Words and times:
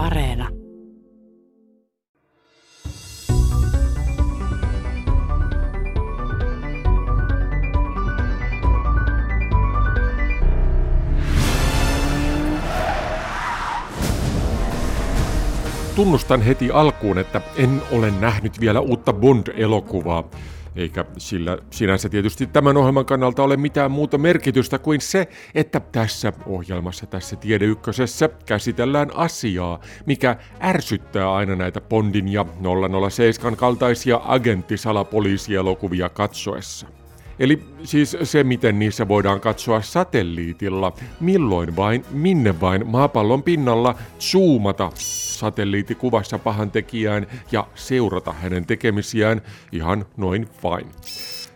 Areena. 0.00 0.48
Tunnustan 15.96 16.42
heti 16.42 16.70
alkuun, 16.70 17.18
että 17.18 17.40
en 17.56 17.82
ole 17.92 18.10
nähnyt 18.10 18.60
vielä 18.60 18.80
uutta 18.80 19.12
Bond-elokuvaa, 19.12 20.24
eikä 20.76 21.04
sillä 21.18 21.58
sinänsä 21.70 22.08
tietysti 22.08 22.46
tämän 22.46 22.76
ohjelman 22.76 23.04
kannalta 23.04 23.42
ole 23.42 23.56
mitään 23.56 23.90
muuta 23.90 24.18
merkitystä 24.18 24.78
kuin 24.78 25.00
se, 25.00 25.28
että 25.54 25.80
tässä 25.80 26.32
ohjelmassa, 26.46 27.06
tässä 27.06 27.36
Tiedeykkösessä 27.36 28.28
käsitellään 28.46 29.10
asiaa, 29.16 29.80
mikä 30.06 30.36
ärsyttää 30.62 31.32
aina 31.32 31.56
näitä 31.56 31.80
Bondin 31.80 32.28
ja 32.28 32.46
007 33.10 33.56
kaltaisia 33.56 34.20
agenttisalapoliisielokuvia 34.24 36.08
katsoessa. 36.08 36.99
Eli 37.40 37.62
siis 37.84 38.16
se, 38.22 38.44
miten 38.44 38.78
niissä 38.78 39.08
voidaan 39.08 39.40
katsoa 39.40 39.82
satelliitilla, 39.82 40.92
milloin 41.20 41.76
vain, 41.76 42.04
minne 42.10 42.60
vain 42.60 42.86
maapallon 42.86 43.42
pinnalla 43.42 43.94
zoomata 44.20 44.90
satelliittikuvassa 44.94 46.38
pahan 46.38 46.70
tekijään 46.70 47.26
ja 47.52 47.66
seurata 47.74 48.32
hänen 48.32 48.66
tekemisiään 48.66 49.42
ihan 49.72 50.06
noin 50.16 50.48
fine. 50.62 50.92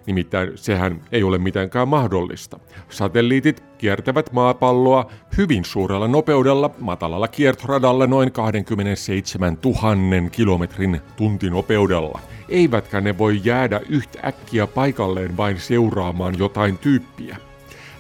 Nimittäin 0.06 0.52
sehän 0.54 1.00
ei 1.12 1.22
ole 1.22 1.38
mitenkään 1.38 1.88
mahdollista. 1.88 2.58
Satelliitit 2.88 3.62
kiertävät 3.78 4.32
maapalloa 4.32 5.10
hyvin 5.36 5.64
suurella 5.64 6.08
nopeudella 6.08 6.70
matalalla 6.80 7.28
kiertoradalla 7.28 8.06
noin 8.06 8.32
27 8.32 9.58
000 9.64 10.30
kilometrin 10.30 11.00
tuntinopeudella. 11.16 12.20
Eivätkä 12.48 13.00
ne 13.00 13.18
voi 13.18 13.40
jäädä 13.44 13.80
yhtäkkiä 13.88 14.66
paikalleen 14.66 15.36
vain 15.36 15.60
seuraamaan 15.60 16.38
jotain 16.38 16.78
tyyppiä. 16.78 17.36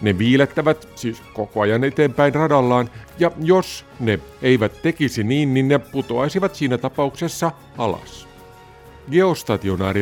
Ne 0.02 0.18
viilettävät 0.18 0.88
siis 0.94 1.22
koko 1.34 1.60
ajan 1.60 1.84
eteenpäin 1.84 2.34
radallaan, 2.34 2.90
ja 3.18 3.30
jos 3.40 3.86
ne 4.00 4.18
eivät 4.42 4.82
tekisi 4.82 5.24
niin, 5.24 5.54
niin 5.54 5.68
ne 5.68 5.78
putoaisivat 5.78 6.54
siinä 6.54 6.78
tapauksessa 6.78 7.52
alas. 7.78 8.33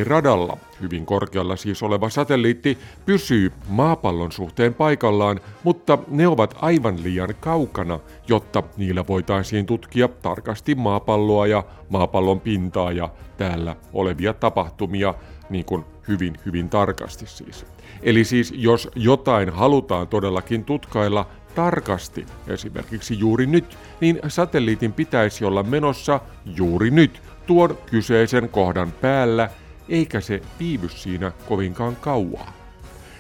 Radalla, 0.05 0.57
hyvin 0.81 1.07
korkealla 1.07 1.57
siis 1.57 1.83
oleva 1.83 2.11
satelliitti, 2.11 2.79
pysyy 3.07 3.53
maapallon 3.69 4.33
suhteen 4.33 4.75
paikallaan, 4.75 5.41
mutta 5.65 5.99
ne 6.09 6.29
ovat 6.29 6.55
aivan 6.61 7.03
liian 7.03 7.35
kaukana, 7.41 8.01
jotta 8.29 8.63
niillä 8.77 9.05
voitaisiin 9.09 9.67
tutkia 9.67 10.09
tarkasti 10.09 10.75
maapalloa 10.75 11.47
ja 11.47 11.65
maapallon 11.89 12.41
pintaa 12.41 12.93
ja 12.93 13.09
täällä 13.37 13.77
olevia 13.93 14.35
tapahtumia, 14.35 15.15
niin 15.51 15.65
kuin 15.65 15.85
hyvin, 16.09 16.37
hyvin 16.47 16.69
tarkasti 16.69 17.27
siis. 17.27 17.67
Eli 18.03 18.25
siis 18.25 18.53
jos 18.57 18.89
jotain 18.95 19.51
halutaan 19.51 20.09
todellakin 20.09 20.65
tutkailla 20.65 21.27
tarkasti, 21.55 22.27
esimerkiksi 22.47 23.19
juuri 23.19 23.47
nyt, 23.47 23.79
niin 24.01 24.21
satelliitin 24.29 24.93
pitäisi 24.93 25.45
olla 25.45 25.63
menossa 25.63 26.21
juuri 26.57 26.91
nyt 26.91 27.23
tuon 27.47 27.79
kyseisen 27.91 28.49
kohdan 28.49 28.93
päällä, 28.93 29.51
eikä 29.89 30.21
se 30.21 30.43
viivy 30.61 30.89
siinä 30.89 31.33
kovinkaan 31.49 31.97
kauaa. 31.97 32.53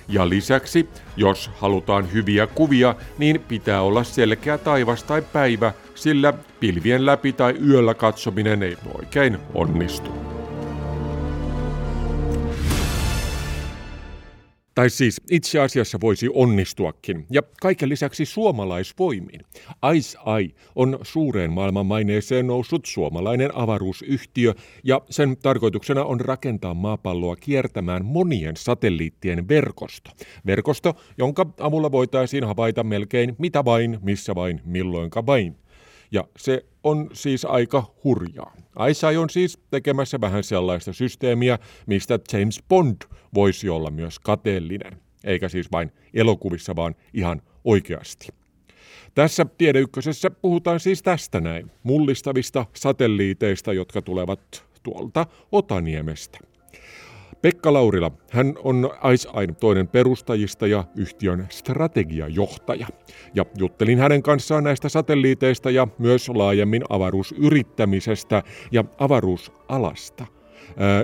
Ja 0.09 0.28
lisäksi, 0.28 0.89
jos 1.17 1.51
halutaan 1.59 2.12
hyviä 2.12 2.47
kuvia, 2.47 2.95
niin 3.19 3.41
pitää 3.48 3.83
olla 3.83 4.05
selkeä 4.05 4.59
taivas 4.59 5.05
tai 5.05 5.23
päivä, 5.33 5.73
sillä 5.95 6.33
pilvien 6.61 7.06
läpi 7.06 7.33
tai 7.33 7.55
yöllä 7.69 7.95
katsominen 7.95 8.62
ei 8.62 8.77
oikein 8.98 9.39
onnistu. 9.55 10.42
Tai 14.75 14.91
siis 14.91 15.21
itse 15.31 15.60
asiassa 15.60 15.99
voisi 16.00 16.28
onnistuakin, 16.34 17.27
ja 17.31 17.43
kaiken 17.60 17.88
lisäksi 17.88 18.25
suomalaisvoimin. 18.25 19.41
Eye 19.93 20.50
on 20.75 20.99
suureen 21.03 21.53
maailmanmaineeseen 21.53 22.47
noussut 22.47 22.87
suomalainen 22.87 23.50
avaruusyhtiö, 23.55 24.55
ja 24.84 25.00
sen 25.10 25.37
tarkoituksena 25.43 26.05
on 26.05 26.21
rakentaa 26.21 26.75
maapalloa 26.75 27.37
kiertämään 27.37 28.05
monien 28.05 28.56
satelliittien 28.56 29.49
verkosto. 29.49 30.10
Verkosto, 30.47 30.97
jonka 31.19 31.47
avulla 31.60 31.93
voitaisiin 31.93 32.44
havaita 32.44 32.84
melkein 32.84 33.34
mitä 33.39 33.65
vain, 33.65 33.99
missä 34.03 34.34
vain, 34.34 34.60
milloinka 34.65 35.27
vain. 35.27 35.56
Ja 36.12 36.25
se 36.37 36.65
on 36.84 37.10
siis 37.12 37.44
aika 37.44 37.94
hurjaa. 38.04 38.54
Aisai 38.77 39.16
on 39.16 39.31
siis 39.31 39.59
tekemässä 39.71 40.21
vähän 40.21 40.44
sellaista 40.44 40.93
systeemiä, 40.93 41.59
mistä 41.87 42.19
James 42.33 42.62
Bond 42.69 42.97
voisi 43.34 43.69
olla 43.69 43.91
myös 43.91 44.19
kateellinen. 44.19 44.97
Eikä 45.25 45.48
siis 45.48 45.72
vain 45.72 45.93
elokuvissa, 46.15 46.76
vaan 46.76 46.94
ihan 47.15 47.43
oikeasti. 47.65 48.28
Tässä 49.15 49.47
Tiedeykkösessä 49.59 50.31
puhutaan 50.31 50.81
siis 50.81 51.03
tästä 51.03 51.41
näin, 51.41 51.71
mullistavista 51.82 52.66
satelliiteista, 52.75 53.72
jotka 53.72 54.03
tulevat 54.03 54.65
tuolta 54.82 55.26
Otaniemestä. 55.53 56.38
Pekka 57.42 57.72
Laurila, 57.72 58.10
hän 58.31 58.54
on 58.65 58.91
IceEye 59.12 59.47
toinen 59.60 59.88
perustajista 59.88 60.66
ja 60.66 60.84
yhtiön 60.97 61.47
strategiajohtaja. 61.48 62.87
Ja 63.34 63.47
juttelin 63.59 63.98
hänen 63.98 64.22
kanssaan 64.22 64.65
näistä 64.65 64.88
satelliiteista 64.88 65.71
ja 65.71 65.88
myös 65.98 66.28
laajemmin 66.28 66.82
avaruusyrittämisestä 66.88 68.42
ja 68.72 68.84
avaruusalasta. 68.98 70.26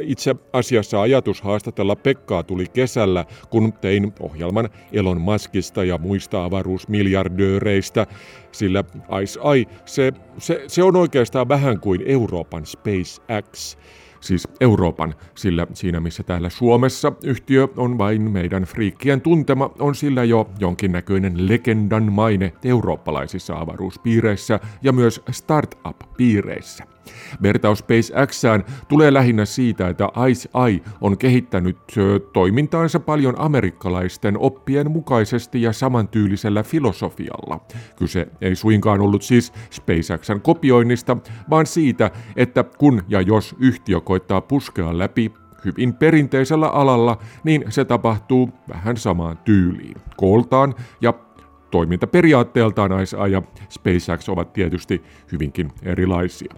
Itse 0.01 0.37
asiassa 0.53 1.03
ajatus 1.03 1.43
haastatella 1.43 1.97
Pekkaa 1.97 2.43
tuli 2.43 2.67
kesällä, 2.67 3.25
kun 3.51 3.73
tein 3.73 4.13
ohjelman 4.21 4.69
Elon 4.93 5.21
Muskista 5.21 5.85
ja 5.85 5.99
muista 5.99 6.45
avaruusmiljardööreistä, 6.45 8.07
sillä 8.53 8.85
IceEye, 9.23 9.67
se, 9.85 10.13
se, 10.39 10.65
se 10.67 10.83
on 10.83 10.97
oikeastaan 10.97 11.49
vähän 11.49 11.81
kuin 11.81 12.03
Euroopan 12.07 12.67
SpaceX 12.67 13.77
siis 14.21 14.49
Euroopan, 14.61 15.15
sillä 15.35 15.67
siinä 15.75 16.01
missä 16.01 16.23
täällä 16.23 16.51
Suomessa 16.51 17.13
yhtiö 17.25 17.69
on 17.77 17.99
vain 17.99 18.31
meidän 18.31 18.63
friikkien 18.63 19.21
tuntema, 19.21 19.71
on 19.79 19.95
sillä 19.95 20.25
jo 20.25 20.51
jonkinnäköinen 20.59 21.49
legendan 21.49 22.13
maine 22.13 22.53
eurooppalaisissa 22.65 23.55
avaruuspiireissä 23.55 24.61
ja 24.83 24.93
myös 24.93 25.21
startup-piireissä. 25.31 26.85
Vertaus 27.43 27.79
SpaceXään 27.79 28.65
tulee 28.89 29.13
lähinnä 29.13 29.45
siitä, 29.45 29.89
että 29.89 30.09
Ice 30.31 30.49
Eye 30.67 30.81
on 31.01 31.19
kehittänyt 31.19 31.79
toimintaansa 32.33 33.01
paljon 33.01 33.35
amerikkalaisten 33.39 34.39
oppien 34.39 34.91
mukaisesti 34.91 35.63
ja 35.63 35.73
samantyylisellä 35.73 36.63
filosofialla. 36.63 37.61
Kyse 37.97 38.29
ei 38.41 38.55
suinkaan 38.55 39.01
ollut 39.01 39.23
siis 39.23 39.53
SpaceXn 39.71 40.41
kopioinnista, 40.43 41.17
vaan 41.51 41.67
siitä, 41.67 42.11
että 42.37 42.65
kun 42.79 43.03
ja 43.09 43.21
jos 43.21 43.57
yhtiö 43.59 44.01
koittaa 44.01 44.41
puskea 44.41 44.99
läpi 44.99 45.33
hyvin 45.65 45.95
perinteisellä 45.95 46.69
alalla, 46.69 47.19
niin 47.45 47.65
se 47.69 47.85
tapahtuu 47.85 48.51
vähän 48.69 48.97
samaan 48.97 49.39
tyyliin. 49.39 49.97
Kooltaan 50.17 50.75
ja 51.01 51.15
toimintaperiaatteeltaan 51.71 53.03
ICE 53.03 53.29
ja 53.29 53.43
SpaceX 53.69 54.29
ovat 54.29 54.53
tietysti 54.53 55.03
hyvinkin 55.33 55.73
erilaisia. 55.83 56.55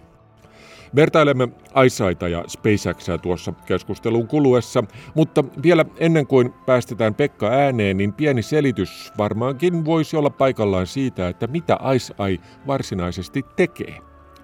Vertailemme 0.95 1.49
ICEita 1.85 2.27
ja 2.27 2.43
SpaceXia 2.47 3.17
tuossa 3.17 3.53
keskustelun 3.65 4.27
kuluessa, 4.27 4.83
mutta 5.15 5.43
vielä 5.63 5.85
ennen 5.97 6.27
kuin 6.27 6.53
päästetään 6.65 7.15
Pekka 7.15 7.47
ääneen, 7.47 7.97
niin 7.97 8.13
pieni 8.13 8.41
selitys 8.41 9.13
varmaankin 9.17 9.85
voisi 9.85 10.17
olla 10.17 10.29
paikallaan 10.29 10.87
siitä, 10.87 11.27
että 11.27 11.47
mitä 11.47 11.79
ICEI 11.95 12.39
varsinaisesti 12.67 13.45
tekee. 13.55 13.97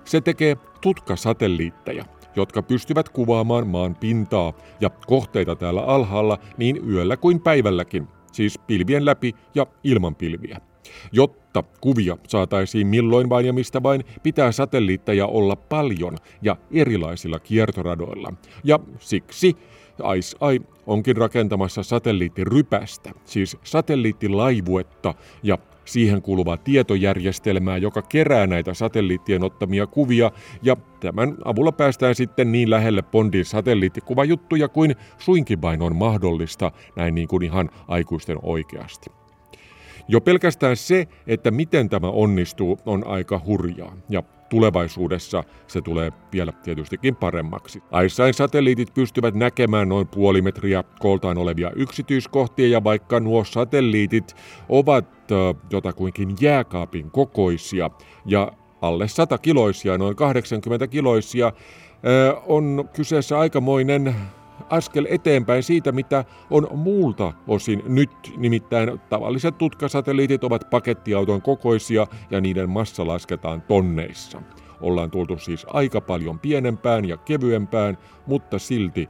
Se 0.05 0.21
tekee 0.21 0.57
tutkasatelliitteja, 0.81 2.05
jotka 2.35 2.61
pystyvät 2.61 3.09
kuvaamaan 3.09 3.67
maan 3.67 3.95
pintaa 3.95 4.53
ja 4.81 4.89
kohteita 4.89 5.55
täällä 5.55 5.81
alhaalla 5.81 6.37
niin 6.57 6.89
yöllä 6.89 7.17
kuin 7.17 7.41
päivälläkin, 7.41 8.07
siis 8.31 8.59
pilvien 8.67 9.05
läpi 9.05 9.35
ja 9.55 9.67
ilman 9.83 10.15
pilviä. 10.15 10.61
Jotta 11.11 11.63
kuvia 11.81 12.17
saataisiin 12.27 12.87
milloin 12.87 13.29
vain 13.29 13.45
ja 13.45 13.53
mistä 13.53 13.83
vain, 13.83 14.03
pitää 14.23 14.51
satelliitteja 14.51 15.27
olla 15.27 15.55
paljon 15.55 16.17
ja 16.41 16.55
erilaisilla 16.71 17.39
kiertoradoilla. 17.39 18.33
Ja 18.63 18.79
siksi 18.99 19.55
IceEye 20.17 20.59
onkin 20.87 21.17
rakentamassa 21.17 21.83
satelliittirypästä, 21.83 23.11
siis 23.25 23.57
satelliittilaivuetta 23.63 25.13
ja 25.43 25.57
siihen 25.85 26.21
kuuluvaa 26.21 26.57
tietojärjestelmää, 26.57 27.77
joka 27.77 28.01
kerää 28.01 28.47
näitä 28.47 28.73
satelliittien 28.73 29.43
ottamia 29.43 29.87
kuvia, 29.87 30.31
ja 30.63 30.77
tämän 30.99 31.37
avulla 31.45 31.71
päästään 31.71 32.15
sitten 32.15 32.51
niin 32.51 32.69
lähelle 32.69 33.01
Bondin 33.01 33.45
satelliittikuvajuttuja 33.45 34.67
kuin 34.67 34.95
suinkin 35.17 35.61
vain 35.61 35.81
on 35.81 35.95
mahdollista, 35.95 36.71
näin 36.95 37.15
niin 37.15 37.27
kuin 37.27 37.43
ihan 37.43 37.69
aikuisten 37.87 38.37
oikeasti. 38.43 39.09
Jo 40.07 40.21
pelkästään 40.21 40.77
se, 40.77 41.07
että 41.27 41.51
miten 41.51 41.89
tämä 41.89 42.09
onnistuu, 42.09 42.79
on 42.85 43.07
aika 43.07 43.41
hurjaa. 43.45 43.97
Ja 44.09 44.23
tulevaisuudessa 44.49 45.43
se 45.67 45.81
tulee 45.81 46.11
vielä 46.33 46.51
tietystikin 46.51 47.15
paremmaksi. 47.15 47.79
ICESat-satelliitit 48.05 48.93
pystyvät 48.93 49.35
näkemään 49.35 49.89
noin 49.89 50.07
puoli 50.07 50.41
metriä 50.41 50.83
kooltaan 50.99 51.37
olevia 51.37 51.71
yksityiskohtia 51.75 52.67
ja 52.67 52.83
vaikka 52.83 53.19
nuo 53.19 53.43
satelliitit 53.43 54.35
ovat 54.69 55.05
jotakuinkin 55.69 56.35
jääkaapin 56.41 57.11
kokoisia 57.11 57.89
ja 58.25 58.51
alle 58.81 59.07
100 59.07 59.37
kiloisia, 59.37 59.97
noin 59.97 60.15
80 60.15 60.87
kiloisia, 60.87 61.51
on 62.45 62.89
kyseessä 62.93 63.39
aikamoinen 63.39 64.15
askel 64.69 65.05
eteenpäin 65.09 65.63
siitä, 65.63 65.91
mitä 65.91 66.25
on 66.49 66.67
muulta 66.75 67.33
osin 67.47 67.83
nyt. 67.85 68.11
Nimittäin 68.37 68.99
tavalliset 69.09 69.57
tutkasatelliitit 69.57 70.43
ovat 70.43 70.69
pakettiauton 70.69 71.41
kokoisia 71.41 72.07
ja 72.31 72.41
niiden 72.41 72.69
massa 72.69 73.07
lasketaan 73.07 73.61
tonneissa. 73.61 74.41
Ollaan 74.81 75.11
tultu 75.11 75.37
siis 75.37 75.65
aika 75.69 76.01
paljon 76.01 76.39
pienempään 76.39 77.05
ja 77.05 77.17
kevyempään, 77.17 77.97
mutta 78.25 78.59
silti 78.59 79.09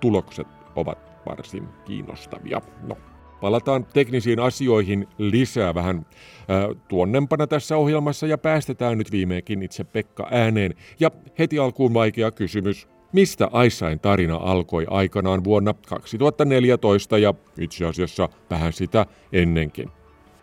tulokset 0.00 0.48
ovat 0.76 0.98
varsin 1.26 1.68
kiinnostavia. 1.84 2.60
No, 2.82 2.96
palataan 3.40 3.84
teknisiin 3.84 4.40
asioihin 4.40 5.08
lisää 5.18 5.74
vähän 5.74 5.96
äh, 5.96 6.76
tuonnempana 6.88 7.46
tässä 7.46 7.76
ohjelmassa 7.76 8.26
ja 8.26 8.38
päästetään 8.38 8.98
nyt 8.98 9.12
viimeinkin 9.12 9.62
itse 9.62 9.84
Pekka 9.84 10.28
ääneen. 10.30 10.74
Ja 11.00 11.10
heti 11.38 11.58
alkuun 11.58 11.94
vaikea 11.94 12.30
kysymys. 12.30 12.91
Mistä 13.12 13.48
Aissain 13.52 14.00
tarina 14.00 14.36
alkoi 14.36 14.86
aikanaan 14.90 15.44
vuonna 15.44 15.74
2014 15.88 17.18
ja 17.18 17.34
itse 17.58 17.86
asiassa 17.86 18.28
vähän 18.50 18.72
sitä 18.72 19.06
ennenkin? 19.32 19.88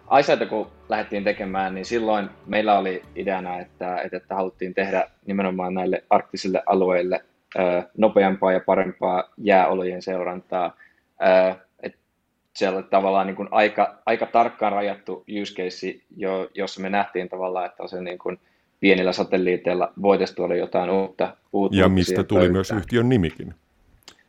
Aisaita 0.07 0.45
kun 0.45 0.67
lähdettiin 0.89 1.23
tekemään, 1.23 1.75
niin 1.75 1.85
silloin 1.85 2.29
meillä 2.45 2.79
oli 2.79 3.01
ideana, 3.15 3.59
että, 3.59 4.01
että 4.11 4.35
haluttiin 4.35 4.73
tehdä 4.73 5.07
nimenomaan 5.25 5.73
näille 5.73 6.03
arktisille 6.09 6.63
alueille 6.65 7.25
nopeampaa 7.97 8.51
ja 8.51 8.59
parempaa 8.59 9.23
jääolojen 9.37 10.01
seurantaa. 10.01 10.75
siellä 12.55 12.77
oli 12.77 12.87
tavallaan 12.89 13.27
niin 13.27 13.35
kuin 13.35 13.47
aika, 13.51 13.97
aika 14.05 14.25
tarkkaan 14.25 14.73
rajattu 14.73 15.23
use 15.41 15.53
case, 15.53 15.95
jo, 16.17 16.49
jossa 16.53 16.81
me 16.81 16.89
nähtiin 16.89 17.29
tavallaan, 17.29 17.65
että 17.65 17.87
se 17.87 18.01
niin 18.01 18.19
kuin 18.19 18.39
pienillä 18.79 19.11
satelliiteilla 19.11 19.93
voitaisiin 20.01 20.35
tuoda 20.35 20.55
jotain 20.55 20.89
uutta. 20.89 21.37
uutta 21.53 21.77
ja 21.77 21.89
mistä 21.89 22.23
tuli 22.23 22.39
pöytään. 22.39 22.53
myös 22.53 22.71
yhtiön 22.71 23.09
nimikin. 23.09 23.53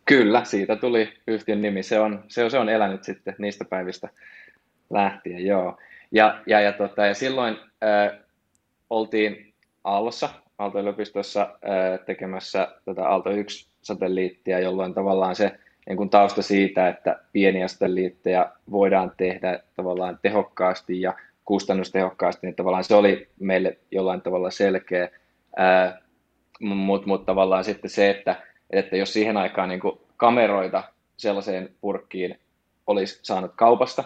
Kyllä, 0.05 0.45
siitä 0.45 0.77
tuli 0.77 1.13
yhtiön 1.27 1.63
nimi. 1.63 1.83
Se 1.83 2.01
on, 2.01 2.25
se, 2.29 2.51
se 2.51 2.59
on 2.59 2.69
elänyt 2.69 3.05
sitten 3.05 3.35
niistä 3.39 3.65
päivistä 3.65 4.09
lähtien, 4.91 5.47
joo. 5.47 5.79
Ja, 6.13 6.41
ja, 6.47 6.61
ja, 6.61 6.73
tota, 6.73 7.07
ja 7.07 7.15
silloin 7.15 7.57
äh, 7.85 8.19
oltiin 8.91 9.53
Aallossa, 9.85 10.29
Aalto-yliopistossa 10.59 11.41
äh, 11.43 12.07
tekemässä 12.07 12.69
tätä 12.85 13.09
Aalto 13.09 13.31
1-satelliittia, 13.31 14.59
jolloin 14.59 14.95
tavallaan 14.95 15.37
se 15.37 15.59
niin 15.89 15.97
kuin 15.97 16.11
tausta 16.11 16.43
siitä, 16.43 16.89
että 16.89 17.21
pieniä 17.33 17.69
satelliitteja 17.69 18.53
voidaan 18.71 19.13
tehdä 19.17 19.61
tavallaan 19.77 20.19
tehokkaasti 20.23 21.01
ja 21.01 21.15
kustannustehokkaasti, 21.51 22.47
niin 22.47 22.55
tavallaan 22.55 22.85
se 22.85 22.95
oli 22.95 23.29
meille 23.41 23.79
jollain 23.91 24.21
tavalla 24.21 24.51
selkeä, 24.51 25.09
mutta 26.61 27.07
mut 27.09 27.27
tavallaan 27.27 27.65
sitten 27.65 27.91
se, 27.91 28.11
että, 28.11 28.37
että 28.71 28.97
jos 28.97 29.13
siihen 29.13 29.37
aikaan 29.37 29.69
niin 29.69 29.81
kuin 29.81 30.01
kameroita 30.17 30.83
sellaiseen 31.17 31.69
purkkiin 31.81 32.39
olisi 32.87 33.19
saanut 33.23 33.53
kaupasta, 33.57 34.05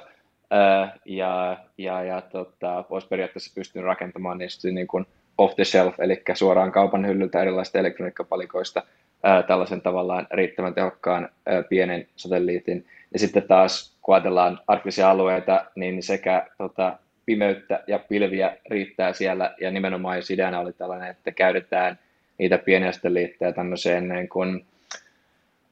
ää, 0.51 0.97
ja, 1.05 1.57
ja, 1.79 2.03
ja 2.03 2.21
tota, 2.21 2.85
olisi 2.91 3.09
periaatteessa 3.09 3.53
pystynyt 3.55 3.87
rakentamaan 3.87 4.39
niistä 4.39 4.69
niin 4.69 4.87
kuin 4.87 5.07
off 5.39 5.55
the 5.55 5.65
shelf, 5.65 6.01
eli 6.01 6.23
suoraan 6.35 6.73
kaupan 6.73 7.07
hyllyltä 7.07 7.43
erilaisista 7.43 7.79
elektroniikkapalikoista 7.79 8.83
ää, 9.23 9.43
tällaisen 9.43 9.81
tavallaan 9.81 10.27
riittävän 10.31 10.75
tehokkaan 10.75 11.29
ää, 11.47 11.63
pienen 11.63 12.07
satelliitin. 12.17 12.87
Ja 13.13 13.19
sitten 13.19 13.43
taas, 13.43 13.97
kun 14.03 14.15
ajatellaan 14.15 14.61
arktisia 14.67 15.11
alueita, 15.11 15.65
niin 15.75 16.03
sekä 16.03 16.47
tota, 16.59 16.99
pimeyttä 17.27 17.85
ja 17.87 17.99
pilviä 17.99 18.57
riittää 18.71 19.13
siellä, 19.13 19.55
ja 19.61 19.71
nimenomaan 19.71 20.17
jos 20.17 20.31
ideana 20.31 20.61
oli 20.61 20.73
tällainen, 20.73 21.11
että 21.11 21.33
käytetään 21.33 21.99
niitä 22.39 22.59
pieniä 22.59 22.93
satelliitteja 22.93 23.53
tämmöiseen 23.53 24.09
niin 24.09 24.29
kuin, 24.29 24.67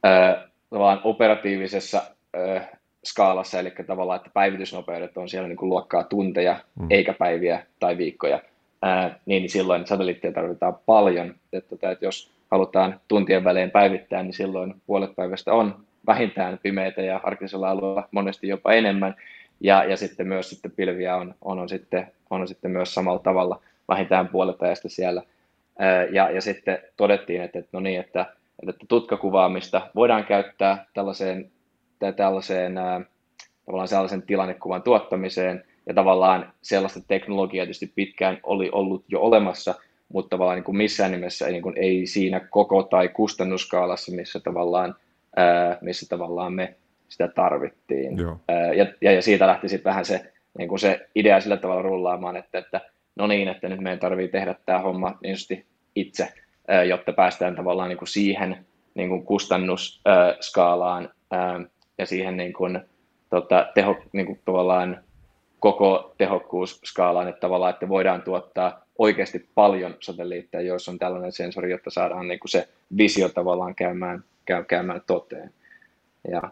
ää, 0.03 0.49
operatiivisessa 1.05 2.03
ää, 2.35 2.77
skaalassa, 3.05 3.61
eli 3.61 3.73
tavallaan, 3.87 4.17
että 4.17 4.31
päivitysnopeudet 4.35 5.17
on 5.17 5.29
siellä 5.29 5.49
niin 5.49 5.57
kuin 5.57 5.69
luokkaa 5.69 6.05
tunteja, 6.05 6.57
mm. 6.81 6.87
eikä 6.91 7.13
päiviä 7.13 7.67
tai 7.81 7.99
viikkoja, 7.99 8.41
ää, 8.83 9.19
niin 9.27 9.51
silloin 9.51 9.87
satelliitteja 9.87 10.33
tarvitaan 10.33 10.77
paljon. 10.87 11.35
Että, 11.53 11.91
että 11.93 12.05
jos 12.05 12.31
halutaan 12.51 13.01
tuntien 13.09 13.45
välein 13.45 13.71
päivittää, 13.71 14.23
niin 14.23 14.35
silloin 14.35 14.75
puolet 14.87 15.17
päivästä 15.17 15.53
on 15.53 15.85
vähintään 16.07 16.59
pimeitä 16.63 17.03
ja 17.03 17.21
arkisella 17.23 17.71
alueella 17.71 18.09
monesti 18.11 18.49
jopa 18.49 18.73
enemmän. 18.73 19.15
Ja, 19.63 19.85
ja 19.85 19.97
sitten 19.97 20.29
myös 20.29 20.51
sitten 20.51 20.71
pilviä 20.71 21.17
on, 21.17 21.35
on, 21.43 21.59
on, 21.59 21.69
sitten, 21.69 22.13
on 22.31 22.49
sitten 22.49 22.71
myös 22.71 22.95
samalla 22.95 23.19
tavalla 23.19 23.61
vähintään 23.89 24.29
puolet 24.29 24.63
ajasta 24.63 24.89
siellä. 24.89 25.23
Ja, 26.13 26.31
ja 26.31 26.41
sitten 26.41 26.79
todettiin, 26.97 27.43
että, 27.43 27.59
että, 27.59 27.71
no 27.73 27.81
niin, 27.81 28.01
että, 28.01 28.27
että 28.69 28.87
tutkakuvaamista 28.89 29.91
voidaan 29.95 30.25
käyttää 30.25 30.87
tällaiseen 30.95 31.51
tällaiseen 32.17 32.75
tavallaan 33.67 33.89
sellaisen 33.89 34.23
tilannekuvan 34.23 34.83
tuottamiseen, 34.83 35.65
ja 35.87 35.95
tavallaan 35.95 36.53
sellaista 36.63 37.01
teknologiaa 37.09 37.65
tietysti 37.65 37.93
pitkään 37.95 38.39
oli 38.43 38.71
ollut 38.73 39.05
jo 39.09 39.21
olemassa, 39.21 39.75
mutta 40.09 40.29
tavallaan 40.29 40.57
niin 40.57 40.65
kuin 40.65 40.77
missään 40.77 41.11
nimessä 41.11 41.49
niin 41.49 41.63
kuin, 41.63 41.75
ei 41.79 42.07
siinä 42.07 42.41
koko- 42.41 42.83
tai 42.83 43.09
kustannuskaalassa, 43.09 44.13
missä 44.13 44.41
tavallaan, 44.41 44.95
missä 45.81 46.07
tavallaan 46.09 46.53
me 46.53 46.75
sitä 47.13 47.29
tarvittiin. 47.29 48.17
Ää, 48.49 48.73
ja, 48.73 48.87
ja, 49.01 49.13
ja 49.13 49.23
siitä 49.23 49.47
lähti 49.47 49.69
sitten 49.69 49.91
vähän 49.91 50.05
se, 50.05 50.33
niin 50.59 50.69
kuin 50.69 50.79
se 50.79 51.09
idea 51.15 51.41
sillä 51.41 51.57
tavalla 51.57 51.83
rullaamaan, 51.83 52.37
että, 52.37 52.59
että 52.59 52.81
no 53.17 53.27
niin, 53.27 53.49
että 53.49 53.69
nyt 53.69 53.81
meidän 53.81 53.99
tarvii 53.99 54.29
tehdä 54.29 54.55
tämä 54.67 54.79
homma 54.79 55.19
niin 55.23 55.37
itse, 55.95 56.33
jotta 56.89 57.13
päästään 57.13 57.57
tavallaan 57.57 57.89
niin 57.89 57.99
kuin 57.99 58.09
siihen 58.09 58.67
niin 58.95 59.09
kuin 59.09 59.25
kustannusskaalaan, 59.25 61.11
ja 61.99 62.07
siihen 62.07 62.37
niin 62.37 62.53
kuin, 62.53 62.81
tota, 63.31 63.67
teho, 63.75 63.97
niin 64.13 64.27
kuin 64.27 64.41
tavallaan 64.45 65.01
koko 65.61 66.15
tehokkuusskaalaan, 66.19 67.29
että 67.29 67.41
tavallaan, 67.41 67.73
että 67.73 67.89
voidaan 67.89 68.23
tuottaa 68.23 68.85
oikeasti 68.99 69.49
paljon 69.55 69.97
satelliitteja, 70.01 70.63
joissa 70.63 70.91
on 70.91 70.99
tällainen 70.99 71.33
sensori, 71.33 71.71
jotta 71.71 71.91
saadaan 71.91 72.29
niin 72.29 72.41
kuin 72.41 72.51
se 72.51 72.69
visio 72.97 73.29
tavallaan 73.29 73.75
käymään, 73.75 74.25
käy, 74.45 74.65
käymään 74.65 75.03
toteen. 75.07 75.53
Ja 76.31 76.43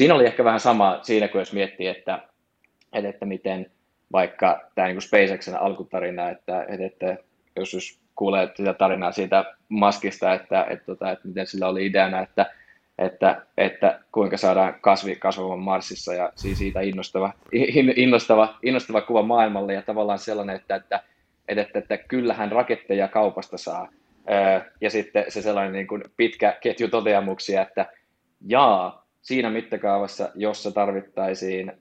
siinä 0.00 0.14
oli 0.14 0.26
ehkä 0.26 0.44
vähän 0.44 0.60
sama 0.60 0.98
siinä, 1.02 1.28
kun 1.28 1.40
jos 1.40 1.52
miettii, 1.52 1.86
että, 1.86 2.18
että, 2.92 3.08
että 3.08 3.26
miten 3.26 3.70
vaikka 4.12 4.60
tämä 4.74 4.88
niin 4.88 5.02
SpaceXen 5.02 5.60
alkutarina, 5.60 6.30
että, 6.30 6.64
että, 6.68 6.86
että 6.86 7.16
jos, 7.56 7.74
jos 7.74 8.00
kuulee 8.14 8.50
sitä 8.54 8.74
tarinaa 8.74 9.12
siitä 9.12 9.44
maskista, 9.68 10.34
että, 10.34 10.66
että, 10.70 10.92
että, 10.92 11.10
että 11.10 11.28
miten 11.28 11.46
sillä 11.46 11.68
oli 11.68 11.86
ideana, 11.86 12.20
että 12.20 12.50
että, 12.98 13.42
että 13.56 14.00
kuinka 14.12 14.36
saadaan 14.36 14.74
kasvi 14.80 15.16
kasvamaan 15.16 15.58
Marsissa 15.58 16.14
ja 16.14 16.32
siitä 16.34 16.80
innostava, 16.80 17.32
innostava, 17.96 18.58
innostava 18.62 19.00
kuva 19.00 19.22
maailmalle 19.22 19.74
ja 19.74 19.82
tavallaan 19.82 20.18
sellainen, 20.18 20.56
että, 20.56 20.74
että, 20.76 21.00
että, 21.48 21.62
että, 21.62 21.78
että 21.78 21.98
kyllähän 21.98 22.52
raketteja 22.52 23.08
kaupasta 23.08 23.58
saa. 23.58 23.88
Ja 24.80 24.90
sitten 24.90 25.24
se 25.28 25.42
sellainen 25.42 25.72
niin 25.72 25.86
kuin 25.86 26.04
pitkä 26.16 26.58
ketju 26.60 26.88
toteamuksia, 26.88 27.62
että 27.62 27.86
jaa, 28.46 29.00
siinä 29.22 29.50
mittakaavassa, 29.50 30.30
jossa 30.34 30.72
tarvittaisiin 30.72 31.72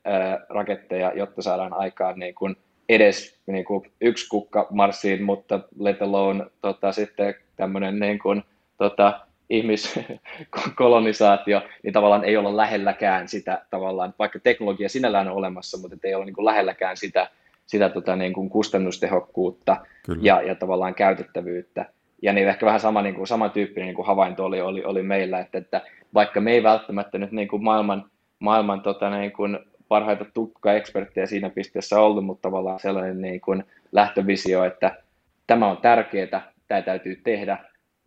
raketteja, 0.49 1.11
jotta 1.15 1.41
saadaan 1.41 1.73
aikaan 1.73 2.19
niin 2.19 2.35
kuin 2.35 2.55
edes 2.89 3.39
niin 3.47 3.65
kuin 3.65 3.91
yksi 4.01 4.29
kukka 4.29 4.67
Marsiin, 4.69 5.23
mutta 5.23 5.59
let 5.79 6.01
alone 6.01 6.45
tota, 6.61 6.91
sitten 6.91 7.35
tämmöinen 7.55 7.99
niin 7.99 8.19
kuin, 8.19 8.43
tota, 8.77 9.19
ihmiskolonisaatio, 9.49 11.61
niin 11.83 11.93
tavallaan 11.93 12.23
ei 12.23 12.37
olla 12.37 12.57
lähelläkään 12.57 13.27
sitä 13.27 13.65
tavallaan, 13.69 14.13
vaikka 14.19 14.39
teknologia 14.39 14.89
sinällään 14.89 15.27
on 15.27 15.37
olemassa, 15.37 15.77
mutta 15.77 15.97
ei 16.03 16.15
olla 16.15 16.25
niin 16.25 16.35
kuin 16.35 16.45
lähelläkään 16.45 16.97
sitä, 16.97 17.29
sitä 17.65 17.89
tota 17.89 18.15
niin 18.15 18.33
kuin 18.33 18.49
kustannustehokkuutta 18.49 19.77
ja, 20.21 20.41
ja 20.41 20.55
tavallaan 20.55 20.95
käytettävyyttä. 20.95 21.85
Ja 22.21 22.33
niin 22.33 22.47
ehkä 22.47 22.65
vähän 22.65 22.79
sama, 22.79 23.01
niin 23.01 23.15
kuin, 23.15 23.27
samantyyppinen 23.27 23.87
niin 23.87 23.95
kuin 23.95 24.07
havainto 24.07 24.45
oli, 24.45 24.61
oli, 24.61 24.83
oli 24.83 25.03
meillä, 25.03 25.39
että, 25.39 25.57
että 25.57 25.81
vaikka 26.13 26.41
me 26.41 26.51
ei 26.51 26.63
välttämättä 26.63 27.17
nyt 27.17 27.31
niin 27.31 27.47
kuin 27.47 27.63
maailman, 27.63 28.11
maailman 28.39 28.81
tota 28.81 29.09
niin 29.09 29.31
kuin 29.31 29.59
parhaita 29.87 30.25
tukka-eksperttejä 30.33 31.25
siinä 31.25 31.49
pisteessä 31.49 31.99
ollut, 31.99 32.25
mutta 32.25 32.41
tavallaan 32.41 32.79
sellainen 32.79 33.21
niin 33.21 33.41
kuin 33.41 33.63
lähtövisio, 33.91 34.63
että 34.63 35.03
tämä 35.47 35.67
on 35.67 35.77
tärkeää, 35.77 36.51
tämä 36.67 36.81
täytyy 36.81 37.15
tehdä, 37.23 37.57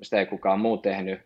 sitä 0.03 0.19
ei 0.19 0.27
kukaan 0.27 0.61
muu 0.61 0.79
tehnyt, 0.79 1.21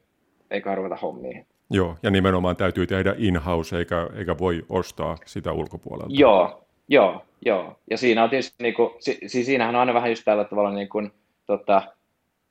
eikä 0.50 0.74
ruveta 0.74 0.96
hommiin. 0.96 1.46
Joo, 1.70 1.96
ja 2.02 2.10
nimenomaan 2.10 2.56
täytyy 2.56 2.86
tehdä 2.86 3.14
in-house, 3.18 3.78
eikä, 3.78 4.08
eikä 4.14 4.38
voi 4.38 4.64
ostaa 4.68 5.16
sitä 5.24 5.52
ulkopuolelta. 5.52 6.14
Joo, 6.14 6.66
joo, 6.88 7.24
joo. 7.44 7.78
Ja 7.90 7.98
siinä 7.98 8.24
on 8.24 8.30
tietysti, 8.30 8.62
niin 8.62 8.74
kuin, 8.74 8.90
si, 8.98 9.18
siis 9.26 9.46
siinähän 9.46 9.74
on 9.74 9.80
aina 9.80 9.94
vähän 9.94 10.10
just 10.10 10.24
tällä 10.24 10.44
tavalla 10.44 10.72
niin 10.72 10.88
kuin, 10.88 11.12
tota, 11.46 11.82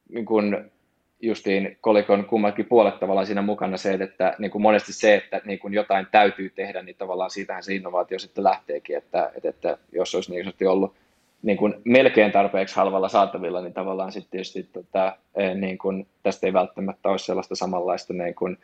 niin 0.09 0.25
kuin 0.25 0.71
justiin 1.21 1.77
kolikon 1.81 2.25
kummatkin 2.25 2.65
puolet 2.65 2.99
tavallaan 2.99 3.25
siinä 3.25 3.41
mukana 3.41 3.77
se, 3.77 3.93
että 3.93 4.35
niin 4.39 4.51
kuin 4.51 4.61
monesti 4.61 4.93
se, 4.93 5.15
että 5.15 5.41
niin 5.45 5.59
kuin 5.59 5.73
jotain 5.73 6.07
täytyy 6.11 6.49
tehdä, 6.49 6.81
niin 6.81 6.95
tavallaan 6.95 7.29
siitähän 7.29 7.63
se 7.63 7.75
innovaatio 7.75 8.19
sitten 8.19 8.43
lähteekin, 8.43 8.97
että, 8.97 9.31
että, 9.35 9.49
että 9.49 9.77
jos 9.91 10.15
olisi 10.15 10.31
niin 10.31 10.69
ollut 10.69 10.93
niin 11.43 11.57
kuin 11.57 11.73
melkein 11.83 12.31
tarpeeksi 12.31 12.75
halvalla 12.75 13.09
saatavilla, 13.09 13.61
niin 13.61 13.73
tavallaan 13.73 14.11
sitten 14.11 14.31
tietysti 14.31 14.69
tota, 14.73 15.17
eh, 15.35 15.55
niin 15.55 15.77
kuin, 15.77 16.07
tästä 16.23 16.47
ei 16.47 16.53
välttämättä 16.53 17.09
ole 17.09 17.17
sellaista 17.17 17.55
samanlaista 17.55 18.13
niin 18.13 18.35
kuin, 18.35 18.57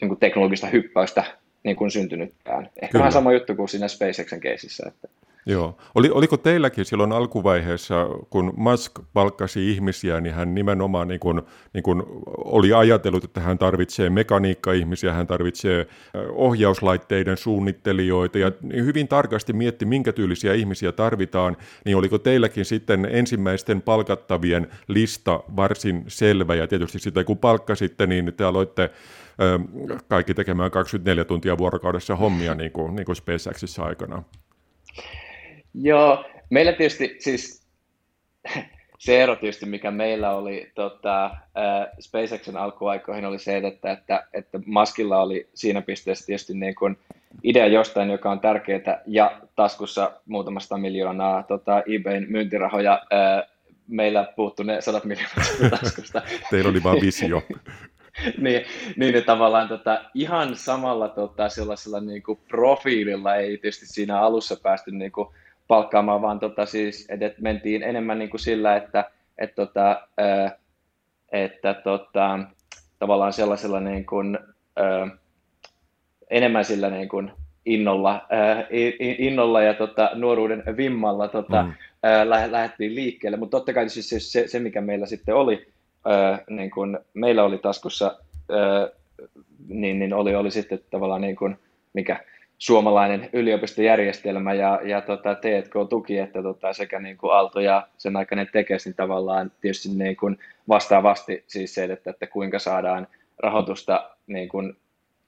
niin 0.00 0.08
kuin 0.08 0.20
teknologista 0.20 0.66
hyppäystä 0.66 1.24
niin 1.62 1.76
kuin 1.76 1.90
syntynytkään. 1.90 2.62
Ehkä 2.62 2.92
Kyllä. 2.92 3.02
vähän 3.02 3.12
sama 3.12 3.32
juttu 3.32 3.54
kuin 3.54 3.68
siinä 3.68 3.88
SpaceXen 3.88 4.40
keisissä. 4.40 4.84
Että. 4.88 5.08
Joo. 5.46 5.76
Oli, 5.94 6.10
oliko 6.10 6.36
teilläkin 6.36 6.84
silloin 6.84 7.12
alkuvaiheessa, 7.12 8.06
kun 8.30 8.52
Musk 8.56 8.92
palkkasi 9.12 9.70
ihmisiä, 9.70 10.20
niin 10.20 10.34
hän 10.34 10.54
nimenomaan 10.54 11.08
niin 11.08 11.20
kuin, 11.20 11.42
niin 11.72 11.82
kuin 11.82 12.02
oli 12.36 12.72
ajatellut, 12.72 13.24
että 13.24 13.40
hän 13.40 13.58
tarvitsee 13.58 14.10
mekaniikka-ihmisiä, 14.10 15.12
hän 15.12 15.26
tarvitsee 15.26 15.86
ohjauslaitteiden 16.28 17.36
suunnittelijoita 17.36 18.38
ja 18.38 18.52
hyvin 18.74 19.08
tarkasti 19.08 19.52
mietti, 19.52 19.84
minkä 19.84 20.12
tyylisiä 20.12 20.54
ihmisiä 20.54 20.92
tarvitaan, 20.92 21.56
niin 21.84 21.96
oliko 21.96 22.18
teilläkin 22.18 22.64
sitten 22.64 23.08
ensimmäisten 23.10 23.82
palkattavien 23.82 24.68
lista 24.88 25.42
varsin 25.56 26.04
selvä 26.08 26.54
ja 26.54 26.66
tietysti 26.66 26.98
sitä 26.98 27.24
kun 27.24 27.38
palkkasitte, 27.38 28.06
niin 28.06 28.32
te 28.36 28.44
aloitte 28.44 28.90
kaikki 30.08 30.34
tekemään 30.34 30.70
24 30.70 31.24
tuntia 31.24 31.58
vuorokaudessa 31.58 32.16
hommia 32.16 32.54
niin 32.54 32.72
kuin, 32.72 32.96
niin 32.96 33.06
kuin 33.06 33.16
SpaceXissa 33.16 33.82
aikana. 33.82 34.22
Joo, 35.74 36.24
meillä 36.50 36.72
tietysti 36.72 37.16
siis 37.18 37.66
se 38.98 39.22
ero 39.22 39.36
tietysti, 39.36 39.66
mikä 39.66 39.90
meillä 39.90 40.30
oli 40.30 40.70
tota, 40.74 41.24
äh, 41.24 41.86
SpaceXen 42.00 42.56
alkuaikoihin, 42.56 43.24
oli 43.24 43.38
se, 43.38 43.56
että, 43.56 43.92
että, 43.92 44.26
että 44.32 44.60
Maskilla 44.66 45.22
oli 45.22 45.48
siinä 45.54 45.82
pisteessä 45.82 46.26
tietysti 46.26 46.54
niin 46.54 46.74
kuin 46.74 46.98
idea 47.42 47.66
jostain, 47.66 48.10
joka 48.10 48.30
on 48.30 48.40
tärkeää, 48.40 49.02
ja 49.06 49.40
taskussa 49.56 50.12
muutamasta 50.26 50.78
miljoonaa 50.78 51.42
tota, 51.42 51.82
eBayn 51.86 52.26
myyntirahoja. 52.28 53.02
Äh, 53.12 53.50
meillä 53.88 54.32
puuttu 54.36 54.62
ne 54.62 54.80
sadat 54.80 55.04
miljoonat 55.04 55.80
taskusta. 55.80 56.22
Teillä 56.50 56.70
oli 56.70 56.82
vaan 56.82 57.00
visio. 57.00 57.42
niin, 58.44 58.64
niin 58.96 59.14
että 59.14 59.26
tavallaan 59.26 59.68
tota, 59.68 60.04
ihan 60.14 60.56
samalla 60.56 61.08
tota, 61.08 61.48
sellaisella 61.48 62.00
niin 62.00 62.22
kuin 62.22 62.38
profiililla 62.48 63.36
ei 63.36 63.58
tietysti 63.58 63.86
siinä 63.86 64.20
alussa 64.20 64.56
päästy 64.62 64.90
niin 64.90 65.12
kuin, 65.12 65.28
palkkaamaan, 65.70 66.22
vaan 66.22 66.40
tota, 66.40 66.66
siis, 66.66 67.06
että 67.10 67.42
mentiin 67.42 67.82
enemmän 67.82 68.18
niin 68.18 68.30
kuin 68.30 68.40
sillä, 68.40 68.76
että, 68.76 69.10
että, 69.38 69.54
tota, 69.54 70.08
että 71.32 71.74
tota, 71.74 72.38
tavallaan 72.98 73.32
sellaisella 73.32 73.80
niin 73.80 74.06
kuin, 74.06 74.38
enemmän 76.30 76.64
sillä 76.64 76.90
niin 76.90 77.08
kuin 77.08 77.32
innolla, 77.66 78.26
innolla 79.18 79.62
ja 79.62 79.74
tota, 79.74 80.10
nuoruuden 80.14 80.62
vimmalla 80.76 81.28
tota, 81.28 81.62
mm. 81.62 81.72
lähdettiin 82.50 82.94
liikkeelle, 82.94 83.36
mutta 83.36 83.56
totta 83.56 83.72
kai 83.72 83.88
siis 83.88 84.08
se, 84.08 84.20
se, 84.20 84.48
se, 84.48 84.58
mikä 84.58 84.80
meillä 84.80 85.06
sitten 85.06 85.34
oli, 85.34 85.66
niin 86.50 86.70
kuin 86.70 86.98
meillä 87.14 87.44
oli 87.44 87.58
taskussa, 87.58 88.18
niin, 89.68 89.98
niin 89.98 90.14
oli, 90.14 90.34
oli 90.34 90.50
sitten 90.50 90.80
tavallaan 90.90 91.20
niin 91.20 91.36
kuin, 91.36 91.58
mikä 91.92 92.20
suomalainen 92.60 93.28
yliopistojärjestelmä 93.32 94.54
ja, 94.54 94.80
ja 94.84 95.00
tota, 95.00 95.34
T&K-tuki, 95.34 96.18
että 96.18 96.42
tota, 96.42 96.72
sekä 96.72 97.00
niin 97.00 97.16
kuin 97.16 97.32
Aalto 97.32 97.60
ja 97.60 97.88
sen 97.98 98.16
aikainen 98.16 98.48
tekes, 98.52 98.84
niin 98.84 98.94
tavallaan 98.94 99.52
tietysti 99.60 99.88
niin 99.88 100.16
kuin 100.16 100.38
vastaavasti 100.68 101.44
siis 101.46 101.74
se, 101.74 101.84
että, 101.84 102.10
että 102.10 102.26
kuinka 102.26 102.58
saadaan 102.58 103.06
rahoitusta 103.38 104.10
niin 104.26 104.48
kuin 104.48 104.76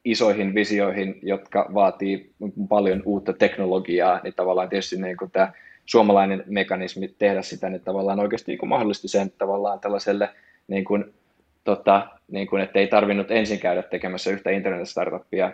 isoihin 0.05 0.55
visioihin, 0.55 1.19
jotka 1.23 1.71
vaatii 1.75 2.31
paljon 2.69 3.03
uutta 3.05 3.33
teknologiaa, 3.33 4.21
niin 4.23 4.35
tavallaan 4.35 4.69
tietysti 4.69 4.97
niin 4.97 5.17
kuin 5.17 5.31
tämä 5.31 5.53
suomalainen 5.87 6.45
mekanismi 6.47 7.15
tehdä 7.19 7.43
sitä, 7.43 7.69
niin 7.69 7.81
tavallaan 7.81 8.21
oikeasti 8.21 8.53
niin 8.53 8.59
kuin 8.59 8.69
mahdollisti 8.69 9.09
sen 9.09 9.33
tavallaan 9.39 9.81
tällaiselle 9.81 10.29
niin 10.69 10.85
kuin 10.85 11.15
tota, 11.64 12.09
niin 12.31 12.47
kuin, 12.47 12.62
että 12.62 12.78
ei 12.78 12.87
tarvinnut 12.87 13.31
ensin 13.31 13.59
käydä 13.59 13.83
tekemässä 13.83 14.31
yhtä 14.31 14.50
internet-startuppia, 14.50 15.52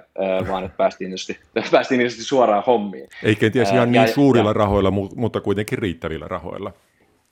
vaan 0.48 0.64
että 0.64 0.76
päästiin 0.76 1.10
tietysti, 1.10 1.38
päästiin 1.72 1.98
tietysti 1.98 2.24
suoraan 2.24 2.62
hommiin. 2.66 3.08
Ei 3.22 3.36
kenties 3.36 3.72
ihan 3.72 3.92
niin 3.92 4.02
ja, 4.02 4.14
suurilla 4.14 4.50
ja, 4.50 4.54
rahoilla, 4.54 4.90
mutta 4.90 5.40
kuitenkin 5.40 5.78
riittävillä 5.78 6.28
rahoilla. 6.28 6.72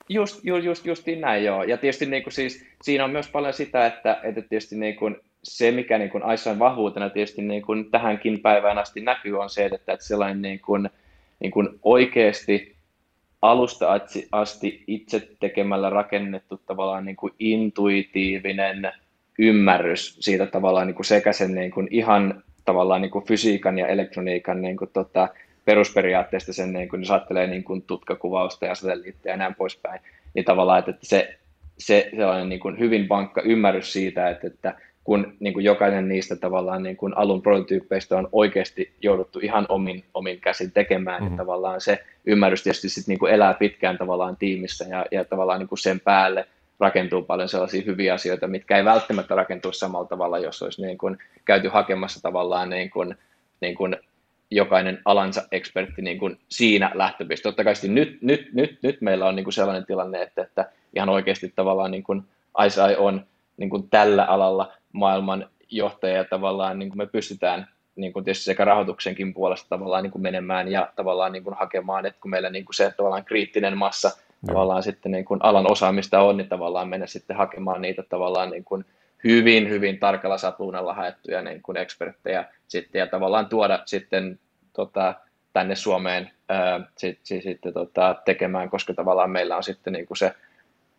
Just, 0.09 0.39
just, 0.43 0.65
just 0.65 0.85
justiin 0.85 1.21
näin, 1.21 1.45
joo. 1.45 1.63
Ja 1.63 1.77
tietysti 1.77 2.05
niin 2.05 2.23
kuin 2.23 2.33
siis, 2.33 2.65
siinä 2.81 3.03
on 3.03 3.11
myös 3.11 3.27
paljon 3.27 3.53
sitä, 3.53 3.85
että, 3.85 4.19
että 4.23 4.41
tietysti 4.41 4.75
niin 4.75 4.95
kuin 4.95 5.15
se, 5.43 5.71
mikä 5.71 5.97
niin 5.97 6.09
kuin 6.09 6.23
Aissain 6.23 6.59
vahvuutena 6.59 7.09
tietysti 7.09 7.41
niin 7.41 7.61
kuin 7.61 7.91
tähänkin 7.91 8.39
päivään 8.39 8.77
asti 8.77 9.01
näkyy, 9.01 9.39
on 9.39 9.49
se, 9.49 9.65
että, 9.65 9.93
että 9.93 10.05
sellainen 10.05 10.41
niin 10.41 10.59
kuin, 10.59 10.89
niin 11.39 11.51
kuin 11.51 11.69
oikeasti 11.83 12.76
alusta 13.41 13.99
asti 14.31 14.83
itse 14.87 15.27
tekemällä 15.39 15.89
rakennettu 15.89 16.61
tavallaan 16.65 17.05
niin 17.05 17.15
kuin 17.15 17.33
intuitiivinen 17.39 18.91
ymmärrys 19.39 20.17
siitä 20.19 20.45
tavallaan 20.45 20.87
niin 20.87 20.95
kuin 20.95 21.05
sekä 21.05 21.33
sen 21.33 21.55
niin 21.55 21.71
kuin 21.71 21.87
ihan 21.91 22.43
tavallaan 22.65 23.01
niin 23.01 23.11
kuin 23.11 23.25
fysiikan 23.25 23.77
ja 23.77 23.87
elektroniikan 23.87 24.61
niin 24.61 24.77
kuin 24.77 24.89
tota, 24.93 25.29
perusperiaatteesta 25.65 26.53
sen, 26.53 26.73
niin 26.73 26.89
kuin, 26.89 27.01
jos 27.01 27.11
ajattelee 27.11 27.47
niin 27.47 27.63
kuin 27.63 27.81
tutkakuvausta 27.81 28.65
ja 28.65 28.75
satelliitteja 28.75 29.33
ja 29.33 29.37
näin 29.37 29.55
poispäin, 29.55 30.01
niin 30.33 30.45
tavallaan, 30.45 30.79
että 30.79 30.93
se, 31.01 31.37
se 31.77 32.09
sellainen 32.15 32.49
niin 32.49 32.59
kuin 32.59 32.79
hyvin 32.79 33.09
vankka 33.09 33.41
ymmärrys 33.41 33.93
siitä, 33.93 34.29
että, 34.29 34.47
että 34.47 34.75
kun 35.07 35.33
niin 35.39 35.53
kuin 35.53 35.65
jokainen 35.65 36.07
niistä 36.07 36.35
tavallaan 36.35 36.83
niin 36.83 36.97
kuin 36.97 37.17
alun 37.17 37.41
prototyyppeistä 37.41 38.17
on 38.17 38.29
oikeasti 38.31 38.93
jouduttu 39.01 39.39
ihan 39.39 39.65
omin, 39.69 40.03
omin 40.13 40.39
käsin 40.39 40.71
tekemään, 40.71 41.21
mm-hmm. 41.21 41.29
niin 41.29 41.37
tavallaan 41.37 41.81
se 41.81 42.03
ymmärrys 42.25 42.63
tietysti 42.63 42.89
sit 42.89 43.07
niin 43.07 43.19
kuin 43.19 43.33
elää 43.33 43.53
pitkään 43.53 43.97
tavallaan 43.97 44.37
tiimissä 44.37 44.85
ja, 44.89 45.05
ja 45.11 45.25
tavallaan 45.25 45.59
niin 45.59 45.67
kuin 45.67 45.79
sen 45.79 45.99
päälle 45.99 46.47
rakentuu 46.79 47.21
paljon 47.21 47.49
sellaisia 47.49 47.83
hyviä 47.85 48.13
asioita, 48.13 48.47
mitkä 48.47 48.77
ei 48.77 48.85
välttämättä 48.85 49.35
rakentu 49.35 49.71
samalla 49.71 50.07
tavalla, 50.07 50.39
jos 50.39 50.61
olisi 50.61 50.81
niin 50.81 50.97
kuin 50.97 51.17
käyty 51.45 51.67
hakemassa 51.67 52.21
tavallaan 52.21 52.69
niin 52.69 52.89
kuin, 52.89 53.15
niin 53.61 53.75
kuin 53.75 53.95
jokainen 54.51 55.01
alansa 55.05 55.43
ekspertti 55.51 56.01
niin 56.01 56.19
kuin 56.19 56.39
siinä 56.49 56.91
lähtöpiste. 56.93 57.43
Totta 57.43 57.63
kai 57.63 57.73
nyt, 57.87 58.17
nyt, 58.21 58.53
nyt, 58.53 58.79
nyt 58.81 59.01
meillä 59.01 59.25
on 59.25 59.35
niin 59.35 59.43
kuin 59.43 59.53
sellainen 59.53 59.85
tilanne, 59.85 60.21
että, 60.21 60.41
että 60.41 60.71
ihan 60.95 61.09
oikeasti 61.09 61.53
tavallaan 61.55 61.91
niin 61.91 62.03
kuin 62.03 62.23
ISI 62.65 62.95
on 62.97 63.25
niin 63.57 63.69
kuin 63.69 63.89
tällä 63.89 64.25
alalla 64.25 64.73
maailman 64.93 65.49
johtaja 65.69 66.15
ja 66.15 66.25
tavallaan 66.25 66.79
niin 66.79 66.89
kuin 66.89 66.97
me 66.97 67.05
pystytään 67.05 67.67
niin 67.95 68.13
kuin 68.13 68.25
tietysti 68.25 68.45
sekä 68.45 68.65
rahoituksenkin 68.65 69.33
puolesta 69.33 69.69
tavallaan 69.69 70.03
niin 70.03 70.11
kuin 70.11 70.21
menemään 70.21 70.67
ja 70.67 70.93
tavallaan 70.95 71.31
niin 71.31 71.43
kuin 71.43 71.55
hakemaan, 71.55 72.05
että 72.05 72.21
kun 72.21 72.31
meillä 72.31 72.49
niin 72.49 72.65
kuin 72.65 72.75
se 72.75 72.93
tavallaan 72.97 73.25
kriittinen 73.25 73.77
massa 73.77 74.07
Joo. 74.07 74.47
tavallaan 74.47 74.83
sitten 74.83 75.11
niin 75.11 75.25
kuin 75.25 75.39
alan 75.43 75.71
osaamista 75.71 76.21
on, 76.21 76.37
niin 76.37 76.49
tavallaan 76.49 76.89
mennä 76.89 77.07
sitten 77.07 77.37
hakemaan 77.37 77.81
niitä 77.81 78.03
tavallaan 78.03 78.49
niin 78.49 78.63
kuin 78.63 78.85
hyvin, 79.23 79.69
hyvin 79.69 79.99
tarkalla 79.99 80.37
sapluunalla 80.37 80.93
haettuja 80.93 81.41
niin 81.41 81.61
kuin 81.61 81.77
eksperttejä 81.77 82.45
sitten 82.67 82.99
ja 82.99 83.07
tavallaan 83.07 83.49
tuoda 83.49 83.79
sitten 83.85 84.39
tota, 84.73 85.13
tänne 85.53 85.75
Suomeen 85.75 86.31
ää, 86.49 86.79
sit, 86.97 87.19
sit, 87.23 87.43
sitten 87.43 87.73
tota, 87.73 88.15
tekemään, 88.25 88.69
koska 88.69 88.93
tavallaan 88.93 89.31
meillä 89.31 89.57
on 89.57 89.63
sitten 89.63 89.93
niin 89.93 90.05
kuin 90.05 90.17
se 90.17 90.35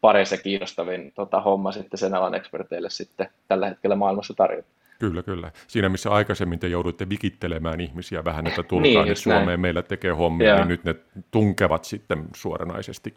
pareissa 0.00 0.36
kiinnostavin 0.36 1.12
tota, 1.14 1.40
homma 1.40 1.72
sitten 1.72 1.98
sen 1.98 2.14
alan 2.14 2.34
eksperteille 2.34 2.90
sitten 2.90 3.28
tällä 3.48 3.68
hetkellä 3.68 3.96
maailmassa 3.96 4.34
tarjota. 4.34 4.68
Kyllä, 4.98 5.22
kyllä. 5.22 5.50
Siinä 5.66 5.88
missä 5.88 6.10
aikaisemmin 6.10 6.58
te 6.58 6.68
jouduitte 6.68 7.08
vikittelemään 7.08 7.80
ihmisiä 7.80 8.24
vähän, 8.24 8.46
että 8.46 8.62
tulkaa 8.62 8.82
niin, 8.82 9.04
niin 9.04 9.16
Suomeen 9.16 9.46
näin. 9.46 9.60
meillä 9.60 9.82
tekee 9.82 10.12
hommia, 10.12 10.48
Joo. 10.48 10.58
niin 10.58 10.68
nyt 10.68 10.84
ne 10.84 10.94
tunkevat 11.30 11.84
sitten 11.84 12.24
suoranaisesti. 12.36 13.14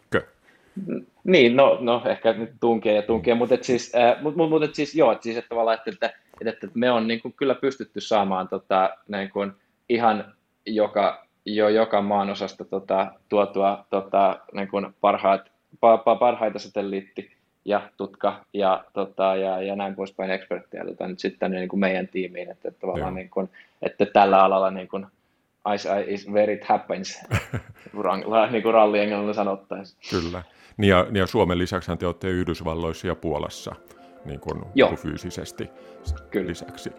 Niin, 1.24 1.56
no, 1.56 1.78
no 1.80 2.02
ehkä 2.04 2.32
nyt 2.32 2.50
tunkee 2.60 2.94
ja 2.94 3.02
tunkee, 3.02 3.34
mutta 3.34 3.54
et 3.54 3.64
siis, 3.64 3.94
äh, 3.94 4.22
mut, 4.22 4.36
mut, 4.36 4.50
mut 4.50 4.62
et 4.62 4.74
siis 4.74 4.94
joo, 4.94 5.12
et 5.12 5.22
siis, 5.22 5.36
että, 5.36 5.48
tavallaan, 5.48 5.78
että, 5.78 5.90
että, 5.90 6.06
että, 6.40 6.50
että 6.50 6.68
me 6.74 6.90
on 6.90 7.08
niin 7.08 7.20
kuin, 7.22 7.34
kyllä 7.36 7.54
pystytty 7.54 8.00
saamaan 8.00 8.48
tota, 8.48 8.90
niin 9.08 9.30
kuin, 9.30 9.52
ihan 9.88 10.34
joka, 10.66 11.26
jo 11.46 11.68
joka 11.68 12.02
maan 12.02 12.30
osasta 12.30 12.64
tota, 12.64 13.12
tuotua 13.28 13.86
tota, 13.90 14.40
niin 14.52 14.68
kuin 14.68 14.94
parhaat 15.00 15.51
parhaita 16.18 16.58
satelliitti 16.58 17.30
ja 17.64 17.90
tutka 17.96 18.44
ja, 18.52 18.84
tota, 18.92 19.36
ja, 19.36 19.62
ja 19.62 19.76
näin 19.76 19.94
poispäin 19.94 20.30
eksperttejä 20.30 20.84
tota, 20.84 21.08
nyt 21.08 21.18
sitten 21.18 21.50
niin 21.50 21.68
kuin 21.68 21.80
meidän 21.80 22.08
tiimiin, 22.08 22.50
että, 22.50 22.68
että, 22.68 22.80
tavallaan 22.80 23.14
niin 23.14 23.30
kuin, 23.30 23.50
että 23.82 24.06
tällä 24.06 24.44
alalla 24.44 24.70
niin 24.70 24.88
kuin, 24.88 25.06
ice 25.74 26.04
is 26.06 26.30
where 26.30 26.52
it 26.52 26.64
happens, 26.64 27.20
niin 28.50 28.62
kuin 28.62 28.74
ralli 28.74 28.98
englannilla 28.98 29.34
sanottaisiin. 29.34 29.98
Kyllä. 30.10 30.42
Niin 30.76 30.90
ja, 30.90 31.02
niin 31.02 31.16
ja 31.16 31.26
Suomen 31.26 31.58
lisäksi 31.58 31.96
te 31.96 32.06
olette 32.06 32.28
Yhdysvalloissa 32.28 33.06
ja 33.06 33.14
Puolassa 33.14 33.74
niin 34.24 34.40
kuin, 34.40 34.62
Joo. 34.74 34.90
Niin 34.90 34.98
fyysisesti 34.98 35.70
Kyllä. 36.30 36.46
lisäksi. 36.46 36.90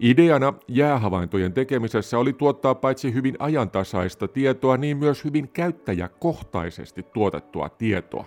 Ideana 0.00 0.54
jäähavaintojen 0.68 1.52
tekemisessä 1.52 2.18
oli 2.18 2.32
tuottaa 2.32 2.74
paitsi 2.74 3.14
hyvin 3.14 3.36
ajantasaista 3.38 4.28
tietoa, 4.28 4.76
niin 4.76 4.96
myös 4.96 5.24
hyvin 5.24 5.48
käyttäjäkohtaisesti 5.48 7.02
tuotettua 7.02 7.68
tietoa. 7.68 8.26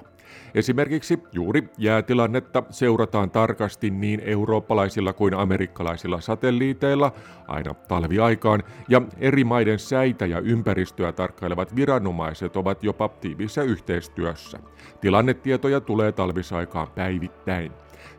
Esimerkiksi 0.56 1.20
juuri 1.32 1.70
jäätilannetta 1.78 2.64
seurataan 2.70 3.32
tarkasti 3.32 3.90
niin 3.90 4.22
eurooppalaisilla 4.26 5.14
kuin 5.14 5.34
amerikkalaisilla 5.34 6.22
satelliiteilla 6.22 7.12
aina 7.48 7.74
talviaikaan, 7.74 8.64
ja 8.90 9.02
eri 9.20 9.44
maiden 9.44 9.80
säitä 9.80 10.26
ja 10.26 10.40
ympäristöä 10.40 11.12
tarkkailevat 11.12 11.76
viranomaiset 11.76 12.56
ovat 12.56 12.84
jopa 12.84 13.10
tiivissä 13.10 13.64
yhteistyössä. 13.64 14.60
Tilannetietoja 15.02 15.82
tulee 15.82 16.12
talvisaikaan 16.12 16.88
päivittäin. 16.96 17.72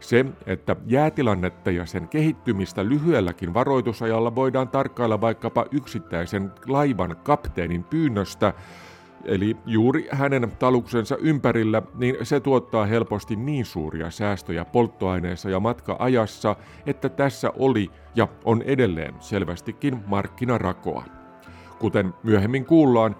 Se, 0.03 0.25
että 0.47 0.77
jäätilannetta 0.87 1.71
ja 1.71 1.87
sen 1.87 2.09
kehittymistä 2.09 2.85
lyhyelläkin 2.85 3.55
varoitusajalla 3.55 4.35
voidaan 4.35 4.69
tarkkailla 4.69 5.21
vaikkapa 5.21 5.67
yksittäisen 5.71 6.53
laivan 6.67 7.17
kapteenin 7.23 7.85
pyynnöstä, 7.85 8.53
eli 9.25 9.57
juuri 9.67 10.09
hänen 10.11 10.53
taluksensa 10.59 11.17
ympärillä, 11.17 11.83
niin 11.95 12.17
se 12.23 12.41
tuottaa 12.41 12.87
helposti 12.87 13.37
niin 13.37 13.65
suuria 13.65 14.11
säästöjä 14.11 14.65
polttoaineessa 14.65 15.51
ja 15.51 15.61
matkaajassa, 15.61 16.57
että 16.87 17.09
tässä 17.09 17.53
oli 17.57 17.91
ja 18.15 18.29
on 18.45 18.63
edelleen 18.63 19.15
selvästikin 19.21 20.01
markkinarakoa. 20.07 21.22
Kuten 21.83 22.15
myöhemmin 22.23 22.65
kuullaan, 22.65 23.17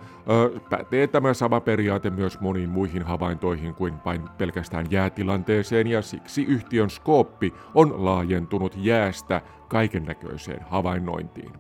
pätee 0.71 1.07
tämä 1.07 1.35
sama 1.35 1.61
periaate 1.61 2.11
myös 2.11 2.41
moniin 2.41 2.71
muihin 2.71 3.03
havaintoihin 3.03 3.75
kuin 3.75 3.95
vain 4.05 4.23
pelkästään 4.39 4.87
jäätilanteeseen 4.91 5.87
ja 5.87 6.03
siksi 6.03 6.45
yhtiön 6.45 6.91
skooppi 6.91 7.55
on 7.75 8.05
laajentunut 8.05 8.75
jäästä 8.77 9.41
kaikennäköiseen 9.69 10.63
havainnointiin. 10.71 11.53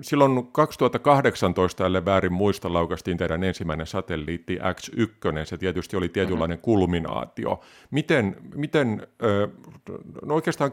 Silloin 0.00 0.46
2018, 0.52 1.86
ellei 1.86 2.04
väärin 2.04 2.32
muista, 2.32 2.72
laukastiin 2.72 3.16
teidän 3.16 3.44
ensimmäinen 3.44 3.86
satelliitti 3.86 4.58
X1. 4.58 5.44
Se 5.44 5.58
tietysti 5.58 5.96
oli 5.96 6.08
tietynlainen 6.08 6.56
mm-hmm. 6.56 6.64
kulminaatio. 6.64 7.60
Miten, 7.90 8.36
miten 8.54 9.06
no 10.24 10.34
oikeastaan 10.34 10.72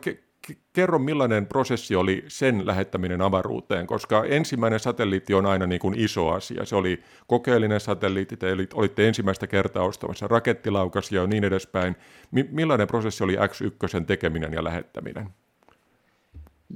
kerro 0.74 1.00
millainen 1.00 1.46
prosessi 1.46 1.96
oli 1.96 2.24
sen 2.28 2.68
lähettäminen 2.68 3.22
avaruuteen, 3.22 3.88
koska 3.88 4.24
ensimmäinen 4.26 4.80
satelliitti 4.80 5.34
on 5.34 5.46
aina 5.46 5.68
niin 5.68 5.80
kuin 5.80 6.00
iso 6.00 6.30
asia. 6.30 6.66
Se 6.66 6.76
oli 6.76 7.04
kokeellinen 7.28 7.80
satelliitti, 7.80 8.38
te 8.38 8.48
olitte 8.74 9.08
ensimmäistä 9.08 9.48
kertaa 9.48 9.84
ostamassa 9.84 10.28
rakettilaukasia 10.28 11.22
ja 11.22 11.28
niin 11.28 11.44
edespäin. 11.44 11.96
millainen 12.32 12.88
prosessi 12.88 13.24
oli 13.24 13.36
X1 13.36 14.06
tekeminen 14.06 14.54
ja 14.54 14.64
lähettäminen? 14.64 15.30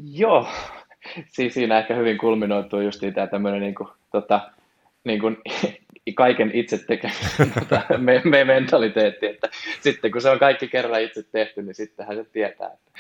Joo, 0.03 0.47
siis 1.27 1.53
siinä 1.53 1.79
ehkä 1.79 1.95
hyvin 1.95 2.17
kulminoituu 2.17 2.81
just 2.81 3.01
tämä 3.13 3.27
tämmöinen 3.27 3.61
niin 3.61 3.75
kuin, 3.75 3.89
tota, 4.11 4.51
niin 5.03 5.19
kuin, 5.19 5.37
kaiken 6.15 6.51
itse 6.53 6.77
tekemisen 6.77 7.51
tota, 7.59 7.97
me, 7.97 8.21
me 8.25 8.43
mentaliteetti, 8.43 9.25
että 9.25 9.49
sitten 9.81 10.11
kun 10.11 10.21
se 10.21 10.29
on 10.29 10.39
kaikki 10.39 10.67
kerran 10.67 11.01
itse 11.01 11.23
tehty, 11.31 11.63
niin 11.63 11.75
sittenhän 11.75 12.15
se 12.15 12.23
tietää. 12.23 12.71
Että, 12.73 12.91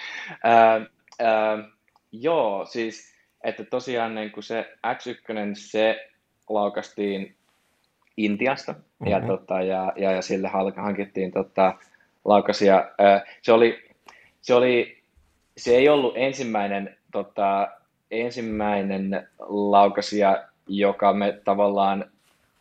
ää, 0.43 0.81
ää, 1.19 1.69
joo, 2.11 2.65
siis 2.65 3.13
että 3.43 3.63
tosiaan 3.63 4.15
niin 4.15 4.31
kuin 4.31 4.43
se 4.43 4.73
X1, 4.87 5.53
se 5.53 6.09
laukastiin 6.49 7.35
Intiasta 8.17 8.71
mm-hmm. 8.71 9.11
ja, 9.11 9.21
tota, 9.21 9.61
ja, 9.61 9.93
ja, 9.95 10.11
ja 10.11 10.21
sille 10.21 10.51
hankittiin 10.75 11.31
tota, 11.31 11.73
laukasia. 12.25 12.91
Ää, 12.97 13.25
se, 13.41 13.53
oli, 13.53 13.89
se, 14.41 14.53
oli, 14.53 15.03
se 15.57 15.75
ei 15.75 15.89
ollut 15.89 16.13
ensimmäinen 16.17 16.97
tota, 17.11 17.67
ensimmäinen 18.11 19.27
laukasia, 19.47 20.43
joka 20.67 21.13
me 21.13 21.41
tavallaan 21.43 22.12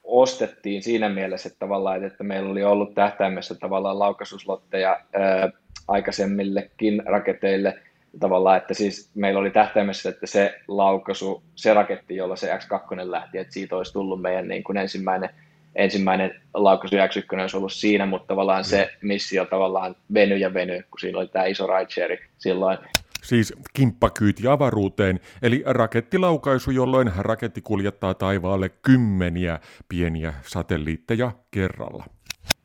ostettiin 0.05 0.83
siinä 0.83 1.09
mielessä, 1.09 1.49
että 1.49 1.59
tavallaan, 1.59 2.05
että 2.05 2.25
meillä 2.25 2.51
oli 2.51 2.65
ollut 2.65 2.95
tähtäimessä 2.95 3.55
tavallaan 3.55 3.99
laukasuslotteja 3.99 5.01
ää, 5.12 5.51
aikaisemmillekin 5.88 7.03
raketeille, 7.07 7.79
tavallaan, 8.21 8.57
että 8.57 8.75
siis 8.75 9.11
meillä 9.15 9.41
oli 9.41 9.51
tähtäimessä, 9.51 10.09
että 10.09 10.27
se 10.27 10.61
laukaisu, 10.69 11.43
se 11.55 11.75
raketti, 11.75 12.17
jolla 12.17 12.37
se 12.37 12.57
X2 12.57 13.11
lähti, 13.11 13.38
että 13.38 13.53
siitä 13.53 13.77
olisi 13.77 13.93
tullut 13.93 14.23
meidän 14.23 14.49
niin 14.49 14.65
kuin 14.65 14.79
ensimmäinen, 14.79 15.31
ensimmäinen 15.75 16.41
laukaisu 16.55 16.97
X1 16.97 17.41
olisi 17.41 17.57
ollut 17.57 17.73
siinä, 17.73 18.07
mutta 18.07 18.27
tavallaan 18.27 18.65
se 18.65 18.91
missio 19.03 19.45
tavallaan 19.45 19.97
veny 20.15 20.37
ja 20.37 20.55
veny, 20.55 20.83
kun 20.91 21.01
siinä 21.01 21.19
oli 21.19 21.29
tämä 21.29 21.45
iso 21.45 21.67
rideshare 21.67 22.19
silloin, 22.38 22.79
siis 23.23 23.55
kimppakyyti 23.75 24.47
avaruuteen, 24.47 25.21
eli 25.43 25.63
rakettilaukaisu, 25.67 26.71
jolloin 26.71 27.13
raketti 27.19 27.61
kuljettaa 27.61 28.15
taivaalle 28.15 28.69
kymmeniä 28.69 29.59
pieniä 29.89 30.35
satelliitteja 30.43 31.33
kerralla. 31.51 32.05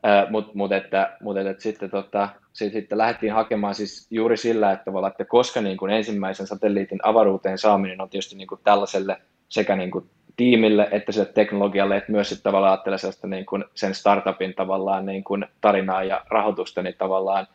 Äh, 0.05 0.31
Mutta 0.31 0.51
mut 0.53 0.71
että, 0.71 1.17
mut 1.21 1.37
että 1.37 1.63
sitten, 1.63 1.89
tota, 1.89 2.29
sit, 2.53 2.73
sitten 2.73 2.97
lähdettiin 2.97 3.33
hakemaan 3.33 3.75
siis 3.75 4.07
juuri 4.11 4.37
sillä, 4.37 4.71
että, 4.71 4.91
että 5.07 5.25
koska 5.25 5.61
niin 5.61 5.77
kuin 5.77 5.91
ensimmäisen 5.91 6.47
satelliitin 6.47 6.99
avaruuteen 7.03 7.57
saaminen 7.57 8.01
on 8.01 8.09
tietysti 8.09 8.35
niin 8.35 8.47
kuin 8.47 8.61
tällaiselle 8.63 9.21
sekä 9.49 9.75
niin 9.75 9.91
kuin 9.91 10.09
tiimille 10.37 10.87
että 10.91 11.11
sille 11.11 11.25
teknologialle, 11.25 11.97
että 11.97 12.11
myös 12.11 12.29
sitten 12.29 12.43
tavallaan 12.43 12.71
ajattelee 12.71 13.35
niin 13.35 13.45
kuin 13.45 13.65
sen 13.75 13.95
startupin 13.95 14.53
tavallaan 14.55 15.05
niin 15.05 15.23
kuin 15.23 15.45
tarinaa 15.61 16.03
ja 16.03 16.25
rahoitusta, 16.29 16.83
niin 16.83 16.95
tavallaan 16.97 17.47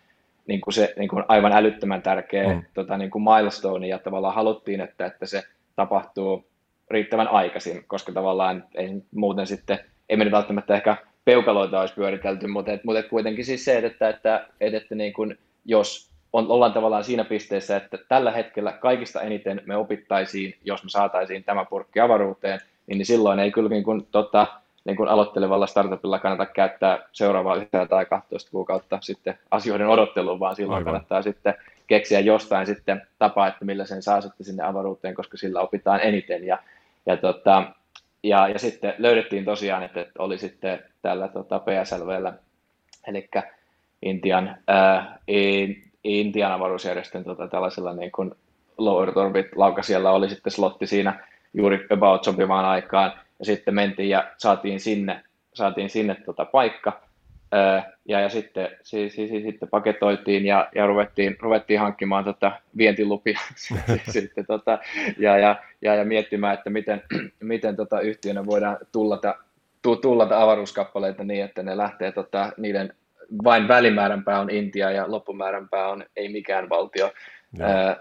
niin 0.47 0.61
kuin 0.61 0.75
se 0.75 0.95
niin 0.99 1.09
kuin 1.09 1.25
aivan 1.29 1.53
älyttömän 1.53 2.03
tärkeä 2.03 2.49
mm. 2.49 2.63
tota, 2.75 2.97
niin 2.97 3.11
kuin 3.11 3.25
milestone, 3.25 3.89
ja 3.89 3.99
tavallaan 3.99 4.35
haluttiin, 4.35 4.81
että, 4.81 5.07
että 5.07 5.27
se 5.27 5.43
tapahtuu 5.77 6.47
riittävän 6.91 7.29
aikaisin, 7.29 7.85
koska 7.87 8.13
tavallaan 8.13 8.65
ei 8.75 9.03
muuten 9.15 9.47
sitten, 9.47 9.79
ei 10.09 10.17
me 10.17 10.25
nyt 10.25 10.33
välttämättä 10.33 10.75
ehkä 10.75 10.97
peukaloita 11.25 11.81
olisi 11.81 11.95
pyöritelty, 11.95 12.47
mutta, 12.47 12.73
et, 12.73 12.85
mutta 12.85 13.01
et 13.01 13.09
kuitenkin 13.09 13.45
siis 13.45 13.65
se, 13.65 13.79
että, 13.79 14.09
että, 14.09 14.47
että, 14.61 14.77
että 14.77 14.95
niin 14.95 15.13
kuin, 15.13 15.39
jos 15.65 16.13
on, 16.33 16.49
ollaan 16.49 16.73
tavallaan 16.73 17.05
siinä 17.05 17.25
pisteessä, 17.25 17.77
että 17.77 17.99
tällä 18.09 18.31
hetkellä 18.31 18.73
kaikista 18.73 19.21
eniten 19.21 19.63
me 19.67 19.77
opittaisiin, 19.77 20.55
jos 20.65 20.85
me 20.85 20.91
saataisiin 20.91 21.45
tämä 21.45 21.65
purkki 21.65 22.01
avaruuteen, 22.01 22.61
niin, 22.87 22.99
niin 22.99 23.07
silloin 23.07 23.39
ei 23.39 23.51
kyllä 23.51 23.69
niin 23.69 23.85
kuin, 23.85 24.07
tota, 24.11 24.47
niin 24.85 24.97
kuin 24.97 25.09
aloittelevalla 25.09 25.67
startupilla 25.67 26.19
kannata 26.19 26.47
käyttää 26.47 26.99
seuraavaa 27.13 27.57
1 27.57 27.71
tai 27.89 28.07
12 28.07 28.51
kuukautta 28.51 28.99
sitten 29.01 29.39
asioiden 29.51 29.89
odotteluun, 29.89 30.41
vaan 30.41 30.57
silloin 30.57 30.77
Aivan. 30.77 30.85
kannattaa 30.85 31.23
sitten 31.23 31.55
keksiä 31.87 32.21
jostain 32.21 32.67
sitten 32.67 33.03
tapaa, 33.19 33.49
että 33.49 33.65
millä 33.65 33.85
sen 33.85 34.03
saa 34.03 34.21
sitten 34.21 34.47
sinne 34.47 34.63
avaruuteen, 34.63 35.15
koska 35.15 35.37
sillä 35.37 35.61
opitaan 35.61 36.01
eniten. 36.01 36.47
Ja, 36.47 36.59
ja, 37.07 37.17
tota, 37.17 37.63
ja, 38.23 38.49
ja 38.49 38.59
sitten 38.59 38.95
löydettiin 38.99 39.45
tosiaan, 39.45 39.83
että 39.83 40.07
oli 40.19 40.39
sitten 40.39 40.83
tällä 41.03 41.29
tota 41.29 41.59
PSLVllä, 41.59 42.33
eli 43.07 43.29
Intian, 44.03 44.57
ää, 44.69 45.19
Intian 46.05 46.53
avaruusjärjestön 46.53 47.25
tota, 47.25 47.49
tällaisella 47.49 47.93
niin 47.93 48.13
kuin 48.13 48.35
low 48.79 49.03
Earth 49.03 49.19
Orbit 49.19 49.47
laukasijalla 49.57 50.11
oli 50.11 50.29
sitten 50.29 50.53
slotti 50.53 50.87
siinä 50.87 51.29
juuri 51.55 51.87
about 51.91 52.25
sopivaan 52.25 52.65
aikaan, 52.65 53.13
ja 53.39 53.45
sitten 53.45 53.75
mentiin 53.75 54.09
ja 54.09 54.31
saatiin 54.39 54.81
sinne, 54.81 55.25
saatiin 55.55 55.91
sinne 55.91 56.15
tota 56.15 56.45
paikka, 56.45 57.01
ja, 58.09 58.21
ja 58.21 58.29
sitten, 58.29 58.69
siis, 58.83 59.15
siis, 59.15 59.31
siis, 59.31 59.43
sitten 59.45 59.69
paketoitiin 59.69 60.47
ja, 60.47 60.69
ja 60.75 60.87
ruvettiin, 60.87 61.37
ruvettiin 61.41 61.81
hankkimaan 61.81 62.25
tota 62.25 62.53
vientilupia 62.77 63.39
sitten, 64.09 64.47
tota, 64.47 64.79
ja, 65.19 65.39
ja, 65.39 65.57
ja, 65.83 65.95
ja, 65.95 66.05
miettimään, 66.05 66.55
että 66.55 66.71
miten, 66.71 67.03
miten 67.41 67.77
tota 67.77 68.01
yhtiönä 68.01 68.47
voidaan 68.47 68.79
tullata, 68.93 69.35
tullata 70.03 70.43
avaruuskappaleita 70.43 71.25
niin, 71.25 71.45
että 71.45 71.63
ne 71.63 71.77
lähtee 71.77 72.13
tota, 72.13 72.53
niiden 72.57 72.95
vain 73.45 73.69
välimääränpää 73.69 74.41
on 74.41 74.51
Intia 74.51 74.91
ja 74.91 75.11
loppumääränpää 75.11 75.89
on 75.89 76.05
ei 76.17 76.29
mikään 76.29 76.69
valtio. 76.69 77.13
Ää, 77.61 77.97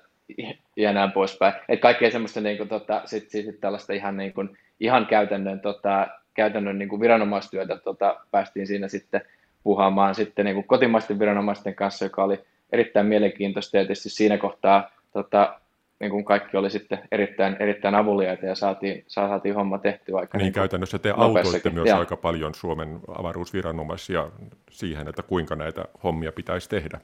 ja 0.76 0.94
näin 0.94 1.12
poispäin. 1.12 1.54
Että 1.70 1.82
kaikkea 1.82 2.12
semmoista 2.12 2.42
niin 2.42 2.58
kuin, 2.58 2.70
tota, 2.70 3.02
sit, 3.06 3.30
sit, 3.30 3.46
sit 3.46 3.60
tällaista 3.62 3.94
ihan, 3.94 4.18
niin 4.18 4.34
kuin, 4.34 4.58
ihan 4.82 5.06
käytännön, 5.06 5.60
tota, 5.60 6.08
käytännön 6.34 6.80
niin 6.80 6.90
kuin 6.90 7.02
viranomaistyötä 7.02 7.78
tota, 7.78 8.16
päästiin 8.32 8.68
siinä 8.68 8.88
sitten 8.88 9.22
puhaamaan 9.64 10.16
sitten 10.16 10.46
niin 10.46 10.56
kuin 10.56 10.68
kotimaisten 10.68 11.20
viranomaisten 11.20 11.76
kanssa, 11.76 12.06
joka 12.06 12.24
oli 12.24 12.40
erittäin 12.72 13.06
mielenkiintoista 13.06 13.78
ja 13.78 13.84
tietysti 13.84 14.10
siinä 14.10 14.38
kohtaa 14.38 14.92
tota, 15.14 15.60
niin 16.00 16.12
kuin 16.12 16.26
kaikki 16.26 16.58
oli 16.58 16.70
sitten 16.70 17.00
erittäin, 17.12 17.58
erittäin 17.60 17.96
avuliaita 17.96 18.46
ja 18.46 18.56
saatiin, 18.56 19.04
saatiin 19.08 19.56
homma 19.56 19.78
tehtyä 19.78 20.20
aika 20.20 20.38
niin, 20.38 20.46
niin 20.46 20.54
käytännössä 20.54 21.00
te 21.00 21.14
autoitte 21.18 21.70
myös 21.70 21.88
ja. 21.88 21.98
aika 21.98 22.18
paljon 22.18 22.56
Suomen 22.56 23.00
avaruusviranomaisia 23.08 24.30
siihen, 24.72 25.08
että 25.08 25.24
kuinka 25.24 25.56
näitä 25.56 25.86
hommia 26.04 26.32
pitäisi 26.32 26.70
tehdä. 26.70 27.00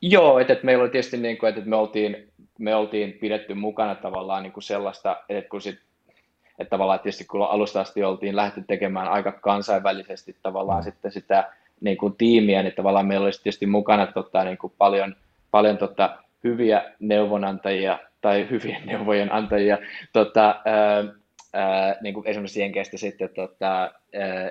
Joo, 0.00 0.38
että, 0.38 0.52
että 0.52 0.64
meillä 0.64 0.82
oli 0.82 0.90
tietysti 0.90 1.16
niin 1.16 1.38
kuin, 1.38 1.48
että 1.48 1.70
me 1.70 1.76
oltiin, 1.76 2.28
me 2.58 2.74
oltiin 2.74 3.12
pidetty 3.12 3.54
mukana 3.54 3.94
tavallaan 3.94 4.42
niin 4.42 4.52
kuin 4.52 4.64
sellaista, 4.64 5.16
että 5.28 5.48
kun 5.48 5.60
sit, 5.60 5.78
että 6.58 6.70
tavallaan 6.70 7.00
tietysti 7.00 7.24
kun 7.24 7.42
alusta 7.42 7.80
asti 7.80 8.04
oltiin 8.04 8.36
lähty 8.36 8.64
tekemään 8.66 9.08
aika 9.08 9.32
kansainvälisesti 9.32 10.36
tavallaan 10.42 10.80
mm. 10.80 10.84
sitten 10.84 11.12
sitä 11.12 11.50
niin 11.80 11.96
kuin 11.96 12.14
tiimiä, 12.16 12.62
niin 12.62 12.74
tavallaan 12.74 13.06
meillä 13.06 13.24
olisi 13.24 13.42
tietysti 13.42 13.66
mukana 13.66 14.06
tota, 14.06 14.44
niin 14.44 14.58
kuin 14.58 14.72
paljon, 14.78 15.16
paljon 15.50 15.78
tota, 15.78 16.18
hyviä 16.44 16.84
neuvonantajia 17.00 17.98
tai 18.20 18.46
hyvien 18.50 18.86
neuvojen 18.86 19.32
antajia 19.32 19.78
tota, 20.12 20.60
ää, 20.64 21.04
ää, 21.52 21.96
niin 22.00 22.14
kuin 22.14 22.26
esimerkiksi 22.26 22.60
Jenkeistä 22.60 22.96
sitten 22.96 23.28
tota, 23.34 23.80
ää, 23.80 23.90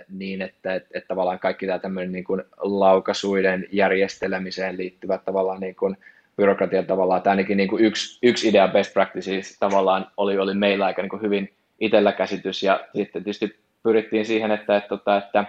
niin, 0.10 0.42
että, 0.42 0.76
että, 0.76 0.90
että 0.94 1.08
tavallaan 1.08 1.40
kaikki 1.40 1.66
tämä 1.66 1.80
tämmöinen 1.80 2.12
niin 2.12 2.24
kuin 2.24 2.44
laukasuiden 2.58 3.68
järjestelemiseen 3.72 4.78
liittyvät 4.78 5.26
tavallaan 5.26 5.62
niin 5.62 5.76
kuin 5.76 5.98
byrokratia 6.38 6.84
tavallaan, 6.84 7.18
että 7.18 7.30
ainakin 7.30 7.58
niin 7.58 7.70
kuin 7.70 7.86
yksi, 7.86 8.20
yksi 8.24 8.50
idea 8.50 8.68
best 8.68 8.94
practices 8.94 9.58
tavallaan 9.60 10.08
oli, 10.18 10.38
oli 10.38 10.54
meillä 10.54 10.86
aika 10.86 11.02
niin 11.02 11.10
kuin 11.10 11.22
hyvin 11.22 11.54
itsellä 11.80 12.12
käsitys 12.12 12.64
ja 12.64 12.88
sitten 12.96 13.24
tietysti 13.24 13.60
pyrittiin 13.84 14.26
siihen, 14.26 14.52
että, 14.52 14.78
että, 14.78 14.96
että, 14.96 15.18
että 15.18 15.46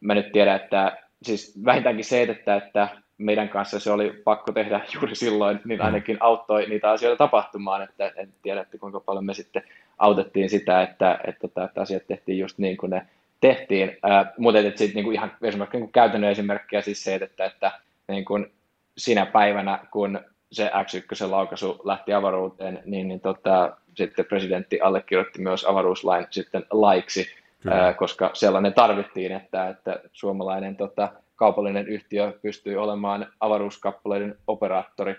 mä 0.00 0.14
nyt 0.14 0.32
tiedän, 0.32 0.56
että 0.56 0.98
siis 1.22 1.64
vähintäänkin 1.64 2.04
se, 2.04 2.22
että, 2.22 2.56
että 2.56 2.88
meidän 3.18 3.48
kanssa 3.48 3.80
se 3.80 3.90
oli 3.90 4.20
pakko 4.24 4.52
tehdä 4.52 4.80
juuri 4.94 5.14
silloin, 5.14 5.60
niin 5.64 5.78
mm. 5.78 5.84
ainakin 5.84 6.16
auttoi 6.20 6.66
niitä 6.66 6.90
asioita 6.90 7.18
tapahtumaan, 7.18 7.82
että 7.82 8.12
en 8.16 8.32
tiedä, 8.42 8.60
että 8.60 8.78
kuinka 8.78 9.00
paljon 9.00 9.24
me 9.24 9.34
sitten 9.34 9.62
autettiin 9.98 10.50
sitä, 10.50 10.82
että, 10.82 11.20
että, 11.26 11.46
että, 11.46 11.64
että 11.64 11.80
asiat 11.80 12.06
tehtiin 12.06 12.38
just 12.38 12.58
niin 12.58 12.76
kuin 12.76 12.90
ne 12.90 13.06
tehtiin. 13.40 13.96
Äh, 14.10 14.26
mutta 14.38 14.60
että 14.60 14.78
sitten 14.78 14.94
niin 14.94 15.04
kuin 15.04 15.14
ihan 15.14 15.32
esimerkiksi 15.42 15.76
niin 15.76 15.84
kuin 15.84 15.92
käytännön 15.92 16.30
esimerkkiä 16.30 16.82
siis 16.82 17.04
se, 17.04 17.14
että, 17.14 17.44
että 17.44 17.72
niin 18.08 18.24
kuin 18.24 18.52
sinä 18.98 19.26
päivänä, 19.26 19.78
kun 19.90 20.20
se 20.54 20.70
X1 20.74 21.30
laukaisu 21.30 21.80
lähti 21.84 22.12
avaruuteen, 22.12 22.82
niin, 22.84 23.08
niin 23.08 23.20
tota, 23.20 23.76
sitten 23.94 24.24
presidentti 24.24 24.80
allekirjoitti 24.80 25.42
myös 25.42 25.64
avaruuslain 25.64 26.26
sitten 26.30 26.66
laiksi, 26.70 27.26
ää, 27.70 27.92
koska 27.92 28.30
sellainen 28.32 28.74
tarvittiin, 28.74 29.32
että, 29.32 29.68
että 29.68 30.00
suomalainen 30.12 30.76
tota, 30.76 31.12
kaupallinen 31.36 31.88
yhtiö 31.88 32.38
pystyy 32.42 32.76
olemaan 32.76 33.26
avaruuskappaleiden 33.40 34.38
operaattori 34.46 35.16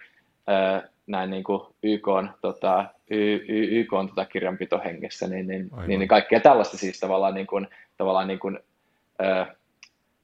ää, 0.47 0.83
näin 1.07 1.29
niin 1.29 1.43
kuin 1.43 1.61
YK 1.83 2.07
on, 2.07 2.29
tota, 2.41 2.85
y, 3.09 3.35
y, 3.35 3.79
YK 3.79 3.93
on 3.93 4.07
tota 4.07 4.25
kirjanpitohengessä, 4.25 5.27
niin, 5.27 5.47
niin, 5.47 5.69
niin, 5.87 5.99
niin, 5.99 6.07
kaikkea 6.07 6.39
tällaista 6.39 6.77
siis 6.77 6.99
tavallaan, 6.99 7.33
niin 7.33 7.47
kuin, 7.47 7.67
tavallaan 7.97 8.27
niin 8.27 8.39
kuin, 8.39 8.59
ää, 9.19 9.55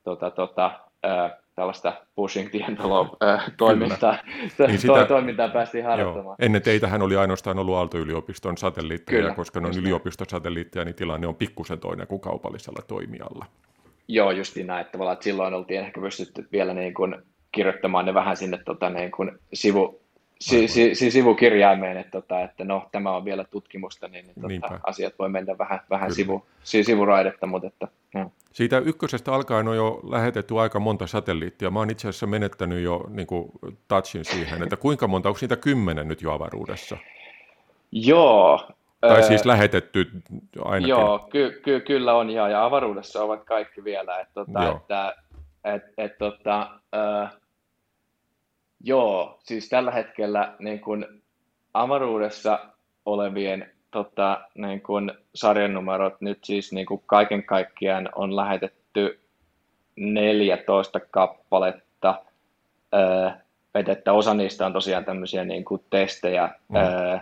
tota, 0.04 0.32
tota, 0.32 0.72
ää, 1.04 1.41
tällaista 1.62 1.94
pushing 2.16 2.50
the 2.50 2.60
envelope-toimintaa 2.60 4.18
niin 4.68 4.80
sitä, 4.80 5.06
toimintaa 5.06 5.50
päästiin 5.50 5.86
harjoittamaan. 5.86 6.36
Joo. 6.40 6.46
Ennen 6.46 6.62
teitähän 6.62 7.02
oli 7.02 7.16
ainoastaan 7.16 7.60
ollut 7.60 7.76
Aalto-yliopiston 7.76 8.58
satelliitteja, 8.58 9.22
Kyllä, 9.22 9.36
koska 9.36 9.60
ne 9.60 9.68
on 9.68 9.78
yliopistosatelliitteja, 9.78 10.86
niin 10.86 10.96
tilanne 10.96 11.28
on 11.28 11.36
pikkusen 11.36 11.80
toinen 11.80 12.08
kuin 12.08 12.22
kaupallisella 12.22 12.82
toimijalla. 12.88 13.46
Joo, 14.08 14.32
justiin 14.32 14.68
näin, 14.68 14.86
että, 14.86 14.98
että 15.14 15.24
silloin 15.24 15.54
oltiin 15.54 15.80
ehkä 15.80 16.02
pystytty 16.02 16.48
vielä 16.52 16.74
niin 16.74 16.94
kuin 16.94 17.16
kirjoittamaan 17.52 18.06
ne 18.06 18.14
vähän 18.14 18.38
sinne 18.38 18.60
tota, 18.66 18.90
niin 18.90 19.12
kuin 19.12 19.32
sivu, 19.54 20.02
si, 20.42 20.68
si, 20.68 20.96
si, 20.96 21.12
sivukirjaimeen, 21.12 21.98
että, 21.98 22.12
tota, 22.12 22.42
että 22.42 22.64
no, 22.64 22.90
tämä 22.92 23.12
on 23.12 23.26
vielä 23.26 23.44
tutkimusta, 23.44 24.08
niin, 24.08 24.26
niin 24.48 24.62
tota, 24.62 24.80
asiat 24.84 25.14
voi 25.20 25.30
mennä 25.30 25.58
vähän, 25.58 25.80
vähän 25.90 26.14
sivu, 26.14 26.46
si, 26.64 26.84
sivuraidetta, 26.84 27.48
mutta 27.48 27.68
että, 27.68 27.88
no. 28.14 28.32
Siitä 28.52 28.80
ykkösestä 28.80 29.34
alkaen 29.34 29.68
on 29.68 29.76
jo 29.76 30.00
lähetetty 30.10 30.60
aika 30.60 30.80
monta 30.80 31.08
satelliittia. 31.08 31.72
Mä 31.72 31.80
oon 31.80 31.90
itse 31.90 32.10
asiassa 32.10 32.28
menettänyt 32.28 32.84
jo 32.84 33.06
niin 33.10 33.28
kuin, 33.28 33.52
touchin 33.88 34.26
siihen, 34.26 34.64
että 34.64 34.78
kuinka 34.78 35.08
monta, 35.08 35.30
onko 35.30 35.38
niitä 35.42 35.56
kymmenen 35.56 36.08
nyt 36.08 36.22
jo 36.22 36.32
avaruudessa? 36.32 36.98
Joo. 37.92 38.68
Tai 39.02 39.24
siis 39.24 39.46
lähetetty 39.46 40.12
ainakin. 40.60 40.90
Joo, 40.90 41.20
ky- 41.20 41.62
ky- 41.64 41.80
kyllä 41.80 42.14
on, 42.14 42.30
ja, 42.30 42.50
ja 42.50 42.66
avaruudessa 42.66 43.24
ovat 43.24 43.44
kaikki 43.44 43.84
vielä. 43.84 44.20
Että, 44.20 44.34
tota, 44.34 44.72
että 44.72 45.16
et, 45.64 45.84
et, 45.98 46.18
tota, 46.18 46.70
äh, 46.96 47.32
joo, 48.84 49.40
siis 49.44 49.70
tällä 49.70 49.92
hetkellä 49.92 50.56
niin 50.60 50.80
kun 50.80 51.22
avaruudessa 51.74 52.60
olevien 53.06 53.72
tota, 53.92 54.42
niin 54.56 54.82
kun 54.82 55.12
sarjanumerot 55.36 56.22
nyt 56.22 56.40
siis 56.44 56.74
niin 56.74 56.86
kuin 56.86 57.04
kaiken 57.06 57.44
kaikkiaan 57.44 58.10
on 58.16 58.36
lähetetty 58.36 59.20
14 59.96 61.00
kappaletta, 61.00 62.24
öö, 62.94 63.30
että 63.92 64.14
osa 64.14 64.34
niistä 64.34 64.66
on 64.66 64.74
tosiaan 64.74 65.06
tämmöisiä 65.06 65.46
niin 65.46 65.66
kuin 65.66 65.84
testejä, 65.90 66.50
mm. 66.70 66.76
öö, 66.76 67.18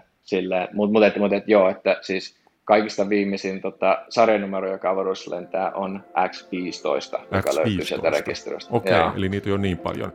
mutta 0.73 0.73
mut, 0.73 0.91
mut, 0.91 1.01
mut, 1.17 1.31
joo, 1.47 1.69
että 1.69 1.97
siis 2.01 2.39
kaikista 2.65 3.09
viimeisin 3.09 3.61
tota, 3.61 4.05
sarjanumero, 4.09 4.71
joka 4.71 4.89
avaruudessa 4.89 5.35
lentää, 5.35 5.71
on 5.71 6.03
X15, 6.17 7.19
X15. 7.19 7.35
joka 7.35 7.55
löytyy 7.55 7.85
sieltä 7.85 8.09
rekisteristä. 8.09 8.73
Okei, 8.73 8.99
okay, 8.99 9.17
eli 9.17 9.29
niitä 9.29 9.53
on 9.53 9.61
niin 9.61 9.77
paljon. 9.77 10.13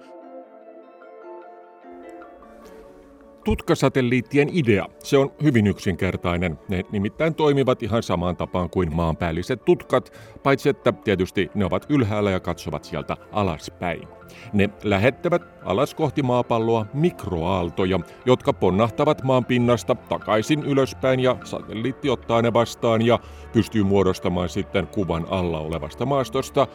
Tutkasatelliittien 3.45 4.49
idea, 4.53 4.87
se 4.99 5.19
on 5.19 5.33
hyvin 5.43 5.67
yksinkertainen. 5.67 6.59
Ne 6.69 6.85
nimittäin 6.93 7.35
toimivat 7.35 7.83
ihan 7.83 8.03
samaan 8.03 8.37
tapaan 8.37 8.71
kuin 8.71 8.95
maanpäälliset 8.95 9.65
tutkat, 9.65 10.13
paitsi 10.43 10.69
että 10.69 10.93
tietysti 10.93 11.51
ne 11.55 11.65
ovat 11.65 11.87
ylhäällä 11.89 12.31
ja 12.31 12.41
katsovat 12.41 12.85
sieltä 12.85 13.17
alaspäin. 13.33 14.09
Ne 14.53 14.71
lähettävät 14.85 15.43
alas 15.65 15.95
kohti 15.95 16.23
maapalloa 16.23 16.87
mikroaaltoja, 16.95 18.01
jotka 18.27 18.53
ponnahtavat 18.53 19.23
maan 19.23 19.45
pinnasta 19.45 19.95
takaisin 19.95 20.63
ylöspäin 20.63 21.21
ja 21.21 21.37
satelliitti 21.45 22.11
ottaa 22.11 22.43
ne 22.43 22.53
vastaan 22.53 23.03
ja 23.03 23.19
pystyy 23.53 23.83
muodostamaan 23.83 24.49
sitten 24.49 24.87
kuvan 24.87 25.27
alla 25.31 25.59
olevasta 25.59 26.07
maastosta, 26.07 26.67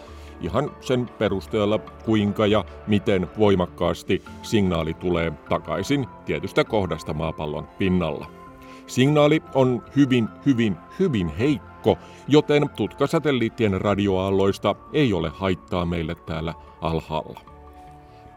ihan 0.42 0.72
sen 0.82 1.10
perusteella, 1.18 1.80
kuinka 2.06 2.48
ja 2.48 2.66
miten 2.88 3.30
voimakkaasti 3.38 4.24
signaali 4.42 4.94
tulee 4.94 5.34
takaisin 5.50 6.08
tietystä 6.26 6.64
kohdasta 6.64 7.14
maapallon 7.14 7.68
pinnalla. 7.78 8.28
Signaali 8.88 9.44
on 9.54 9.84
hyvin, 9.96 10.30
hyvin, 10.46 10.76
hyvin 11.00 11.28
heikko, 11.28 11.98
joten 12.28 12.70
tutkasatelliittien 12.70 13.82
radioaalloista 13.82 14.76
ei 14.94 15.14
ole 15.14 15.30
haittaa 15.30 15.86
meille 15.86 16.16
täällä 16.16 16.54
alhaalla. 16.82 17.40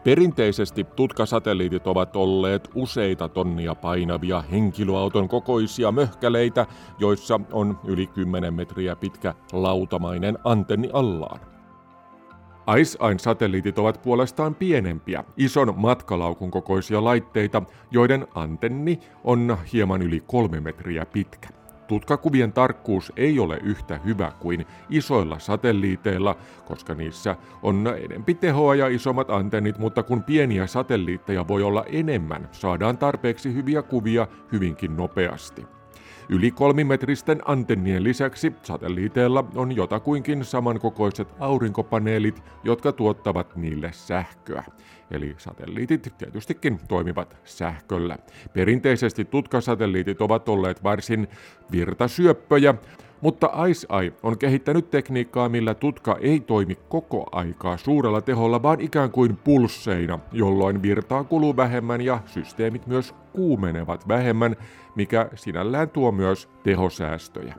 Perinteisesti 0.03 0.83
tutkasatelliitit 0.83 1.87
ovat 1.87 2.15
olleet 2.15 2.69
useita 2.75 3.29
tonnia 3.29 3.75
painavia 3.75 4.41
henkilöauton 4.41 5.27
kokoisia 5.27 5.91
möhkäleitä, 5.91 6.65
joissa 6.99 7.39
on 7.51 7.79
yli 7.83 8.07
10 8.07 8.53
metriä 8.53 8.95
pitkä 8.95 9.33
lautamainen 9.51 10.37
antenni 10.43 10.89
allaan. 10.93 11.52
IceEye-satelliitit 12.77 13.79
ovat 13.79 14.01
puolestaan 14.01 14.55
pienempiä, 14.55 15.23
ison 15.37 15.73
matkalaukun 15.75 16.51
kokoisia 16.51 17.03
laitteita, 17.03 17.61
joiden 17.91 18.27
antenni 18.35 18.99
on 19.23 19.57
hieman 19.73 20.01
yli 20.01 20.23
kolme 20.27 20.59
metriä 20.59 21.05
pitkä. 21.05 21.49
Tutkakuvien 21.87 22.53
tarkkuus 22.53 23.13
ei 23.17 23.39
ole 23.39 23.59
yhtä 23.63 23.99
hyvä 24.05 24.31
kuin 24.39 24.65
isoilla 24.89 25.39
satelliiteilla, 25.39 26.35
koska 26.65 26.93
niissä 26.93 27.35
on 27.63 27.93
enempi 28.03 28.33
tehoa 28.33 28.75
ja 28.75 28.87
isommat 28.87 29.29
antennit, 29.29 29.77
mutta 29.77 30.03
kun 30.03 30.23
pieniä 30.23 30.67
satelliitteja 30.67 31.47
voi 31.47 31.63
olla 31.63 31.83
enemmän, 31.87 32.49
saadaan 32.51 32.97
tarpeeksi 32.97 33.53
hyviä 33.53 33.81
kuvia 33.81 34.27
hyvinkin 34.51 34.97
nopeasti. 34.97 35.65
Yli 36.29 36.51
kolmimetristen 36.51 37.41
antennien 37.45 38.03
lisäksi 38.03 38.53
satelliiteilla 38.63 39.45
on 39.55 39.75
jotakuinkin 39.75 40.45
samankokoiset 40.45 41.27
aurinkopaneelit, 41.39 42.43
jotka 42.63 42.91
tuottavat 42.91 43.55
niille 43.55 43.89
sähköä. 43.93 44.63
Eli 45.11 45.35
satelliitit 45.37 46.13
tietystikin 46.17 46.79
toimivat 46.87 47.37
sähköllä. 47.43 48.17
Perinteisesti 48.53 49.25
tutkasatelliitit 49.25 50.21
ovat 50.21 50.49
olleet 50.49 50.83
varsin 50.83 51.27
virtasyöppöjä, 51.71 52.75
mutta 53.23 53.65
IceEye 53.67 54.13
on 54.23 54.37
kehittänyt 54.37 54.91
tekniikkaa, 54.91 55.49
millä 55.49 55.73
tutka 55.73 56.17
ei 56.21 56.39
toimi 56.39 56.75
koko 56.89 57.25
aikaa 57.31 57.77
suurella 57.77 58.21
teholla, 58.21 58.63
vaan 58.63 58.81
ikään 58.81 59.11
kuin 59.11 59.37
pulsseina, 59.37 60.19
jolloin 60.31 60.81
virtaa 60.81 61.23
kuluu 61.23 61.55
vähemmän 61.57 62.01
ja 62.01 62.19
systeemit 62.25 62.87
myös 62.87 63.15
kuumenevat 63.33 64.07
vähemmän, 64.07 64.55
mikä 64.95 65.29
sinällään 65.35 65.89
tuo 65.89 66.11
myös 66.11 66.49
tehosäästöjä. 66.63 67.55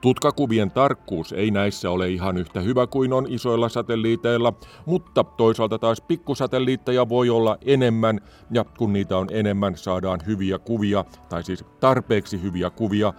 Tutkakuvien 0.00 0.70
tarkkuus 0.70 1.32
ei 1.32 1.50
näissä 1.50 1.90
ole 1.90 2.10
ihan 2.10 2.36
yhtä 2.36 2.60
hyvä 2.60 2.86
kuin 2.86 3.12
on 3.12 3.26
isoilla 3.28 3.68
satelliiteilla, 3.68 4.52
mutta 4.86 5.24
toisaalta 5.24 5.78
taas 5.78 6.00
pikkusatelliitteja 6.00 7.08
voi 7.08 7.30
olla 7.30 7.58
enemmän, 7.64 8.20
ja 8.50 8.64
kun 8.64 8.92
niitä 8.92 9.18
on 9.18 9.28
enemmän, 9.30 9.76
saadaan 9.76 10.20
hyviä 10.26 10.58
kuvia, 10.58 11.04
tai 11.28 11.42
siis 11.42 11.64
tarpeeksi 11.80 12.42
hyviä 12.42 12.70
kuvia, 12.70 13.12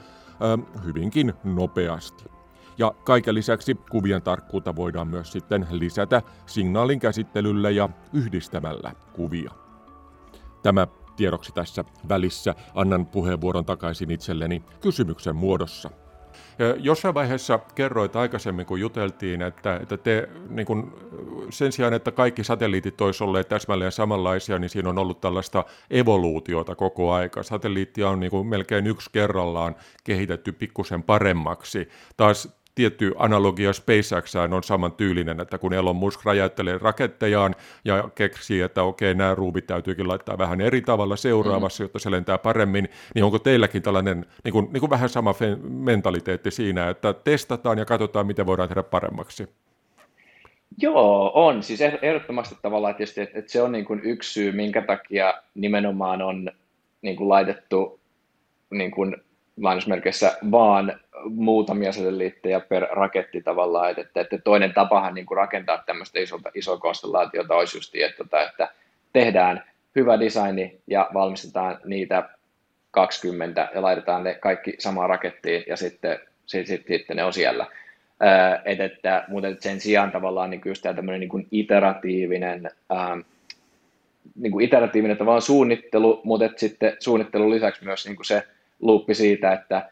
hyvinkin 0.86 1.34
nopeasti. 1.44 2.26
Ja 2.78 2.94
kaiken 3.04 3.36
lisäksi 3.36 3.76
kuvien 3.90 4.22
tarkkuutta 4.22 4.76
voidaan 4.76 5.08
myös 5.08 5.32
sitten 5.32 5.68
lisätä 5.72 6.22
signaalin 6.46 7.00
käsittelyllä 7.00 7.70
ja 7.70 7.90
yhdistämällä 8.14 8.92
kuvia. 9.14 9.52
Tämä 10.64 10.88
tiedoksi 11.16 11.54
tässä 11.54 11.84
välissä 12.10 12.56
annan 12.76 13.06
puheenvuoron 13.06 13.66
takaisin 13.66 14.12
itselleni 14.12 14.64
kysymyksen 14.82 15.36
muodossa. 15.36 15.90
Jossain 16.80 17.14
vaiheessa 17.14 17.60
kerroit 17.76 18.16
aikaisemmin, 18.16 18.66
kun 18.66 18.80
juteltiin, 18.80 19.42
että, 19.42 19.76
että 19.76 19.98
te 19.98 20.30
niin 20.50 20.66
kun, 20.66 20.94
sen 21.50 21.72
sijaan, 21.72 21.94
että 21.94 22.12
kaikki 22.12 22.44
satelliitit 22.44 23.02
olisivat 23.02 23.28
olleet 23.28 23.50
täsmälleen 23.50 23.92
samanlaisia, 23.92 24.60
niin 24.60 24.70
siinä 24.70 24.90
on 24.90 24.98
ollut 24.98 25.22
tällaista 25.22 25.66
evoluutiota 25.90 26.76
koko 26.76 27.14
aika. 27.14 27.44
Satelliittia 27.44 28.10
on 28.10 28.20
niin 28.20 28.32
kuin 28.32 28.48
melkein 28.48 28.88
yksi 28.88 29.10
kerrallaan 29.14 29.76
kehitetty 30.04 30.52
pikkusen 30.52 31.04
paremmaksi. 31.04 31.90
Taas 32.18 32.63
tietty 32.76 33.14
analogia 33.18 33.74
SpaceXään 33.74 34.54
on 34.54 34.64
saman 34.64 34.92
tyylinen, 34.92 35.40
että 35.40 35.58
kun 35.58 35.74
Elon 35.74 35.96
Musk 35.96 36.26
räjäyttelee 36.26 36.78
rakettejaan 36.78 37.56
ja 37.86 38.10
keksii, 38.16 38.62
että 38.62 38.84
okei, 38.84 39.14
nämä 39.14 39.36
ruuvit 39.36 39.68
täytyykin 39.68 40.08
laittaa 40.08 40.38
vähän 40.38 40.62
eri 40.62 40.82
tavalla 40.82 41.16
seuraavassa, 41.16 41.84
mm. 41.84 41.86
jotta 41.86 42.00
se 42.00 42.12
lentää 42.12 42.38
paremmin, 42.38 42.90
niin 43.16 43.26
onko 43.26 43.40
teilläkin 43.40 43.82
tällainen 43.82 44.26
niin 44.44 44.52
kuin, 44.52 44.68
niin 44.74 44.80
kuin 44.80 44.90
vähän 44.90 45.10
sama 45.10 45.36
mentaliteetti 45.64 46.52
siinä, 46.52 46.90
että 46.90 47.14
testataan 47.14 47.78
ja 47.78 47.86
katsotaan, 47.86 48.28
miten 48.28 48.46
voidaan 48.46 48.70
tehdä 48.70 48.84
paremmaksi? 48.84 49.48
Joo, 50.78 51.32
on. 51.34 51.64
Siis 51.64 51.82
ehdottomasti 51.82 52.56
tavallaan 52.62 52.96
tietysti, 52.96 53.22
että, 53.22 53.40
että 53.40 53.52
se 53.52 53.62
on 53.62 53.72
niin 53.72 53.86
kuin 53.86 54.02
yksi 54.04 54.34
syy, 54.34 54.52
minkä 54.52 54.82
takia 54.82 55.34
nimenomaan 55.56 56.22
on 56.22 56.52
niin 57.02 57.16
kuin 57.16 57.30
laitettu 57.30 58.00
niin 58.72 58.92
kuin 58.92 59.16
lainausmerkeissä 59.62 60.38
vaan 60.52 61.00
muutamia 61.30 61.92
satelliitteja 61.92 62.60
per 62.60 62.88
raketti 62.92 63.42
tavallaan, 63.42 64.00
että, 64.00 64.22
että 64.22 64.38
toinen 64.38 64.74
tapahan 64.74 65.14
niin 65.14 65.26
kuin 65.26 65.38
rakentaa 65.38 65.84
tämmöistä 65.86 66.20
isoa, 66.20 66.40
isoa 66.56 66.78
konstellaatiota 66.78 67.56
olisi 67.56 67.78
just, 67.78 67.96
että, 67.96 68.18
tota, 68.18 68.42
että 68.42 68.70
tehdään 69.14 69.64
hyvä 69.96 70.20
designi 70.20 70.80
ja 70.88 71.10
valmistetaan 71.14 71.80
niitä 71.86 72.30
20 72.92 73.70
ja 73.76 73.82
laitetaan 73.82 74.24
ne 74.24 74.34
kaikki 74.34 74.76
samaan 74.80 75.10
rakettiin 75.10 75.64
ja 75.68 75.78
sitten, 75.78 76.20
sitten, 76.46 76.84
sitten 76.88 77.16
ne 77.16 77.24
on 77.24 77.34
siellä. 77.34 77.68
Ää, 78.20 78.62
et, 78.66 78.80
että, 78.80 79.26
mutta 79.28 79.48
sen 79.60 79.80
sijaan 79.80 80.12
tavallaan 80.12 80.50
niin 80.50 80.62
just 80.66 80.82
tämä 80.82 80.96
tämmöinen 80.96 81.20
niin 81.20 81.30
kuin 81.30 81.48
iteratiivinen, 81.52 82.72
ää, 82.90 83.18
niin 84.36 84.52
kuin 84.52 84.66
iteratiivinen 84.66 85.18
tavallaan 85.18 85.42
suunnittelu, 85.42 86.22
mutta 86.24 86.50
sitten 86.56 86.98
suunnittelun 87.00 87.52
lisäksi 87.52 87.86
myös 87.86 88.06
niin 88.06 88.16
kuin 88.16 88.26
se 88.26 88.44
luuppi 88.84 89.16
siitä, 89.16 89.54
että, 89.54 89.90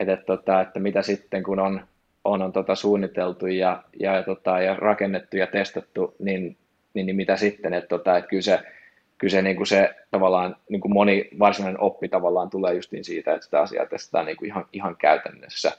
että, 0.00 0.12
että, 0.12 0.26
tota, 0.26 0.60
että 0.60 0.80
mitä 0.80 1.02
sitten 1.02 1.42
kun 1.42 1.60
on, 1.60 1.80
on, 2.24 2.42
on 2.42 2.52
tota 2.52 2.74
suunniteltu 2.74 3.46
ja, 3.46 3.82
ja, 4.00 4.22
tota, 4.22 4.60
ja 4.60 4.76
rakennettu 4.76 5.36
ja 5.36 5.46
testattu, 5.46 6.14
niin, 6.18 6.56
niin, 6.94 7.06
niin 7.06 7.16
mitä 7.16 7.36
sitten, 7.36 7.74
että, 7.74 7.88
tota, 7.88 8.16
että 8.16 8.28
kyllä 8.28 8.42
se, 8.42 8.60
kyllä 9.18 9.30
se, 9.30 9.42
niin 9.42 9.56
kuin 9.56 9.66
se 9.66 9.94
tavallaan 10.10 10.56
niin 10.68 10.80
kuin 10.80 10.92
moni 10.92 11.28
varsinainen 11.38 11.80
oppi 11.80 12.08
tavallaan 12.08 12.50
tulee 12.50 12.74
justiin 12.74 13.04
siitä, 13.04 13.34
että 13.34 13.44
sitä 13.44 13.60
asiaa 13.60 13.86
testataan 13.86 14.26
niin 14.26 14.36
kuin 14.36 14.48
ihan, 14.48 14.66
ihan 14.72 14.96
käytännössä. 14.96 15.72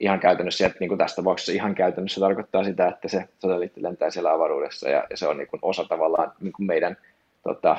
Ihan 0.00 0.20
käytännössä, 0.20 0.66
että 0.66 0.78
niin 0.80 0.88
kuin 0.88 0.98
tässä 0.98 1.16
tapauksessa 1.16 1.52
ihan 1.52 1.74
käytännössä 1.74 2.20
tarkoittaa 2.20 2.64
sitä, 2.64 2.88
että 2.88 3.08
se 3.08 3.28
satelliitti 3.38 3.82
lentää 3.82 4.10
siellä 4.10 4.32
avaruudessa 4.32 4.88
ja, 4.88 5.06
ja 5.10 5.16
se 5.16 5.26
on 5.26 5.36
niin 5.36 5.48
kuin 5.48 5.60
osa 5.62 5.84
tavallaan 5.84 6.32
niin 6.40 6.52
kuin 6.52 6.66
meidän 6.66 6.96
tota, 7.42 7.76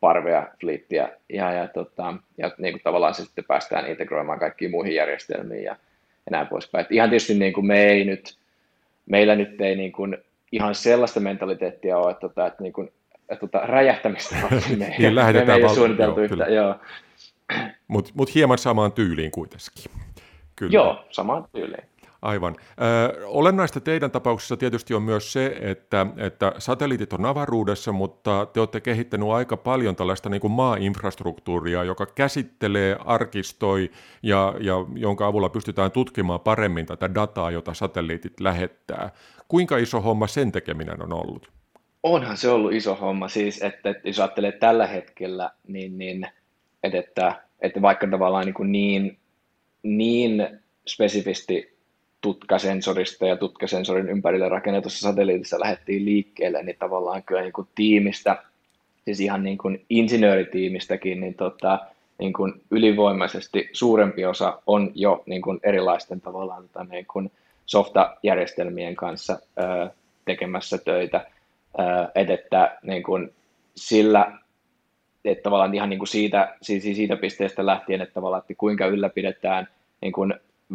parvea, 0.00 0.46
fliittiä 0.60 1.08
ja, 1.28 1.52
ja, 1.52 1.68
tota, 1.68 2.14
ja 2.38 2.50
niin 2.58 2.72
kuin 2.72 2.82
tavallaan 2.82 3.14
se 3.14 3.24
sitten 3.24 3.44
päästään 3.44 3.90
integroimaan 3.90 4.38
kaikkiin 4.38 4.70
muihin 4.70 4.94
järjestelmiin 4.94 5.64
ja, 5.64 5.76
ja 6.26 6.30
näin 6.30 6.46
poispäin. 6.46 6.84
Et 6.84 6.92
ihan 6.92 7.10
tietysti 7.10 7.34
niin 7.34 7.52
kuin 7.52 7.66
me 7.66 7.84
ei 7.84 8.04
nyt, 8.04 8.38
meillä 9.06 9.34
nyt 9.34 9.60
ei 9.60 9.76
niin 9.76 9.92
kuin 9.92 10.18
ihan 10.52 10.74
sellaista 10.74 11.20
mentaliteettia 11.20 11.98
ole, 11.98 12.10
että, 12.10 12.20
tota, 12.20 12.46
että, 12.46 12.62
niin 12.62 12.72
kuin, 12.72 12.92
että, 13.28 13.46
että 13.46 13.60
räjähtämistä 13.64 14.36
on. 14.42 14.60
Me, 14.78 14.94
niin 14.98 15.14
lähdetään 15.14 15.58
me 15.58 15.62
ei 15.62 15.68
val- 15.68 15.74
suunniteltu 15.74 16.20
joo, 16.20 16.24
yhtä. 16.24 16.44
Joo. 16.44 16.74
Mutta 17.88 18.32
hieman 18.34 18.58
samaan 18.58 18.92
tyyliin 18.92 19.30
kuitenkin. 19.30 19.92
Kyllä. 20.56 20.72
Joo, 20.72 21.04
samaan 21.10 21.48
tyyliin. 21.52 21.84
Aivan. 22.22 22.56
Ö, 22.60 23.26
olennaista 23.26 23.80
teidän 23.80 24.10
tapauksessa 24.10 24.56
tietysti 24.56 24.94
on 24.94 25.02
myös 25.02 25.32
se, 25.32 25.56
että, 25.60 26.06
että 26.16 26.52
satelliitit 26.58 27.12
on 27.12 27.24
avaruudessa, 27.24 27.92
mutta 27.92 28.46
te 28.52 28.60
olette 28.60 28.80
kehittänyt 28.80 29.28
aika 29.28 29.56
paljon 29.56 29.96
tällaista 29.96 30.28
niin 30.28 30.40
kuin 30.40 30.50
maa-infrastruktuuria, 30.50 31.84
joka 31.84 32.06
käsittelee, 32.06 32.96
arkistoi 33.04 33.90
ja, 34.22 34.54
ja 34.60 34.74
jonka 34.94 35.26
avulla 35.26 35.48
pystytään 35.48 35.90
tutkimaan 35.90 36.40
paremmin 36.40 36.86
tätä 36.86 37.14
dataa, 37.14 37.50
jota 37.50 37.74
satelliitit 37.74 38.40
lähettää. 38.40 39.10
Kuinka 39.48 39.76
iso 39.76 40.00
homma 40.00 40.26
sen 40.26 40.52
tekeminen 40.52 41.02
on 41.02 41.12
ollut? 41.12 41.50
Onhan 42.02 42.36
se 42.36 42.48
ollut 42.48 42.72
iso 42.72 42.94
homma, 42.94 43.28
siis 43.28 43.62
että, 43.62 43.90
että 43.90 44.08
jos 44.08 44.20
ajattelee 44.20 44.52
tällä 44.52 44.86
hetkellä, 44.86 45.50
niin, 45.66 45.98
niin 45.98 46.26
että, 46.82 47.42
että, 47.60 47.82
vaikka 47.82 48.06
tavallaan 48.06 48.44
niin, 48.44 48.72
niin, 48.72 49.18
niin 49.82 50.48
spesifisti 50.88 51.77
tutkasensorista 52.20 53.26
ja 53.26 53.36
tutkasensorin 53.36 54.08
ympärille 54.08 54.48
rakennetussa 54.48 55.08
satelliitissa 55.08 55.60
lähdettiin 55.60 56.04
liikkeelle, 56.04 56.62
niin 56.62 56.76
tavallaan 56.78 57.22
kyllä 57.22 57.40
niin 57.42 57.52
kuin 57.52 57.68
tiimistä, 57.74 58.42
siis 59.04 59.20
ihan 59.20 59.42
niin 59.42 59.58
kuin 59.58 59.84
insinööritiimistäkin, 59.90 61.20
niin, 61.20 61.34
tota, 61.34 61.78
niin 62.18 62.32
kuin 62.32 62.60
ylivoimaisesti 62.70 63.70
suurempi 63.72 64.24
osa 64.24 64.62
on 64.66 64.92
jo 64.94 65.22
niin 65.26 65.42
kuin 65.42 65.60
erilaisten 65.62 66.20
tavallaan 66.20 66.62
tota, 66.62 66.84
niin 66.84 67.06
kuin 67.06 67.32
softajärjestelmien 67.66 68.96
kanssa 68.96 69.38
ö, 69.58 69.90
tekemässä 70.24 70.78
töitä, 70.78 71.26
ö, 71.78 71.82
et, 72.14 72.30
että 72.30 72.78
niin 72.82 73.02
kuin 73.02 73.34
sillä, 73.76 74.32
että 75.24 75.42
tavallaan 75.42 75.74
ihan 75.74 75.90
niin 75.90 75.98
kuin 75.98 76.08
siitä, 76.08 76.56
siitä 76.62 77.16
pisteestä 77.16 77.66
lähtien, 77.66 78.00
että 78.00 78.14
tavallaan, 78.14 78.40
että 78.40 78.54
kuinka 78.54 78.86
ylläpidetään 78.86 79.68
niin 80.00 80.12
kuin 80.12 80.34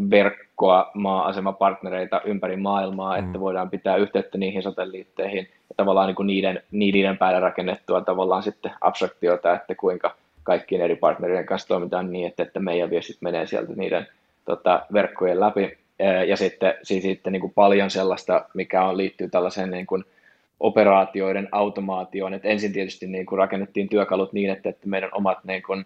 verkkoa 0.10 0.92
maa-asemapartnereita 0.94 2.22
ympäri 2.26 2.56
maailmaa, 2.56 3.22
mm. 3.22 3.26
että 3.26 3.40
voidaan 3.40 3.70
pitää 3.70 3.96
yhteyttä 3.96 4.38
niihin 4.38 4.64
satelliitteihin 4.64 5.48
ja 5.70 5.76
tavallaan 5.78 6.08
niin 6.08 6.16
kuin 6.16 6.28
niiden, 6.28 6.64
niiden 6.72 7.18
päällä 7.18 7.40
rakennettua 7.40 8.02
tavallaan 8.02 8.44
sitten 8.44 8.72
abstraktiota, 8.82 9.54
että 9.54 9.76
kuinka 9.76 10.16
kaikkien 10.44 10.82
eri 10.82 10.96
partnerien 10.96 11.46
kanssa 11.46 11.68
toimitaan 11.68 12.12
niin, 12.12 12.28
että, 12.28 12.44
että 12.44 12.60
meidän 12.60 12.90
viestit 12.90 13.18
menee 13.22 13.48
sieltä 13.48 13.74
niiden 13.76 14.08
tota, 14.46 14.86
verkkojen 14.94 15.40
läpi. 15.40 15.78
Ja 16.28 16.38
sitten, 16.38 16.74
siis 16.84 17.04
sitten 17.04 17.34
niin 17.34 17.42
kuin 17.42 17.54
paljon 17.54 17.90
sellaista, 17.90 18.46
mikä 18.54 18.84
on, 18.84 18.98
liittyy 18.98 19.30
tällaiseen 19.30 19.72
niin 19.72 19.86
kuin 19.86 20.04
operaatioiden 20.60 21.50
automaatioon. 21.52 22.34
että 22.34 22.48
ensin 22.48 22.74
tietysti 22.74 23.08
niin 23.08 23.26
kuin 23.26 23.40
rakennettiin 23.40 23.90
työkalut 23.90 24.34
niin, 24.34 24.50
että, 24.50 24.70
että 24.70 24.90
meidän 24.90 25.10
omat 25.14 25.38
niin 25.44 25.64
kuin 25.64 25.86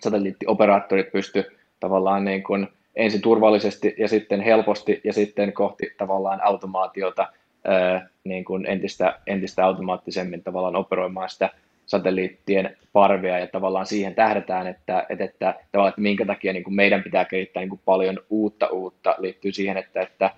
satelliittioperaattorit 0.00 1.12
pysty 1.12 1.58
tavallaan 1.80 2.24
niin 2.24 2.42
kuin 2.42 2.68
ensin 2.96 3.20
turvallisesti 3.20 3.94
ja 3.98 4.08
sitten 4.08 4.40
helposti 4.40 5.00
ja 5.04 5.12
sitten 5.12 5.52
kohti 5.52 5.94
tavallaan 5.98 6.44
automaatiota 6.44 7.28
ää, 7.64 8.08
niin 8.24 8.44
kuin 8.44 8.66
entistä, 8.66 9.18
entistä 9.26 9.64
automaattisemmin 9.64 10.42
tavallaan 10.42 10.76
operoimaan 10.76 11.30
sitä 11.30 11.50
satelliittien 11.86 12.76
parvea. 12.92 13.38
Ja 13.38 13.46
tavallaan 13.46 13.86
siihen 13.86 14.14
tähdetään, 14.14 14.66
että, 14.66 15.06
että, 15.08 15.24
että, 15.24 15.54
tavallaan, 15.72 15.88
että 15.88 16.00
minkä 16.00 16.26
takia 16.26 16.52
niin 16.52 16.64
kuin 16.64 16.74
meidän 16.74 17.02
pitää 17.02 17.24
kehittää 17.24 17.60
niin 17.60 17.70
kuin 17.70 17.80
paljon 17.84 18.18
uutta 18.30 18.66
uutta 18.66 19.14
liittyy 19.18 19.52
siihen, 19.52 19.76
että, 19.76 20.00
että 20.00 20.30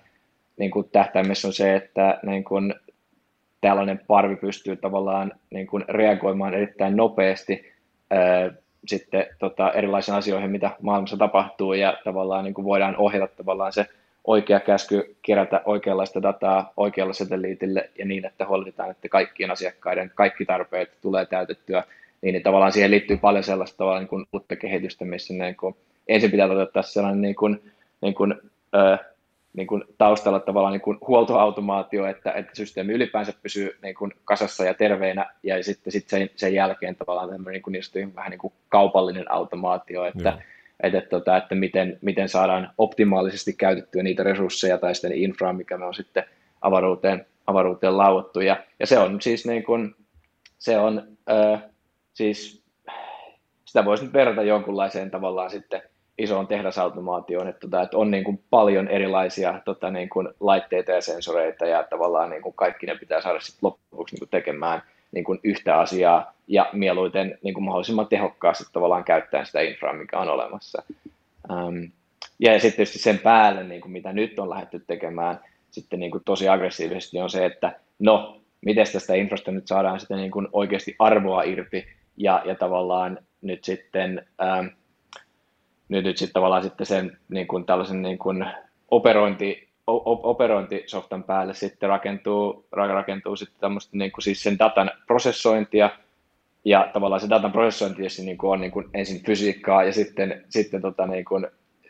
niin 0.57 0.71
kuin 0.71 0.89
tähtäimessä 0.91 1.47
on 1.47 1.53
se, 1.53 1.75
että 1.75 2.19
niin 2.25 2.43
kuin 2.43 2.73
tällainen 3.61 4.01
parvi 4.07 4.35
pystyy 4.35 4.75
tavallaan 4.75 5.31
niin 5.49 5.67
kuin 5.67 5.85
reagoimaan 5.87 6.53
erittäin 6.53 6.95
nopeasti 6.95 7.73
ää, 8.09 8.51
sitten 8.87 9.25
tota, 9.39 9.71
erilaisiin 9.71 10.15
asioihin, 10.17 10.51
mitä 10.51 10.71
maailmassa 10.81 11.17
tapahtuu 11.17 11.73
ja 11.73 11.97
tavallaan 12.03 12.43
niin 12.43 12.53
kuin 12.53 12.65
voidaan 12.65 12.97
ohjata 12.97 13.35
tavallaan 13.37 13.73
se 13.73 13.85
oikea 14.27 14.59
käsky 14.59 15.15
kerätä 15.21 15.61
oikeanlaista 15.65 16.21
dataa 16.21 16.73
oikealle 16.77 17.13
satelliitille 17.13 17.89
ja 17.97 18.05
niin, 18.05 18.25
että 18.25 18.47
huolehditaan, 18.47 18.91
että 18.91 19.09
kaikkien 19.09 19.51
asiakkaiden 19.51 20.11
kaikki 20.15 20.45
tarpeet 20.45 20.91
tulee 21.01 21.25
täytettyä, 21.25 21.83
niin, 22.21 22.33
niin 22.33 22.43
tavallaan 22.43 22.71
siihen 22.71 22.91
liittyy 22.91 23.17
paljon 23.17 23.43
sellaista 23.43 23.77
tavallaan 23.77 24.01
niin 24.01 24.09
kuin 24.09 24.25
uutta 24.33 24.55
kehitystä, 24.55 25.05
missä 25.05 25.33
niin 25.33 25.55
kuin, 25.55 25.75
ensin 26.07 26.31
pitää 26.31 26.47
toteuttaa 26.47 26.83
sellainen 26.83 27.21
niin 27.21 27.35
kuin, 27.35 27.61
niin 28.01 28.15
kuin, 28.15 28.35
niin 29.55 29.67
kuin 29.67 29.83
taustalla 29.97 30.39
tavallaan 30.39 30.73
niin 30.73 30.81
kuin 30.81 30.97
huoltoautomaatio, 31.07 32.05
että, 32.05 32.31
että 32.31 32.55
systeemi 32.55 32.93
ylipäänsä 32.93 33.33
pysyy 33.43 33.77
niin 33.81 33.95
kuin 33.95 34.11
kasassa 34.25 34.65
ja 34.65 34.73
terveenä, 34.73 35.25
ja 35.43 35.63
sitten 35.63 35.93
sit 35.93 36.09
sen, 36.09 36.29
sen 36.35 36.53
jälkeen 36.53 36.95
tavallaan 36.95 37.29
tämmöinen 37.29 37.61
niin 37.67 37.83
kuin, 37.93 38.15
vähän 38.15 38.31
niin 38.31 38.39
kuin 38.39 38.53
kaupallinen 38.69 39.31
automaatio, 39.31 40.05
että, 40.05 40.29
että, 40.29 40.43
että, 40.83 40.97
että, 40.97 41.09
tota, 41.09 41.37
että 41.37 41.55
miten, 41.55 41.99
miten 42.01 42.29
saadaan 42.29 42.71
optimaalisesti 42.77 43.53
käytettyä 43.53 44.03
niitä 44.03 44.23
resursseja 44.23 44.77
tai 44.77 44.95
sitten 44.95 45.13
infraa, 45.13 45.53
mikä 45.53 45.77
me 45.77 45.85
on 45.85 45.93
sitten 45.93 46.23
avaruuteen, 46.61 47.25
avaruuteen 47.47 47.97
lauottu, 47.97 48.41
ja, 48.41 48.63
ja 48.79 48.87
se 48.87 48.99
on 48.99 49.21
siis 49.21 49.45
niin 49.45 49.63
kuin, 49.63 49.95
se 50.57 50.77
on 50.77 51.07
ö, 51.29 51.57
siis 52.13 52.65
sitä 53.65 53.85
voisi 53.85 54.03
nyt 54.03 54.13
verrata 54.13 54.43
jonkunlaiseen 54.43 55.11
tavallaan 55.11 55.49
sitten 55.49 55.81
isoon 56.17 56.47
tehdasautomaatioon, 56.47 57.47
että, 57.47 57.59
tota, 57.59 57.81
että 57.81 57.97
on 57.97 58.11
niin 58.11 58.23
kuin 58.23 58.43
paljon 58.49 58.87
erilaisia 58.87 59.61
tota, 59.65 59.91
niin 59.91 60.09
kuin 60.09 60.29
laitteita 60.39 60.91
ja 60.91 61.01
sensoreita 61.01 61.65
ja 61.65 61.83
tavallaan 61.83 62.29
niin 62.29 62.41
kuin 62.41 62.55
kaikki 62.55 62.85
ne 62.85 62.95
pitää 62.95 63.21
saada 63.21 63.39
sit 63.39 63.55
loppuksi 63.61 64.15
niin 64.15 64.19
kuin 64.19 64.29
tekemään 64.29 64.81
niin 65.11 65.23
kuin 65.23 65.39
yhtä 65.43 65.77
asiaa 65.77 66.33
ja 66.47 66.69
mieluiten 66.73 67.37
niin 67.43 67.53
kuin 67.53 67.63
mahdollisimman 67.63 68.07
tehokkaasti 68.07 68.63
tavallaan 68.73 69.03
käyttäen 69.03 69.45
sitä 69.45 69.61
infraa, 69.61 69.93
mikä 69.93 70.19
on 70.19 70.29
olemassa. 70.29 70.83
Um, 71.51 71.91
ja 72.39 72.51
sitten 72.51 72.75
tietysti 72.75 72.99
sen 72.99 73.19
päälle, 73.19 73.63
niin 73.63 73.81
kuin 73.81 73.91
mitä 73.91 74.13
nyt 74.13 74.39
on 74.39 74.49
lähdetty 74.49 74.83
tekemään 74.87 75.39
sitten 75.71 75.99
niin 75.99 76.11
kuin 76.11 76.23
tosi 76.25 76.49
aggressiivisesti, 76.49 77.21
on 77.21 77.29
se, 77.29 77.45
että 77.45 77.79
no, 77.99 78.41
miten 78.65 78.87
tästä 78.93 79.13
infrasta 79.13 79.51
nyt 79.51 79.67
saadaan 79.67 79.99
sitten 79.99 80.17
niin 80.17 80.31
kuin 80.31 80.47
oikeasti 80.51 80.95
arvoa 80.99 81.43
irti, 81.43 81.85
ja, 82.17 82.41
ja 82.45 82.55
tavallaan 82.55 83.19
nyt 83.41 83.63
sitten, 83.63 84.25
ähm, 84.41 84.67
nyt, 85.89 86.05
nyt 86.05 86.17
sitten 86.17 86.33
tavallaan 86.33 86.63
sitten 86.63 86.85
sen 86.85 87.17
niin 87.29 87.47
kuin 87.47 87.65
tällaisen 87.65 88.01
niin 88.01 88.17
kuin 88.17 88.45
operointi, 88.91 89.67
operointisoftan 89.87 91.23
päälle 91.23 91.53
sitten 91.53 91.89
rakentuu, 91.89 92.65
rakentuu 92.71 93.35
sitten 93.35 93.59
tämmöistä 93.59 93.97
niin 93.97 94.11
kuin 94.11 94.23
siis 94.23 94.43
sen 94.43 94.59
datan 94.59 94.91
prosessointia, 95.07 95.89
ja 96.65 96.89
tavallaan 96.93 97.21
se 97.21 97.29
datan 97.29 97.51
prosessointi 97.51 98.01
niin 98.23 98.37
kuin 98.37 98.51
on 98.51 98.61
niin 98.61 98.71
kuin 98.71 98.89
ensin 98.93 99.23
fysiikkaa 99.23 99.83
ja 99.83 99.93
sitten, 99.93 100.45
sitten 100.49 100.81
tota 100.81 101.07
niin 101.07 101.25
kuin, 101.25 101.47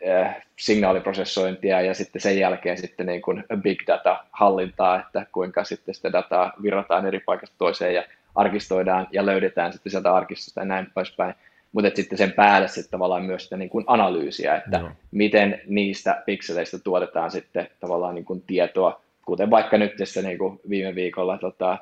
äh, 0.09 0.35
signaaliprosessointia 0.55 1.81
ja 1.81 1.93
sitten 1.93 2.21
sen 2.21 2.39
jälkeen 2.39 2.77
sitten 2.77 3.05
niin 3.05 3.21
kuin 3.21 3.43
big 3.61 3.79
data 3.87 4.23
hallintaa, 4.31 4.99
että 4.99 5.25
kuinka 5.31 5.63
sitten 5.63 5.95
sitä 5.95 6.11
dataa 6.11 6.53
virrataan 6.63 7.05
eri 7.05 7.19
paikasta 7.19 7.55
toiseen 7.57 7.93
ja 7.93 8.03
arkistoidaan 8.35 9.07
ja 9.11 9.25
löydetään 9.25 9.73
sitten 9.73 9.91
sieltä 9.91 10.15
arkistosta 10.15 10.61
ja 10.61 10.65
näin 10.65 10.87
poispäin. 10.93 11.35
Mutta 11.75 11.91
sitten 11.95 12.17
sen 12.17 12.31
päälle 12.31 12.67
sitten 12.67 12.91
tavallaan 12.91 13.23
myös 13.25 13.43
sitä 13.43 13.57
niin 13.57 13.69
kuin 13.69 13.85
analyysiä, 13.87 14.55
että 14.55 14.79
no. 14.79 14.91
miten 15.11 15.61
niistä 15.67 16.23
pikseleistä 16.25 16.79
tuotetaan 16.79 17.31
sitten 17.31 17.67
tavallaan 17.79 18.15
niin 18.15 18.25
kuin 18.25 18.43
tietoa, 18.47 19.01
kuten 19.25 19.49
vaikka 19.49 19.77
nyt 19.77 19.95
tässä 19.95 20.21
niin 20.21 20.37
kuin 20.37 20.59
viime 20.69 20.95
viikolla 20.95 21.37
tota, 21.37 21.77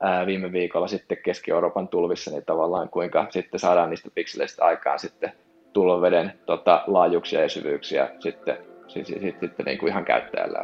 ää, 0.00 0.26
viime 0.26 0.52
viikolla 0.52 0.88
sitten 0.88 1.18
Keski-Euroopan 1.24 1.88
tulvissa, 1.88 2.30
niin 2.30 2.44
tavallaan 2.44 2.88
kuinka 2.88 3.26
sitten 3.30 3.60
saadaan 3.60 3.90
niistä 3.90 4.08
pikseleistä 4.14 4.64
aikaan 4.64 4.98
sitten 4.98 5.32
tulvaveden 5.72 6.32
tota, 6.46 6.84
laajuuksia 6.86 7.40
ja 7.40 7.48
syvyyksiä 7.48 8.08
sitten, 8.20 8.58
siis, 8.88 9.06
siis, 9.06 9.34
sitten 9.40 9.66
niin 9.66 9.78
kuin 9.78 9.90
ihan 9.90 10.04
käyttäjällä 10.04 10.58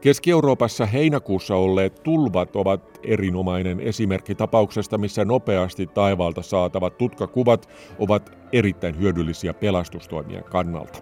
Keski-Euroopassa 0.00 0.86
heinäkuussa 0.86 1.56
olleet 1.56 2.02
tulvat 2.02 2.56
ovat 2.56 3.00
erinomainen 3.02 3.80
esimerkki 3.80 4.34
tapauksesta, 4.34 4.98
missä 4.98 5.24
nopeasti 5.24 5.86
taivaalta 5.86 6.42
saatavat 6.42 6.98
tutkakuvat 6.98 7.68
ovat 7.98 8.38
erittäin 8.52 8.98
hyödyllisiä 8.98 9.54
pelastustoimien 9.54 10.44
kannalta. 10.44 10.98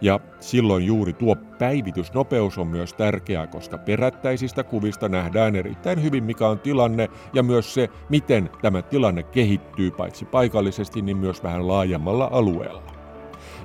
Ja 0.00 0.20
silloin 0.40 0.86
juuri 0.86 1.12
tuo 1.12 1.36
päivitysnopeus 1.58 2.58
on 2.58 2.66
myös 2.66 2.94
tärkeää, 2.94 3.46
koska 3.46 3.78
perättäisistä 3.78 4.62
kuvista 4.64 5.08
nähdään 5.08 5.56
erittäin 5.56 6.02
hyvin, 6.02 6.24
mikä 6.24 6.48
on 6.48 6.58
tilanne 6.58 7.08
ja 7.32 7.42
myös 7.42 7.74
se, 7.74 7.88
miten 8.08 8.50
tämä 8.62 8.82
tilanne 8.82 9.22
kehittyy 9.22 9.90
paitsi 9.90 10.24
paikallisesti, 10.24 11.02
niin 11.02 11.16
myös 11.16 11.42
vähän 11.42 11.68
laajemmalla 11.68 12.28
alueella. 12.32 12.95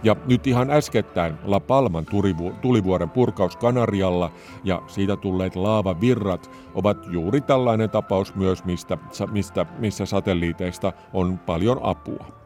Ja 0.04 0.16
nyt 0.26 0.48
ihan 0.48 0.70
äskettäin 0.70 1.36
La 1.44 1.60
Palman 1.60 2.06
tulivuoren 2.62 3.10
purkaus 3.10 3.56
Kanarialla 3.56 4.32
ja 4.64 4.82
siitä 4.88 5.18
tulleet 5.18 5.56
laavavirrat 5.56 6.52
ovat 6.76 6.98
juuri 7.10 7.42
tällainen 7.42 7.90
tapaus 7.90 8.36
myös, 8.36 8.66
mistä, 8.66 8.98
mistä, 9.32 9.66
missä 9.80 10.06
satelliiteista 10.06 10.94
on 11.14 11.40
paljon 11.40 11.80
apua. 11.84 12.42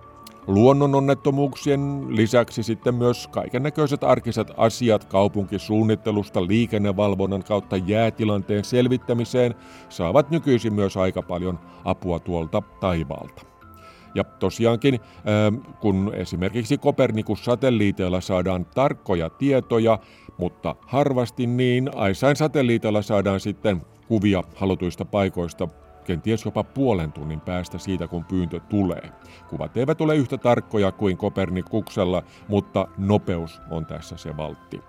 Luonnononnettomuuksien 0.48 2.06
lisäksi 2.10 2.64
sitten 2.64 2.96
myös 2.96 3.28
kaikennäköiset 3.28 4.04
arkiset 4.04 4.52
asiat 4.58 5.06
kaupunkisuunnittelusta 5.06 6.48
liikennevalvonnan 6.48 7.44
kautta 7.44 7.78
jäätilanteen 7.78 8.64
selvittämiseen 8.64 9.56
saavat 9.90 10.30
nykyisin 10.30 10.74
myös 10.74 10.98
aika 10.98 11.22
paljon 11.22 11.60
apua 11.86 12.20
tuolta 12.20 12.62
taivaalta. 12.80 13.55
Ja 14.16 14.24
tosiaankin, 14.24 15.00
ähm, 15.28 15.56
kun 15.80 16.12
esimerkiksi 16.16 16.78
Kopernikus-satelliiteilla 16.78 18.22
saadaan 18.22 18.66
tarkkoja 18.66 19.30
tietoja, 19.30 20.00
mutta 20.38 20.76
harvasti 20.88 21.48
niin, 21.48 21.90
aisain 21.96 22.36
satelliiteilla 22.36 23.02
saadaan 23.02 23.40
sitten 23.40 23.82
kuvia 24.08 24.44
halutuista 24.56 25.06
paikoista 25.06 25.68
kenties 26.06 26.46
jopa 26.46 26.64
puolen 26.64 27.12
tunnin 27.12 27.42
päästä 27.42 27.78
siitä, 27.78 28.08
kun 28.08 28.26
pyyntö 28.26 28.60
tulee. 28.60 29.02
Kuvat 29.50 29.78
eivät 29.78 30.02
ole 30.02 30.16
yhtä 30.16 30.38
tarkkoja 30.38 30.92
kuin 30.92 31.18
Kopernikuksella, 31.18 32.24
mutta 32.48 32.88
nopeus 32.98 33.62
on 33.72 33.86
tässä 33.86 34.18
se 34.18 34.38
valtti. 34.38 34.82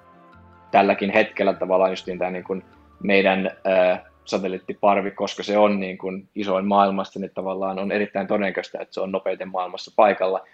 Tälläkin 0.70 1.10
hetkellä 1.10 1.54
tavallaan 1.54 1.92
just 1.92 2.06
tämä 2.18 2.30
niin 2.30 2.44
kuin 2.44 2.64
meidän 3.02 3.46
äh, 3.46 4.00
satelliittiparvi, 4.26 5.10
koska 5.10 5.42
se 5.42 5.58
on 5.58 5.80
niin 5.80 5.98
kuin 5.98 6.28
isoin 6.34 6.66
maailmasta, 6.66 7.18
niin 7.18 7.30
tavallaan 7.34 7.78
on 7.78 7.92
erittäin 7.92 8.26
todennäköistä, 8.26 8.78
että 8.80 8.94
se 8.94 9.00
on 9.00 9.12
nopeiten 9.12 9.48
maailmassa 9.48 9.92
paikalla. 9.96 10.44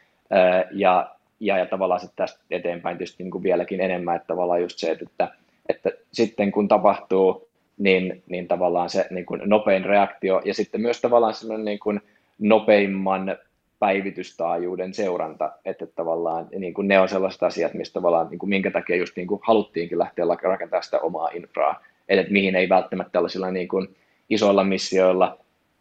Ja, 0.72 1.10
ja, 1.40 1.58
ja 1.58 1.66
tavallaan 1.66 2.00
sitten 2.00 2.16
tästä 2.16 2.44
eteenpäin 2.50 2.98
tietysti 2.98 3.22
niin 3.22 3.30
kuin 3.30 3.42
vieläkin 3.42 3.80
enemmän, 3.80 4.16
että 4.16 4.26
tavallaan 4.26 4.62
just 4.62 4.78
se, 4.78 4.90
että, 4.90 5.28
että 5.68 5.90
sitten 6.12 6.52
kun 6.52 6.68
tapahtuu 6.68 7.48
niin, 7.78 8.22
niin 8.26 8.48
tavallaan 8.48 8.90
se 8.90 9.06
niin 9.10 9.26
kuin 9.26 9.40
nopein 9.44 9.84
reaktio 9.84 10.42
ja 10.44 10.54
sitten 10.54 10.80
myös 10.80 11.00
tavallaan 11.00 11.34
semmoinen 11.34 11.64
niin 11.64 11.78
kuin 11.78 12.00
nopeimman 12.38 13.36
päivitystaajuuden 13.78 14.94
seuranta, 14.94 15.52
että 15.64 15.86
tavallaan 15.86 16.48
niin 16.58 16.74
kuin 16.74 16.88
ne 16.88 17.00
on 17.00 17.08
sellaiset 17.08 17.42
asiat, 17.42 17.74
mistä 17.74 17.92
tavallaan, 17.92 18.28
niin 18.30 18.38
kuin 18.38 18.50
minkä 18.50 18.70
takia 18.70 18.96
just 18.96 19.16
niin 19.16 19.26
kuin 19.26 19.40
haluttiinkin 19.44 19.98
lähteä 19.98 20.24
rakentamaan 20.42 20.82
sitä 20.82 20.98
omaa 21.00 21.28
infraa, 21.28 21.80
että 22.08 22.32
mihin 22.32 22.56
ei 22.56 22.68
välttämättä 22.68 23.12
tällaisilla 23.12 23.50
niin 23.50 23.68
kuin 23.68 23.96
isoilla 24.30 24.64
missioilla, 24.64 25.38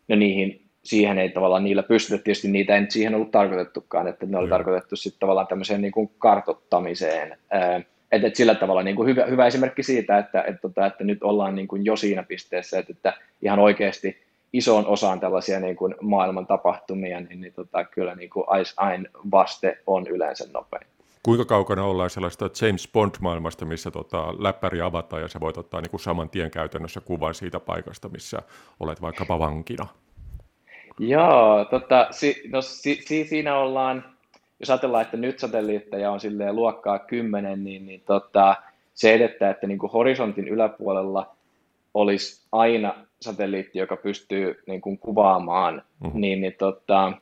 no 0.07 0.15
niihin, 0.15 0.61
siihen 0.83 1.17
ei 1.17 1.29
tavallaan 1.29 1.63
niillä 1.63 1.83
pystytä, 1.83 2.23
tietysti 2.23 2.47
niitä 2.47 2.77
ei 2.77 2.85
siihen 2.89 3.15
ollut 3.15 3.31
tarkoitettukaan, 3.31 4.07
että 4.07 4.25
ne 4.25 4.37
oli 4.37 4.45
mm. 4.45 4.49
tarkoitettu 4.49 4.95
sitten 4.95 5.19
tavallaan 5.19 5.47
tämmöiseen 5.47 5.81
niin 5.81 5.91
kuin 5.91 6.11
kartottamiseen, 6.17 7.31
että, 8.11 8.27
että 8.27 8.37
sillä 8.37 8.55
tavalla 8.55 8.83
niin 8.83 8.95
kuin 8.95 9.07
hyvä, 9.07 9.25
hyvä 9.25 9.47
esimerkki 9.47 9.83
siitä, 9.83 10.17
että, 10.17 10.39
että, 10.39 10.49
että, 10.49 10.61
tota, 10.61 10.85
että 10.85 11.03
nyt 11.03 11.23
ollaan 11.23 11.55
niin 11.55 11.67
kuin 11.67 11.85
jo 11.85 11.95
siinä 11.95 12.23
pisteessä, 12.23 12.79
että, 12.79 12.91
että 12.91 13.13
ihan 13.41 13.59
oikeasti 13.59 14.21
isoon 14.53 14.87
osaan 14.87 15.19
tällaisia 15.19 15.59
niin 15.59 15.75
kuin 15.75 15.95
maailman 16.01 16.47
tapahtumia, 16.47 17.19
niin, 17.19 17.41
niin 17.41 17.53
tota, 17.53 17.83
kyllä 17.83 18.15
niin 18.15 18.29
kuin 18.29 18.45
Ain 18.77 19.07
vaste 19.31 19.77
on 19.87 20.07
yleensä 20.07 20.45
nopein. 20.53 20.87
Kuinka 21.23 21.45
kaukana 21.45 21.83
ollaan 21.83 22.09
sellaista 22.09 22.49
James 22.61 22.89
Bond-maailmasta, 22.93 23.65
missä 23.65 23.91
tota, 23.91 24.33
läppäri 24.43 24.81
avataan 24.81 25.21
ja 25.21 25.27
sä 25.27 25.39
voit 25.39 25.57
ottaa 25.57 25.81
niin 25.81 25.91
kuin 25.91 26.01
saman 26.01 26.29
tien 26.29 26.51
käytännössä 26.51 27.01
kuvan 27.01 27.33
siitä 27.33 27.59
paikasta, 27.59 28.09
missä 28.09 28.41
olet 28.79 29.01
vaikkapa 29.01 29.39
vankina? 29.39 29.87
Joo, 30.99 31.65
tota, 31.65 32.07
si, 32.11 32.43
no, 32.49 32.61
si, 32.61 33.01
si, 33.05 33.25
siinä 33.25 33.57
ollaan, 33.57 34.05
jos 34.59 34.69
ajatellaan, 34.69 35.01
että 35.01 35.17
nyt 35.17 35.39
satelliitteja 35.39 36.11
on 36.11 36.19
silleen 36.19 36.55
luokkaa 36.55 36.99
10, 36.99 37.63
niin, 37.63 37.85
niin 37.85 38.01
tota, 38.05 38.55
se 38.93 39.13
edettää, 39.13 39.49
että 39.49 39.67
niin 39.67 39.79
kuin 39.79 39.91
horisontin 39.91 40.47
yläpuolella 40.47 41.35
olisi 41.93 42.47
aina 42.51 42.93
satelliitti, 43.21 43.79
joka 43.79 43.97
pystyy 43.97 44.63
niin 44.67 44.81
kuin 44.81 44.97
kuvaamaan, 44.97 45.83
mm-hmm. 45.99 46.21
niin, 46.21 46.41
niin 46.41 46.55
tota, 46.59 47.13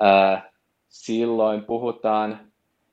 ää, 0.00 0.50
silloin 0.88 1.64
puhutaan, 1.64 2.47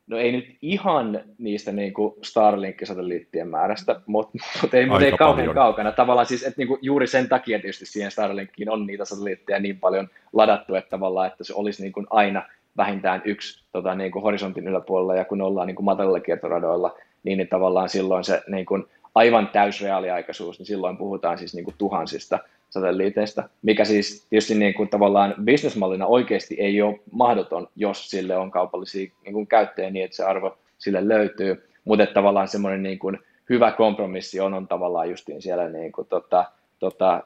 no 0.07 0.17
ei 0.17 0.31
nyt 0.31 0.57
ihan 0.61 1.21
niistä 1.37 1.71
niin 1.71 1.93
kuin 1.93 2.13
Starlink-satelliittien 2.21 3.47
määrästä, 3.47 4.01
mutta 4.05 4.37
mut 4.61 4.73
ei, 4.73 4.85
mut 4.85 5.01
ei 5.01 5.11
kauhean 5.11 5.35
paljon. 5.35 5.55
kaukana. 5.55 5.91
Tavallaan 5.91 6.27
siis, 6.27 6.43
että 6.43 6.57
niin 6.57 6.67
kuin 6.67 6.79
juuri 6.81 7.07
sen 7.07 7.29
takia 7.29 7.59
tietysti 7.59 7.85
siihen 7.85 8.11
Starlinkiin 8.11 8.69
on 8.69 8.87
niitä 8.87 9.05
satelliitteja 9.05 9.59
niin 9.59 9.79
paljon 9.79 10.09
ladattu, 10.33 10.75
että 10.75 10.89
tavallaan, 10.89 11.27
että 11.27 11.43
se 11.43 11.53
olisi 11.55 11.81
niin 11.81 11.93
kuin 11.93 12.07
aina 12.09 12.43
vähintään 12.77 13.21
yksi 13.25 13.63
tota, 13.71 13.95
niin 13.95 14.11
kuin 14.11 14.23
horisontin 14.23 14.67
yläpuolella, 14.67 15.15
ja 15.15 15.25
kun 15.25 15.41
ollaan 15.41 15.67
niin 15.67 15.75
kuin 15.75 15.85
matalilla 15.85 16.19
kiertoradoilla, 16.19 16.97
niin, 17.23 17.37
niin 17.37 17.47
tavallaan 17.47 17.89
silloin 17.89 18.23
se 18.23 18.41
niin 18.47 18.65
kuin 18.65 18.85
aivan 19.15 19.47
täysreaaliaikaisuus, 19.47 20.59
niin 20.59 20.65
silloin 20.65 20.97
puhutaan 20.97 21.37
siis 21.37 21.55
niin 21.55 21.65
kuin 21.65 21.75
tuhansista 21.77 22.39
satelliiteista, 22.69 23.49
mikä 23.61 23.85
siis 23.85 24.27
tietysti 24.29 24.55
niin 24.55 24.73
kuin 24.73 24.89
tavallaan 24.89 25.35
bisnesmallina 25.43 26.05
oikeasti 26.05 26.55
ei 26.59 26.81
ole 26.81 26.99
mahdoton, 27.11 27.67
jos 27.75 28.09
sille 28.09 28.37
on 28.37 28.51
kaupallisia 28.51 29.11
niin 29.23 29.33
kuin 29.33 29.47
käyttäjiä 29.47 29.91
niin, 29.91 30.05
että 30.05 30.17
se 30.17 30.23
arvo 30.23 30.57
sille 30.77 31.07
löytyy, 31.07 31.69
mutta 31.85 32.05
tavallaan 32.05 32.47
semmoinen 32.47 32.83
niin 32.83 32.99
kuin 32.99 33.19
hyvä 33.49 33.71
kompromissi 33.71 34.39
on, 34.39 34.53
on 34.53 34.67
tavallaan 34.67 35.09
justiin 35.09 35.41
siellä 35.41 35.69
niin 35.69 35.91
kuin 35.91 36.07
tota, 36.07 36.45
tota, 36.79 37.23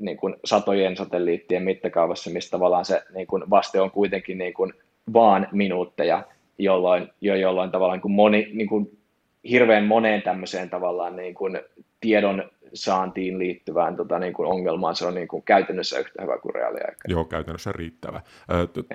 niin 0.00 0.16
kuin 0.16 0.36
satojen 0.44 0.96
satelliittien 0.96 1.62
mittakaavassa, 1.62 2.30
missä 2.30 2.50
tavallaan 2.50 2.84
se 2.84 3.02
niin 3.14 3.26
kuin 3.26 3.50
vaste 3.50 3.80
on 3.80 3.90
kuitenkin 3.90 4.38
niin 4.38 4.54
kuin 4.54 4.72
vaan 5.12 5.48
minuutteja, 5.52 6.24
jolloin, 6.58 7.08
jo, 7.20 7.34
jolloin 7.34 7.70
tavallaan 7.70 7.96
niin 7.96 8.02
kuin 8.02 8.12
moni, 8.12 8.50
niin 8.52 8.68
kuin 8.68 8.99
hirveän 9.48 9.84
moneen 9.84 10.22
tämmöiseen 10.22 10.70
tavallaan 10.70 11.16
niin 11.16 11.34
kuin 11.34 11.60
tiedon 12.00 12.50
saantiin 12.74 13.38
liittyvään 13.38 13.96
tota, 13.96 14.18
niin 14.18 14.32
kuin 14.32 14.48
ongelmaan 14.48 14.96
se 14.96 15.06
on 15.06 15.14
niin 15.14 15.28
kuin 15.28 15.42
käytännössä 15.42 15.98
yhtä 15.98 16.22
hyvä 16.22 16.38
kuin 16.38 16.54
reaaliaika. 16.54 17.08
Joo, 17.08 17.24
käytännössä 17.24 17.72
riittävä. 17.72 18.20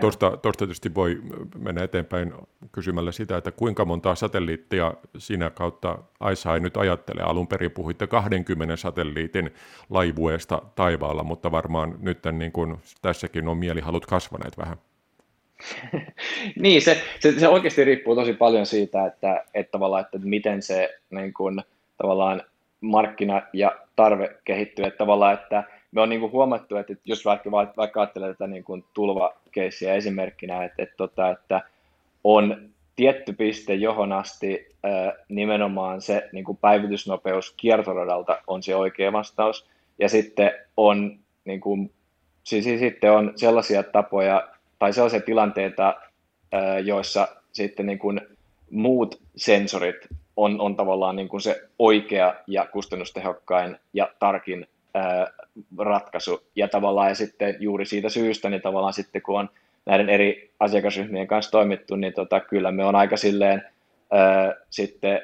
Tuosta, 0.02 0.38
tietysti 0.58 0.96
voi 0.96 1.22
mennä 1.58 1.84
eteenpäin 1.84 2.34
kysymällä 2.72 3.12
sitä, 3.12 3.38
että 3.38 3.52
kuinka 3.52 3.86
monta 3.86 4.16
satelliittia 4.16 4.94
siinä 5.18 5.50
kautta 5.50 5.98
Aisa 6.20 6.60
nyt 6.60 6.78
ajattelee. 6.78 7.24
Alun 7.24 7.48
perin 7.48 7.72
puhuitte 7.72 8.08
20 8.08 8.76
satelliitin 8.76 9.54
laivueesta 9.90 10.62
taivaalla, 10.76 11.24
mutta 11.24 11.52
varmaan 11.52 11.96
nyt 12.00 12.20
niin 12.32 12.52
kuin 12.52 12.78
tässäkin 13.02 13.48
on 13.48 13.58
mielihalut 13.58 14.06
kasvaneet 14.06 14.58
vähän. 14.58 14.78
niin, 16.62 16.82
se, 16.82 17.02
se, 17.20 17.40
se, 17.40 17.48
oikeasti 17.48 17.84
riippuu 17.84 18.16
tosi 18.16 18.34
paljon 18.34 18.66
siitä, 18.66 19.06
että, 19.06 19.44
että, 19.54 19.72
tavallaan, 19.72 20.02
että 20.02 20.18
miten 20.24 20.62
se 20.62 21.00
niin 21.10 21.34
kuin, 21.34 21.62
tavallaan 21.98 22.42
markkina 22.82 23.42
ja 23.54 23.76
tarve 23.96 24.38
kehittyy. 24.44 24.86
Että 24.86 24.98
tavallaan, 24.98 25.34
että 25.34 25.64
me 25.92 26.02
on 26.02 26.10
niin 26.10 26.20
kuin 26.20 26.32
huomattu, 26.32 26.76
että 26.76 26.94
jos 27.06 27.26
vaikka, 27.26 27.52
vaikka 27.52 28.02
ajattelee 28.02 28.34
tätä 28.34 28.48
niin 28.48 28.64
kuin 28.64 28.86
tulvakeissiä 28.94 29.94
esimerkkinä, 29.94 30.64
että, 30.64 30.84
että, 30.84 30.96
tota, 30.98 31.30
että 31.30 31.62
on 32.24 32.70
tietty 32.96 33.34
piste, 33.34 33.74
johon 33.74 34.12
asti 34.12 34.76
nimenomaan 35.30 36.02
se 36.02 36.30
niin 36.32 36.46
kuin 36.46 36.58
päivitysnopeus 36.58 37.54
kiertoradalta 37.58 38.42
on 38.48 38.64
se 38.64 38.76
oikea 38.76 39.14
vastaus. 39.14 39.70
Ja 40.00 40.10
sitten 40.10 40.52
on, 40.78 41.20
niin 41.46 41.62
kuin, 41.62 41.92
siis, 42.44 42.64
siis 42.66 42.80
sitten 42.80 43.12
on 43.12 43.34
sellaisia 43.36 43.84
tapoja 43.84 44.55
tai 44.80 44.94
sellaisia 44.94 45.22
tilanteita, 45.22 45.96
joissa 46.84 47.28
sitten 47.52 47.86
niin 47.86 48.00
kuin 48.00 48.22
muut 48.70 49.22
sensorit 49.36 50.08
on, 50.36 50.62
on 50.62 50.76
tavallaan 50.76 51.16
niin 51.16 51.28
kuin 51.28 51.42
se 51.42 51.64
oikea 51.80 52.36
ja 52.48 52.66
kustannustehokkain 52.66 53.78
ja 53.94 54.10
tarkin 54.20 54.68
ää, 54.94 55.32
ratkaisu. 55.78 56.44
Ja 56.56 56.68
tavallaan 56.68 57.10
ja 57.10 57.16
sitten 57.16 57.56
juuri 57.60 57.86
siitä 57.86 58.10
syystä, 58.10 58.50
niin 58.50 58.62
tavallaan 58.62 58.94
sitten 58.94 59.22
kun 59.22 59.40
on 59.40 59.50
näiden 59.86 60.10
eri 60.10 60.52
asiakasryhmien 60.60 61.28
kanssa 61.28 61.52
toimittu, 61.52 61.96
niin 61.96 62.14
tota, 62.14 62.40
kyllä 62.40 62.72
me 62.72 62.86
on 62.86 62.96
aika 62.96 63.18
silleen 63.18 63.64
ää, 64.12 64.56
sitten 64.70 65.22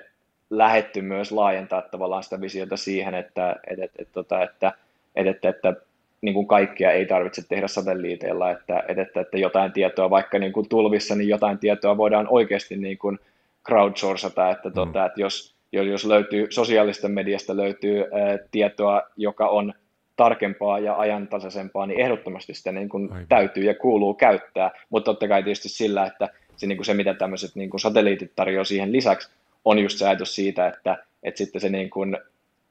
lähetty 0.49 1.02
myös 1.02 1.32
laajentaa 1.32 1.82
tavallaan 1.82 2.24
sitä 2.24 2.41
visiota 2.41 2.78
siihen, 2.78 3.16
että, 3.16 3.56
että, 3.68 3.86
että, 3.86 4.02
että, 4.02 4.14
tota, 4.14 4.43
että, 4.43 4.74
että, 5.16 5.32
että, 5.32 5.49
että 5.49 5.74
niin 6.22 6.34
kuin 6.34 6.47
kaikkea 6.47 6.91
ei 6.91 7.05
tarvitse 7.05 7.47
tehdä 7.47 7.67
satelliiteilla, 7.67 8.51
että, 8.51 8.84
että, 8.88 9.22
että 9.22 9.38
jotain 9.38 9.72
tietoa 9.72 10.09
vaikka 10.09 10.39
niin 10.39 10.53
kuin 10.53 10.69
tulvissa, 10.69 11.15
niin 11.15 11.30
jotain 11.30 11.57
tietoa 11.57 11.97
voidaan 11.97 12.28
oikeasti 12.30 12.78
niin 12.78 12.97
kuin 12.97 13.19
crowdsourcata, 13.65 14.49
että, 14.51 14.69
mm. 14.69 14.74
tota, 14.74 15.05
että 15.05 15.22
jos, 15.22 15.55
jos 15.72 16.05
löytyy 16.05 16.47
sosiaalista 16.49 17.07
mediasta 17.07 17.57
löytyy 17.57 17.99
ää, 17.99 18.38
tietoa, 18.51 19.01
joka 19.17 19.47
on 19.47 19.74
tarkempaa 20.15 20.80
ja 20.80 20.95
ajantasaisempaa, 20.95 21.86
niin 21.86 21.99
ehdottomasti 21.99 22.53
sitä 22.53 22.72
niin 22.72 22.89
kuin 22.89 23.09
täytyy 23.30 23.63
ja 23.63 23.76
kuuluu 23.76 24.13
käyttää, 24.13 24.72
mutta 24.89 25.11
totta 25.11 25.28
kai 25.28 25.43
tietysti 25.43 25.69
sillä, 25.69 26.05
että 26.05 26.30
se, 26.55 26.67
niin 26.67 26.78
kuin 26.78 26.86
se 26.86 26.93
mitä 26.93 27.13
tämmöiset 27.13 27.55
niin 27.55 27.69
kuin 27.69 27.82
satelliitit 27.82 28.32
tarjoaa 28.36 28.63
siihen 28.63 28.91
lisäksi, 28.91 29.32
on 29.65 29.80
just 29.80 29.97
se 29.97 30.07
ajatus 30.07 30.36
siitä, 30.36 30.67
että, 30.67 30.97
että 31.24 31.38
sitten 31.38 31.61
se 31.61 31.69
niin 31.69 31.89
kuin, 31.89 32.17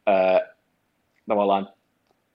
ää, 0.07 0.41
tavallaan 1.29 1.69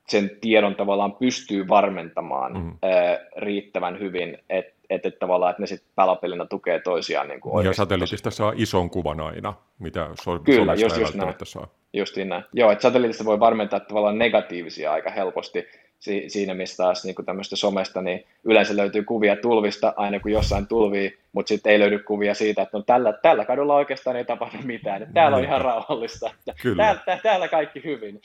sen 0.07 0.31
tiedon 0.41 0.75
tavallaan 0.75 1.15
pystyy 1.15 1.67
varmentamaan 1.67 2.53
mm. 2.53 2.77
ää, 2.83 3.19
riittävän 3.37 3.99
hyvin, 3.99 4.37
että 4.49 4.75
että, 4.89 5.07
että 5.07 5.19
tavallaan, 5.19 5.49
että 5.49 5.63
ne 5.63 5.67
sitten 5.67 5.91
palapelina 5.95 6.45
tukee 6.45 6.79
toisiaan. 6.79 7.27
Niin 7.27 7.41
kuin 7.41 7.65
ja 7.65 7.73
satelliitista 7.73 8.31
saa 8.31 8.53
ison 8.55 8.89
kuvan 8.89 9.19
aina, 9.19 9.53
mitä 9.79 10.09
so- 10.21 10.39
Kyllä, 10.39 10.73
just, 10.73 10.97
just 10.97 11.15
näin. 11.15 11.33
saa. 11.43 11.67
Justiin 11.93 12.29
näin. 12.29 12.43
Joo, 12.53 12.71
että 12.71 12.81
satelliitista 12.81 13.25
voi 13.25 13.39
varmentaa 13.39 13.79
tavallaan 13.79 14.17
negatiivisia 14.17 14.91
aika 14.91 15.09
helposti 15.09 15.67
si- 16.05 16.29
siinä, 16.29 16.53
missä 16.53 16.83
taas 16.83 17.05
niin 17.05 17.15
kuin 17.15 17.25
tämmöistä 17.25 17.55
somesta, 17.55 18.01
niin 18.01 18.25
yleensä 18.43 18.75
löytyy 18.75 19.03
kuvia 19.03 19.35
tulvista 19.35 19.93
aina 19.95 20.19
kun 20.19 20.31
jossain 20.31 20.67
tulvii, 20.67 21.17
mutta 21.33 21.47
sitten 21.47 21.71
ei 21.71 21.79
löydy 21.79 21.99
kuvia 21.99 22.33
siitä, 22.33 22.61
että 22.61 22.77
no 22.77 22.83
tällä, 22.83 23.13
tällä 23.13 23.45
kadulla 23.45 23.75
oikeastaan 23.75 24.15
ei 24.15 24.25
tapahdu 24.25 24.57
mitään, 24.63 25.01
että 25.01 25.13
täällä 25.13 25.37
on 25.37 25.43
ihan 25.43 25.61
rauhallista, 25.61 26.31
että 26.47 26.53
täällä, 26.77 27.19
täällä 27.23 27.47
kaikki 27.47 27.83
hyvin. 27.83 28.21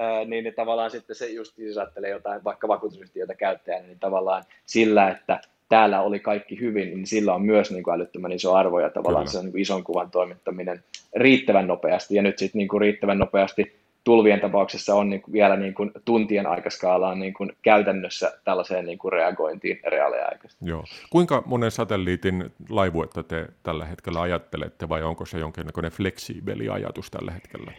Äh, 0.00 0.26
niin, 0.26 0.44
niin 0.44 0.54
tavallaan 0.54 0.90
sitten 0.90 1.16
se 1.16 1.26
just, 1.26 1.58
jos 1.58 1.78
ajattelee 1.78 2.10
jotain 2.10 2.44
vaikka 2.44 2.68
vakuutusyhtiötä 2.68 3.34
käyttäjänä, 3.34 3.86
niin 3.86 3.98
tavallaan 3.98 4.44
sillä, 4.66 5.08
että 5.08 5.40
täällä 5.68 6.00
oli 6.00 6.20
kaikki 6.20 6.60
hyvin, 6.60 6.88
niin 6.88 7.06
sillä 7.06 7.34
on 7.34 7.42
myös 7.42 7.70
niin 7.70 7.82
kuin 7.82 7.94
älyttömän 7.94 8.32
iso 8.32 8.54
arvo 8.54 8.80
ja 8.80 8.90
tavallaan 8.90 9.24
Kyllä. 9.24 9.32
se 9.32 9.38
on 9.38 9.44
niin 9.44 9.52
kuin 9.52 9.62
ison 9.62 9.84
kuvan 9.84 10.10
toimittaminen 10.10 10.84
riittävän 11.16 11.66
nopeasti. 11.66 12.14
Ja 12.14 12.22
nyt 12.22 12.38
sitten 12.38 12.58
niin 12.58 12.68
kuin 12.68 12.80
riittävän 12.80 13.18
nopeasti 13.18 13.81
tulvien 14.04 14.40
tapauksessa 14.40 14.94
on 14.94 15.10
niin 15.10 15.22
kuin 15.22 15.32
vielä 15.32 15.56
niin 15.56 15.74
kuin 15.74 15.90
tuntien 16.04 16.46
aikaskaalaan 16.46 17.18
niin 17.18 17.34
kuin 17.34 17.52
käytännössä 17.62 18.32
tällaiseen 18.44 18.86
niin 18.86 18.98
kuin 18.98 19.12
reagointiin 19.12 19.80
reaaliaikaisesti. 19.86 20.68
Joo. 20.68 20.84
Kuinka 21.10 21.42
monen 21.46 21.70
satelliitin 21.70 22.52
laivuetta 22.68 23.22
te 23.22 23.48
tällä 23.62 23.84
hetkellä 23.84 24.20
ajattelette 24.20 24.88
vai 24.88 25.02
onko 25.02 25.26
se 25.26 25.38
jonkinlainen 25.38 25.92
fleksiibeli 25.92 26.68
ajatus 26.68 27.10
tällä 27.10 27.32
hetkellä? 27.32 27.72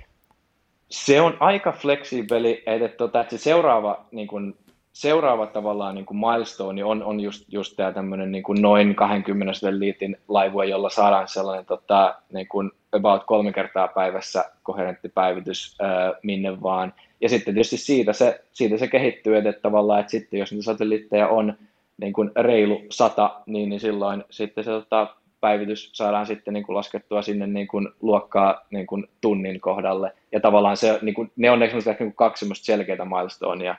Se 0.90 1.22
on 1.22 1.38
aika 1.40 1.72
fleksiibeli, 1.72 2.64
että, 2.66 2.98
tuota, 2.98 3.22
että 3.22 3.38
se 3.38 3.44
seuraava 3.44 4.06
niin 4.12 4.28
kuin 4.28 4.56
seuraava 4.94 5.48
tavallaan 5.48 5.96
niin 5.96 6.06
kuin 6.06 6.18
milestone 6.18 6.84
on, 6.84 7.04
on 7.04 7.20
just, 7.20 7.46
just 7.54 7.76
tämä 7.76 7.92
tämmöinen 7.92 8.32
niin 8.32 8.44
kuin 8.44 8.62
noin 8.62 8.96
20 8.96 9.54
liitin 9.70 10.18
laivue, 10.28 10.66
jolla 10.66 10.90
saadaan 10.90 11.28
sellainen 11.28 11.66
tota, 11.66 12.16
niin 12.34 12.48
kuin 12.48 12.72
about 12.94 13.24
kolme 13.26 13.54
kertaa 13.54 13.88
päivässä 13.88 14.46
koherentti 14.64 15.10
päivitys 15.10 15.78
minne 16.24 16.62
vaan. 16.62 16.94
Ja 17.22 17.30
sitten 17.30 17.54
tietysti 17.54 17.78
siitä 17.78 18.14
se, 18.14 18.44
siitä 18.52 18.78
se 18.78 18.88
kehittyy, 18.88 19.38
että 19.38 19.62
tavallaan, 19.62 20.00
että 20.00 20.12
sitten 20.12 20.40
jos 20.40 20.52
niitä 20.52 20.64
satelliitteja 20.64 21.28
on 21.28 21.54
niin 21.98 22.14
kuin 22.14 22.32
reilu 22.36 22.82
sata, 22.90 23.42
niin, 23.46 23.70
niin 23.70 23.80
silloin 23.80 24.24
sitten 24.30 24.64
se 24.64 24.72
tota, 24.72 25.16
päivitys 25.42 25.90
saadaan 25.94 26.26
sitten 26.26 26.54
niin 26.54 26.64
kuin 26.64 26.76
laskettua 26.76 27.22
sinne 27.22 27.48
niin 27.48 27.68
kuin 27.68 27.90
luokkaa 28.02 28.66
niin 28.72 28.88
kuin 28.88 29.08
tunnin 29.22 29.62
kohdalle. 29.62 30.14
Ja 30.32 30.40
tavallaan 30.40 30.78
se, 30.78 31.00
niin 31.02 31.16
kuin, 31.16 31.32
ne 31.36 31.52
on 31.52 31.60
ne 31.60 31.70
niin 31.74 31.98
kuin 31.98 32.14
kaksi 32.14 32.46
selkeitä 32.54 33.06
milestonea, 33.06 33.76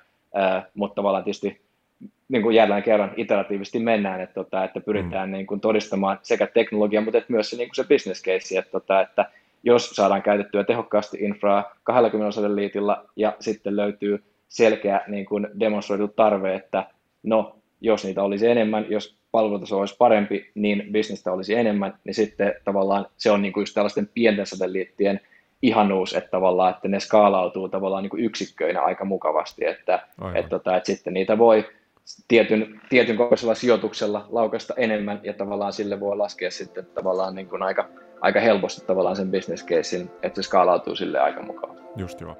mutta 0.74 0.94
tavallaan 0.94 1.24
tietysti 1.24 1.63
niin 2.28 2.42
kuin 2.42 2.56
jälleen 2.56 2.82
kerran 2.82 3.12
iteratiivisesti 3.16 3.78
mennään, 3.78 4.20
että, 4.20 4.34
tota, 4.34 4.64
että 4.64 4.80
pyritään 4.80 5.28
mm. 5.28 5.32
niin 5.32 5.46
kuin 5.46 5.60
todistamaan 5.60 6.18
sekä 6.22 6.46
teknologia, 6.46 7.00
mutta 7.00 7.18
että 7.18 7.32
myös 7.32 7.50
se, 7.50 7.56
niin 7.56 7.68
kuin 7.68 7.74
se 7.76 7.84
business 7.84 8.22
case, 8.22 8.58
että, 8.58 8.70
tota, 8.70 9.00
että 9.00 9.30
jos 9.62 9.90
saadaan 9.90 10.22
käytettyä 10.22 10.64
tehokkaasti 10.64 11.18
infraa 11.20 11.74
20 11.82 12.32
satelliitilla 12.32 13.04
ja 13.16 13.36
sitten 13.40 13.76
löytyy 13.76 14.22
selkeä 14.48 15.00
niin 15.08 15.24
kuin 15.26 15.46
demonstroitu 15.60 16.08
tarve, 16.08 16.54
että 16.54 16.86
no, 17.22 17.56
jos 17.80 18.04
niitä 18.04 18.22
olisi 18.22 18.46
enemmän, 18.46 18.86
jos 18.88 19.16
palvelutaso 19.30 19.78
olisi 19.78 19.96
parempi, 19.98 20.50
niin 20.54 20.82
bisnestä 20.92 21.32
olisi 21.32 21.54
enemmän, 21.54 21.98
niin 22.04 22.14
sitten 22.14 22.54
tavallaan 22.64 23.06
se 23.16 23.30
on 23.30 23.42
niin 23.42 23.52
kuin 23.52 23.62
just 23.62 23.74
tällaisten 23.74 24.10
pienten 24.14 24.46
satelliittien 24.46 25.20
ihanuus, 25.62 26.14
että 26.14 26.30
tavallaan, 26.30 26.74
että 26.74 26.88
ne 26.88 27.00
skaalautuu 27.00 27.68
tavallaan 27.68 28.02
niin 28.02 28.10
kuin 28.10 28.24
yksikköinä 28.24 28.82
aika 28.82 29.04
mukavasti, 29.04 29.66
että, 29.66 30.06
että, 30.34 30.48
tota, 30.48 30.76
että 30.76 30.86
sitten 30.86 31.14
niitä 31.14 31.38
voi 31.38 31.64
tietyn, 32.28 32.80
tietyn 32.88 33.16
kokoisella 33.16 33.54
sijoituksella 33.54 34.26
laukasta 34.30 34.74
enemmän 34.76 35.20
ja 35.22 35.32
tavallaan 35.32 35.72
sille 35.72 36.00
voi 36.00 36.16
laskea 36.16 36.50
sitten 36.50 36.86
tavallaan 36.86 37.34
niin 37.34 37.48
kuin 37.48 37.62
aika, 37.62 37.88
aika 38.20 38.40
helposti 38.40 38.86
tavallaan 38.86 39.16
sen 39.16 39.30
business 39.30 39.66
casein, 39.66 40.10
että 40.22 40.42
se 40.42 40.46
skaalautuu 40.46 40.96
sille 40.96 41.20
aika 41.20 41.42
mukavasti. 41.42 41.84
Just 41.96 42.20
joo. 42.20 42.36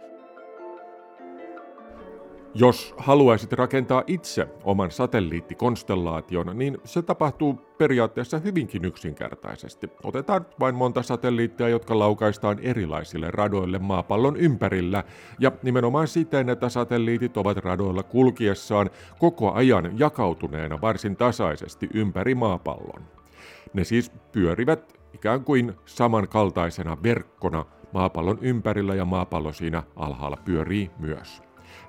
Jos 2.57 2.95
haluaisit 2.97 3.53
rakentaa 3.53 4.03
itse 4.07 4.49
oman 4.65 4.91
satelliittikonstellaation, 4.91 6.59
niin 6.59 6.79
se 6.85 7.03
tapahtuu 7.03 7.55
periaatteessa 7.79 8.39
hyvinkin 8.39 8.85
yksinkertaisesti. 8.85 9.91
Otetaan 10.03 10.47
vain 10.61 10.75
monta 10.75 11.03
satelliittia, 11.03 11.69
jotka 11.69 11.99
laukaistaan 11.99 12.59
erilaisille 12.59 13.31
radoille 13.31 13.79
maapallon 13.79 14.37
ympärillä, 14.37 15.05
ja 15.39 15.53
nimenomaan 15.63 16.09
siten, 16.09 16.49
että 16.49 16.69
satelliitit 16.69 17.37
ovat 17.37 17.57
radoilla 17.57 18.03
kulkiessaan 18.03 18.91
koko 19.19 19.53
ajan 19.53 19.99
jakautuneena 19.99 20.81
varsin 20.81 21.17
tasaisesti 21.17 21.89
ympäri 21.95 22.35
maapallon. 22.35 23.03
Ne 23.73 23.85
siis 23.85 24.13
pyörivät 24.33 24.99
ikään 25.15 25.45
kuin 25.45 25.75
samankaltaisena 25.87 26.97
verkkona 27.03 27.65
maapallon 27.93 28.39
ympärillä 28.41 28.95
ja 28.95 29.05
maapallo 29.05 29.53
siinä 29.53 29.83
alhaalla 29.97 30.39
pyörii 30.45 30.91
myös. 30.99 31.44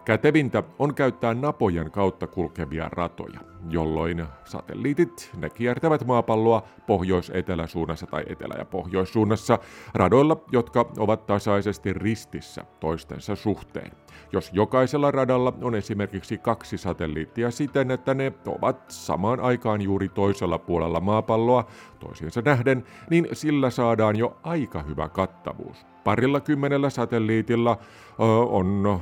Kätevintä 0.05 0.63
on 0.79 0.95
käyttää 0.95 1.33
napojen 1.33 1.91
kautta 1.91 2.27
kulkevia 2.27 2.89
ratoja, 2.91 3.39
jolloin 3.69 4.25
satelliitit 4.43 5.31
ne 5.37 5.49
kiertävät 5.49 6.05
maapalloa 6.05 6.63
pohjois-eteläsuunnassa 6.87 8.07
tai 8.07 8.23
etelä- 8.27 8.55
ja 8.57 8.65
pohjoissuunnassa 8.65 9.59
radoilla, 9.93 10.37
jotka 10.51 10.85
ovat 10.97 11.25
tasaisesti 11.25 11.93
ristissä 11.93 12.65
toistensa 12.79 13.35
suhteen. 13.35 13.91
Jos 14.31 14.49
jokaisella 14.53 15.11
radalla 15.11 15.53
on 15.61 15.75
esimerkiksi 15.75 16.37
kaksi 16.37 16.77
satelliittia 16.77 17.51
siten, 17.51 17.91
että 17.91 18.13
ne 18.13 18.33
ovat 18.45 18.83
samaan 18.87 19.39
aikaan 19.39 19.81
juuri 19.81 20.09
toisella 20.09 20.57
puolella 20.57 20.99
maapalloa 20.99 21.65
toisiinsa 21.99 22.41
nähden, 22.45 22.83
niin 23.09 23.27
sillä 23.33 23.69
saadaan 23.69 24.15
jo 24.15 24.37
aika 24.43 24.81
hyvä 24.81 25.09
kattavuus. 25.09 25.85
Parilla 26.03 26.39
kymmenellä 26.39 26.89
satelliitilla 26.89 27.77
ö, 28.19 28.23
on 28.49 28.99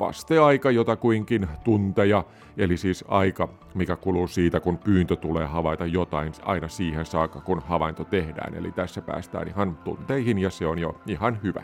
vasteaika 0.00 0.70
jotakuinkin 0.70 1.48
tunteja, 1.64 2.24
eli 2.56 2.76
siis 2.76 3.04
aika, 3.08 3.48
mikä 3.74 3.96
kuluu 3.96 4.28
siitä, 4.28 4.60
kun 4.60 4.78
pyyntö 4.78 5.16
tulee 5.16 5.46
havaita 5.46 5.86
jotain 5.86 6.32
aina 6.42 6.68
siihen 6.68 7.06
saakka, 7.06 7.40
kun 7.40 7.62
havainto 7.66 8.04
tehdään. 8.04 8.54
Eli 8.54 8.72
tässä 8.72 9.02
päästään 9.02 9.48
ihan 9.48 9.76
tunteihin 9.76 10.38
ja 10.38 10.50
se 10.50 10.66
on 10.66 10.78
jo 10.78 11.00
ihan 11.06 11.38
hyvä. 11.42 11.62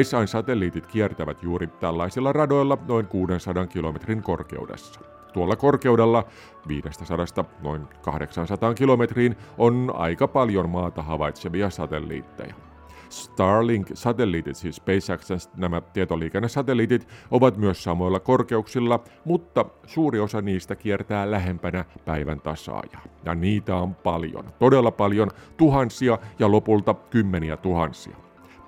ICEYEn 0.00 0.28
satelliitit 0.28 0.86
kiertävät 0.86 1.42
juuri 1.42 1.66
tällaisilla 1.66 2.32
radoilla 2.32 2.78
noin 2.88 3.06
600 3.06 3.66
kilometrin 3.66 4.22
korkeudessa. 4.22 5.00
Tuolla 5.32 5.56
korkeudella 5.56 6.24
500 6.68 7.44
noin 7.62 7.88
800 8.02 8.74
kilometriin 8.74 9.36
on 9.58 9.92
aika 9.94 10.28
paljon 10.28 10.70
maata 10.70 11.02
havaitsevia 11.02 11.70
satelliitteja. 11.70 12.69
Starlink-satelliitit, 13.10 14.56
siis 14.56 14.76
SpaceXn 14.76 15.50
nämä 15.56 15.80
tietoliikennesatelliitit, 15.80 17.08
ovat 17.30 17.56
myös 17.56 17.84
samoilla 17.84 18.20
korkeuksilla, 18.20 19.04
mutta 19.24 19.64
suuri 19.86 20.20
osa 20.20 20.42
niistä 20.42 20.76
kiertää 20.76 21.30
lähempänä 21.30 21.84
päivän 22.04 22.40
tasaajaa. 22.40 23.02
Ja 23.24 23.34
niitä 23.34 23.76
on 23.76 23.94
paljon, 23.94 24.44
todella 24.58 24.90
paljon, 24.90 25.30
tuhansia 25.56 26.18
ja 26.38 26.50
lopulta 26.50 26.94
kymmeniä 26.94 27.56
tuhansia. 27.56 28.16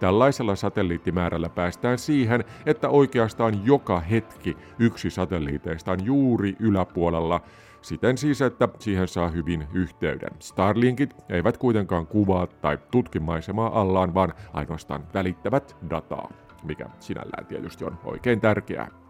Tällaisella 0.01 0.57
satelliittimäärällä 0.57 1.49
päästään 1.49 1.99
siihen, 1.99 2.45
että 2.66 2.88
oikeastaan 2.88 3.66
joka 3.66 4.01
hetki 4.01 4.57
yksi 4.78 5.11
satelliiteista 5.11 5.93
on 5.93 6.05
juuri 6.05 6.57
yläpuolella, 6.59 7.40
siten 7.83 8.18
siis, 8.18 8.43
että 8.43 8.68
siihen 8.78 9.09
saa 9.09 9.28
hyvin 9.28 9.66
yhteyden. 9.72 10.30
Starlinkit 10.39 11.16
eivät 11.28 11.59
kuitenkaan 11.59 12.07
kuvaa 12.07 12.47
tai 12.47 12.78
tutki 12.91 13.20
maisemaa 13.20 13.80
allaan, 13.80 14.14
vaan 14.14 14.35
ainoastaan 14.53 15.05
välittävät 15.14 15.76
dataa, 15.91 16.33
mikä 16.64 16.87
sinällään 17.01 17.47
tietysti 17.47 17.85
on 17.85 17.99
oikein 18.05 18.41
tärkeää. 18.41 19.03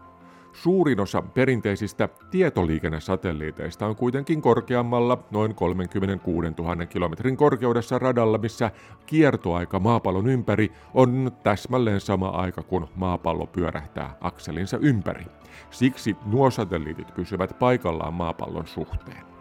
Suurin 0.53 0.99
osa 0.99 1.21
perinteisistä 1.21 2.09
tietoliikennesatelliiteista 2.31 3.85
on 3.85 3.95
kuitenkin 3.95 4.41
korkeammalla 4.41 5.23
noin 5.31 5.55
36 5.55 6.47
000 6.57 6.85
kilometrin 6.85 7.37
korkeudessa 7.37 7.99
radalla, 7.99 8.37
missä 8.37 8.71
kiertoaika 9.05 9.79
maapallon 9.79 10.27
ympäri 10.29 10.71
on 10.93 11.31
täsmälleen 11.43 12.01
sama 12.01 12.27
aika 12.27 12.63
kuin 12.63 12.85
maapallo 12.95 13.45
pyörähtää 13.45 14.17
akselinsa 14.21 14.77
ympäri. 14.77 15.25
Siksi 15.71 16.15
nuo 16.25 16.51
satelliitit 16.51 17.13
pysyvät 17.13 17.59
paikallaan 17.59 18.13
maapallon 18.13 18.67
suhteen. 18.67 19.33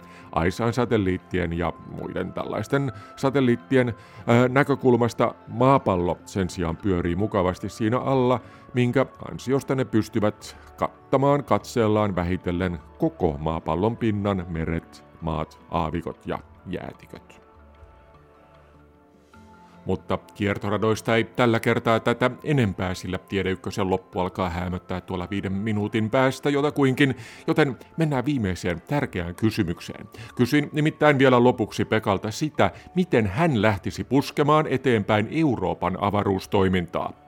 ISAn 0.47 0.73
satelliittien 0.73 1.53
ja 1.53 1.73
muiden 1.91 2.33
tällaisten 2.33 2.93
satelliittien 3.17 3.95
ää, 4.27 4.49
näkökulmasta 4.49 5.35
maapallo 5.49 6.19
sen 6.27 6.51
sijaan 6.51 6.77
pyörii 6.77 7.17
mukavasti 7.17 7.69
siinä 7.69 7.99
alla, 7.99 8.41
minkä 8.75 9.07
ansiosta 9.31 9.75
ne 9.75 9.85
pystyvät 9.85 10.57
kattamaan 10.77 11.45
katseellaan 11.45 12.17
vähitellen 12.17 12.79
koko 12.99 13.37
maapallon 13.39 13.97
pinnan, 13.97 14.47
meret, 14.49 15.05
maat, 15.21 15.59
aavikot 15.71 16.27
ja 16.27 16.39
jäätiköt. 16.67 17.42
Mutta 19.85 20.19
kiertoradoista 20.35 21.17
ei 21.17 21.25
tällä 21.25 21.61
kertaa 21.61 22.01
tätä 22.01 22.31
enempää, 22.45 22.95
sillä 22.95 23.19
tiedeykkösen 23.19 23.91
loppu 23.91 24.21
alkaa 24.21 24.51
häämöttää 24.51 25.01
tuolla 25.01 25.29
viiden 25.31 25.53
minuutin 25.53 26.11
päästä 26.11 26.51
jotakuinkin, 26.51 27.15
joten 27.47 27.77
mennään 27.97 28.25
viimeiseen 28.25 28.83
tärkeään 28.83 29.35
kysymykseen. 29.35 30.09
Kysyin 30.37 30.71
nimittäin 30.73 31.19
vielä 31.19 31.45
lopuksi 31.45 31.85
Pekalta 31.85 32.31
sitä, 32.31 32.71
miten 32.95 33.27
hän 33.27 33.63
lähtisi 33.63 34.05
puskemaan 34.05 34.67
eteenpäin 34.67 35.29
Euroopan 35.31 35.99
avaruustoimintaa. 36.01 37.22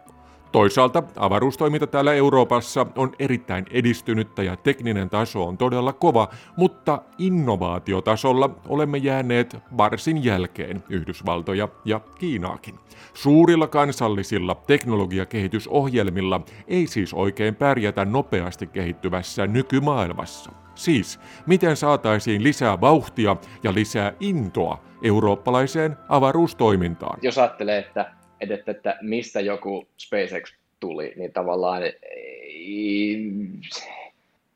Toisaalta 0.55 1.03
avaruustoiminta 1.17 1.87
täällä 1.87 2.15
Euroopassa 2.15 2.87
on 2.97 3.13
erittäin 3.19 3.65
edistynyttä 3.71 4.43
ja 4.43 4.57
tekninen 4.57 5.11
taso 5.11 5.47
on 5.47 5.59
todella 5.59 5.93
kova, 5.93 6.29
mutta 6.57 7.03
innovaatiotasolla 7.19 8.51
olemme 8.69 8.99
jääneet 8.99 9.57
varsin 9.77 10.25
jälkeen 10.25 10.85
Yhdysvaltoja 10.89 11.69
ja 11.85 12.01
Kiinaakin. 12.19 12.75
Suurilla 13.15 13.67
kansallisilla 13.67 14.55
teknologiakehitysohjelmilla 14.67 16.41
ei 16.69 16.87
siis 16.87 17.15
oikein 17.15 17.55
pärjätä 17.55 18.05
nopeasti 18.05 18.67
kehittyvässä 18.67 19.47
nykymaailmassa. 19.47 20.53
Siis, 20.75 21.21
miten 21.47 21.77
saataisiin 21.77 22.43
lisää 22.43 22.81
vauhtia 22.81 23.37
ja 23.63 23.75
lisää 23.75 24.13
intoa 24.21 24.79
eurooppalaiseen 25.03 25.97
avaruustoimintaan? 26.09 27.19
Jos 27.23 27.39
ajattelee, 27.39 27.79
että 27.79 28.24
että, 28.51 28.71
että 28.71 28.99
mistä 29.01 29.41
joku 29.41 29.87
SpaceX 29.99 30.55
tuli, 30.81 31.13
niin 31.17 31.33
tavallaan 31.33 31.83
ei, 32.03 33.33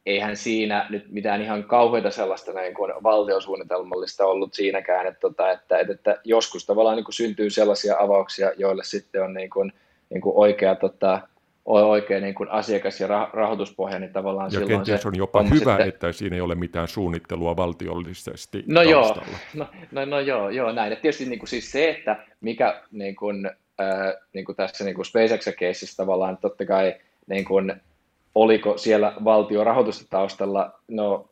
eihän 0.06 0.36
siinä 0.36 0.86
nyt 0.90 1.04
mitään 1.10 1.42
ihan 1.42 1.64
kauheita 1.64 2.10
sellaista 2.10 2.52
näin 2.52 2.74
kuin 2.74 2.92
valtiosuunnitelmallista 3.02 4.26
ollut 4.26 4.54
siinäkään, 4.54 5.06
että, 5.06 5.20
tota, 5.20 5.50
että, 5.50 5.78
että, 5.78 5.92
että 5.92 6.20
joskus 6.24 6.66
tavallaan 6.66 6.96
niin 6.96 7.04
kuin 7.04 7.14
syntyy 7.14 7.50
sellaisia 7.50 7.96
avauksia, 7.98 8.52
joille 8.56 8.84
sitten 8.84 9.22
on 9.22 9.34
niin 9.34 9.50
kuin, 9.50 9.72
niin 10.10 10.20
kuin 10.20 10.36
oikea 10.36 10.74
tota, 10.74 11.20
oikein 11.68 12.22
niin 12.22 12.34
kuin 12.34 12.48
asiakas- 12.48 13.00
ja 13.00 13.30
rahoituspohja, 13.32 13.98
niin 13.98 14.12
tavallaan 14.12 14.46
ja 14.46 14.50
silloin 14.50 14.68
kenties 14.68 15.02
se 15.02 15.08
on 15.08 15.16
jopa 15.16 15.38
on 15.38 15.50
hyvä, 15.50 15.72
sitten... 15.72 15.88
että 15.88 16.12
siinä 16.12 16.36
ei 16.36 16.40
ole 16.40 16.54
mitään 16.54 16.88
suunnittelua 16.88 17.56
valtiollisesti 17.56 18.64
No 18.66 18.82
joo, 18.82 19.02
taustalla. 19.02 19.38
no, 19.54 19.66
no, 19.92 20.04
no 20.04 20.20
joo, 20.20 20.50
joo, 20.50 20.72
näin. 20.72 20.92
Et 20.92 21.02
tietysti 21.02 21.24
niin 21.24 21.38
kuin 21.38 21.48
siis 21.48 21.72
se, 21.72 21.90
että 21.90 22.16
mikä 22.40 22.82
niin 22.90 23.16
kuin, 23.16 23.50
ää, 23.78 24.14
niin 24.32 24.44
kuin 24.44 24.56
tässä 24.56 24.84
niin 24.84 24.94
kuin 24.94 25.04
SpaceX-keississä 25.06 25.96
tavallaan 25.96 26.36
totta 26.36 26.66
kai 26.66 26.94
niin 27.26 27.44
kuin, 27.44 27.80
oliko 28.34 28.78
siellä 28.78 29.12
valtiorahoitusta 29.24 30.06
taustalla, 30.10 30.72
no 30.88 31.28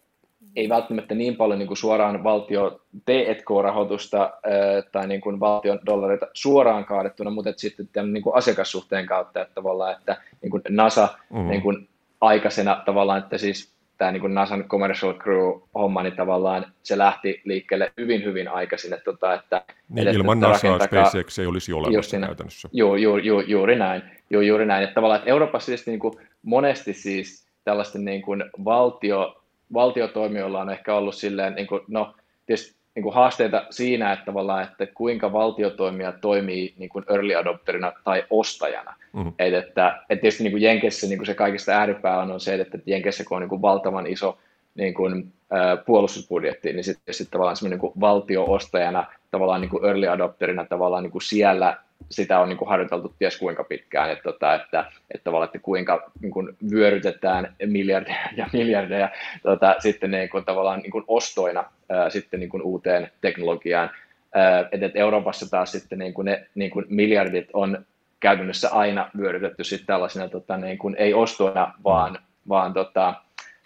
ei 0.56 0.68
välttämättä 0.68 1.14
niin 1.14 1.36
paljon 1.36 1.58
niin 1.58 1.66
kuin 1.66 1.76
suoraan 1.76 2.24
valtio 2.24 2.80
T&K-rahoitusta 3.04 4.18
ää, 4.20 4.82
tai 4.92 5.06
niin 5.06 5.20
kuin 5.20 5.40
valtion 5.40 5.80
dollareita 5.86 6.26
suoraan 6.32 6.84
kaadettuna, 6.84 7.30
mutta 7.30 7.50
että 7.50 7.60
sitten 7.60 7.88
tämän 7.92 8.12
niin 8.12 8.22
kuin 8.22 8.36
asiakassuhteen 8.36 9.06
kautta, 9.06 9.42
että 9.42 9.54
tavallaan, 9.54 9.96
että 9.98 10.16
niin 10.42 10.50
kuin 10.50 10.62
NASA 10.68 11.08
mm. 11.30 11.48
niin 11.48 11.62
kuin 11.62 11.88
aikaisena 12.20 12.82
tavallaan, 12.86 13.18
että 13.18 13.38
siis 13.38 13.75
tämä 13.98 14.12
niin 14.12 14.34
NASAn 14.34 14.64
Commercial 14.64 15.14
Crew-homma, 15.14 16.02
niin 16.02 16.16
tavallaan 16.16 16.72
se 16.82 16.98
lähti 16.98 17.40
liikkeelle 17.44 17.92
hyvin, 17.96 18.24
hyvin 18.24 18.48
aikaisin. 18.48 18.92
Että, 18.92 19.04
tota, 19.04 19.34
että, 19.34 19.62
niin 19.88 20.08
että, 20.08 20.18
ilman 20.18 20.40
NASAa 20.40 20.78
SpaceX 20.78 21.38
ei 21.38 21.46
olisi 21.46 21.72
olemassa 21.72 22.10
siinä, 22.10 22.26
käytännössä. 22.26 22.68
Joo, 22.72 22.96
joo, 22.96 23.18
joo, 23.18 23.40
juuri 23.40 23.76
näin. 23.76 24.02
Joo, 24.30 24.42
juuri 24.42 24.66
näin. 24.66 24.84
Että 24.84 24.94
tavallaan, 24.94 25.18
että 25.18 25.30
Euroopassa 25.30 25.66
siis 25.66 25.86
niin 25.86 25.98
kuin 25.98 26.14
monesti 26.42 26.92
siis 26.92 27.46
tällaisten 27.64 28.04
niin 28.04 28.22
kuin 28.22 28.44
valtio, 28.64 29.42
valtiotoimijoilla 29.72 30.60
on 30.60 30.70
ehkä 30.70 30.94
ollut 30.94 31.14
silleen, 31.14 31.54
niin 31.54 31.66
kuin, 31.66 31.80
no 31.88 32.14
tietysti 32.46 32.76
niin 32.96 33.02
kuin 33.02 33.14
haasteita 33.14 33.66
siinä, 33.70 34.12
että, 34.12 34.24
tavallaan, 34.24 34.62
että 34.62 34.86
kuinka 34.86 35.32
valtiotoimija 35.32 36.12
toimii 36.12 36.74
niin 36.78 36.88
kuin 36.88 37.04
early 37.10 37.34
adopterina 37.34 37.92
tai 38.04 38.24
ostajana. 38.30 38.94
Mm-hmm. 39.12 39.32
Et, 39.38 39.54
että, 39.54 40.02
että 40.10 40.20
tietysti 40.20 40.42
niin 40.42 40.52
kuin 40.52 40.62
Jenkessä 40.62 41.06
niin 41.06 41.18
kuin 41.18 41.26
se 41.26 41.34
kaikista 41.34 41.72
ääripää 41.72 42.18
on, 42.18 42.30
on 42.30 42.40
se, 42.40 42.54
että 42.54 42.78
Jenkessä 42.86 43.24
kun 43.24 43.36
on 43.36 43.42
niin 43.42 43.48
kuin 43.48 43.62
valtavan 43.62 44.06
iso 44.06 44.38
niin 44.74 44.94
kuin, 44.94 45.32
ä, 45.52 45.76
puolustusbudjetti, 45.76 46.72
niin 46.72 46.84
sitten 46.84 47.14
sit 47.14 47.30
tavallaan 47.30 47.56
semmoinen 47.56 47.80
niin 47.82 48.00
valtio-ostajana, 48.00 49.06
tavallaan 49.30 49.60
niin 49.60 49.70
kuin 49.70 49.84
early 49.84 50.08
adopterina 50.08 50.64
tavallaan 50.64 51.02
niin 51.02 51.12
kuin 51.12 51.22
siellä 51.22 51.76
sitä 52.10 52.40
on 52.40 52.48
niin 52.48 52.56
kuin 52.56 52.68
harjoiteltu 52.68 53.14
ties 53.18 53.38
kuinka 53.38 53.64
pitkään, 53.64 54.10
että, 54.10 54.22
tota, 54.22 54.54
että, 54.54 54.84
että, 55.14 55.24
tavallaan, 55.24 55.46
että 55.46 55.58
kuinka 55.58 56.10
niin 56.20 56.30
kuin 56.30 56.56
vyörytetään 56.70 57.54
miljardeja 57.66 58.28
ja 58.36 58.46
miljardeja 58.52 59.08
tota, 59.42 59.74
sitten 59.78 60.10
niin 60.10 60.28
kuin, 60.28 60.44
tavallaan 60.44 60.80
niin 60.80 60.90
kuin 60.90 61.04
ostoina 61.08 61.64
ää, 61.88 62.10
sitten 62.10 62.40
niin 62.40 62.50
kuin 62.50 62.62
uuteen 62.62 63.10
teknologiaan. 63.20 63.90
Ää, 64.34 64.60
että, 64.60 64.86
että 64.86 64.98
Euroopassa 64.98 65.50
taas 65.50 65.72
sitten 65.72 65.98
niin 65.98 66.14
kuin 66.14 66.24
ne 66.24 66.46
niin 66.54 66.70
kuin 66.70 66.86
miljardit 66.88 67.48
on 67.52 67.86
käytännössä 68.20 68.70
aina 68.70 69.10
vyörytetty 69.18 69.64
sitten 69.64 69.86
tällaisena 69.86 70.28
tota, 70.28 70.56
niin 70.56 70.78
kuin, 70.78 70.96
ei 70.98 71.14
ostoina, 71.14 71.74
vaan, 71.84 72.18
vaan 72.48 72.72
tota, 72.72 73.14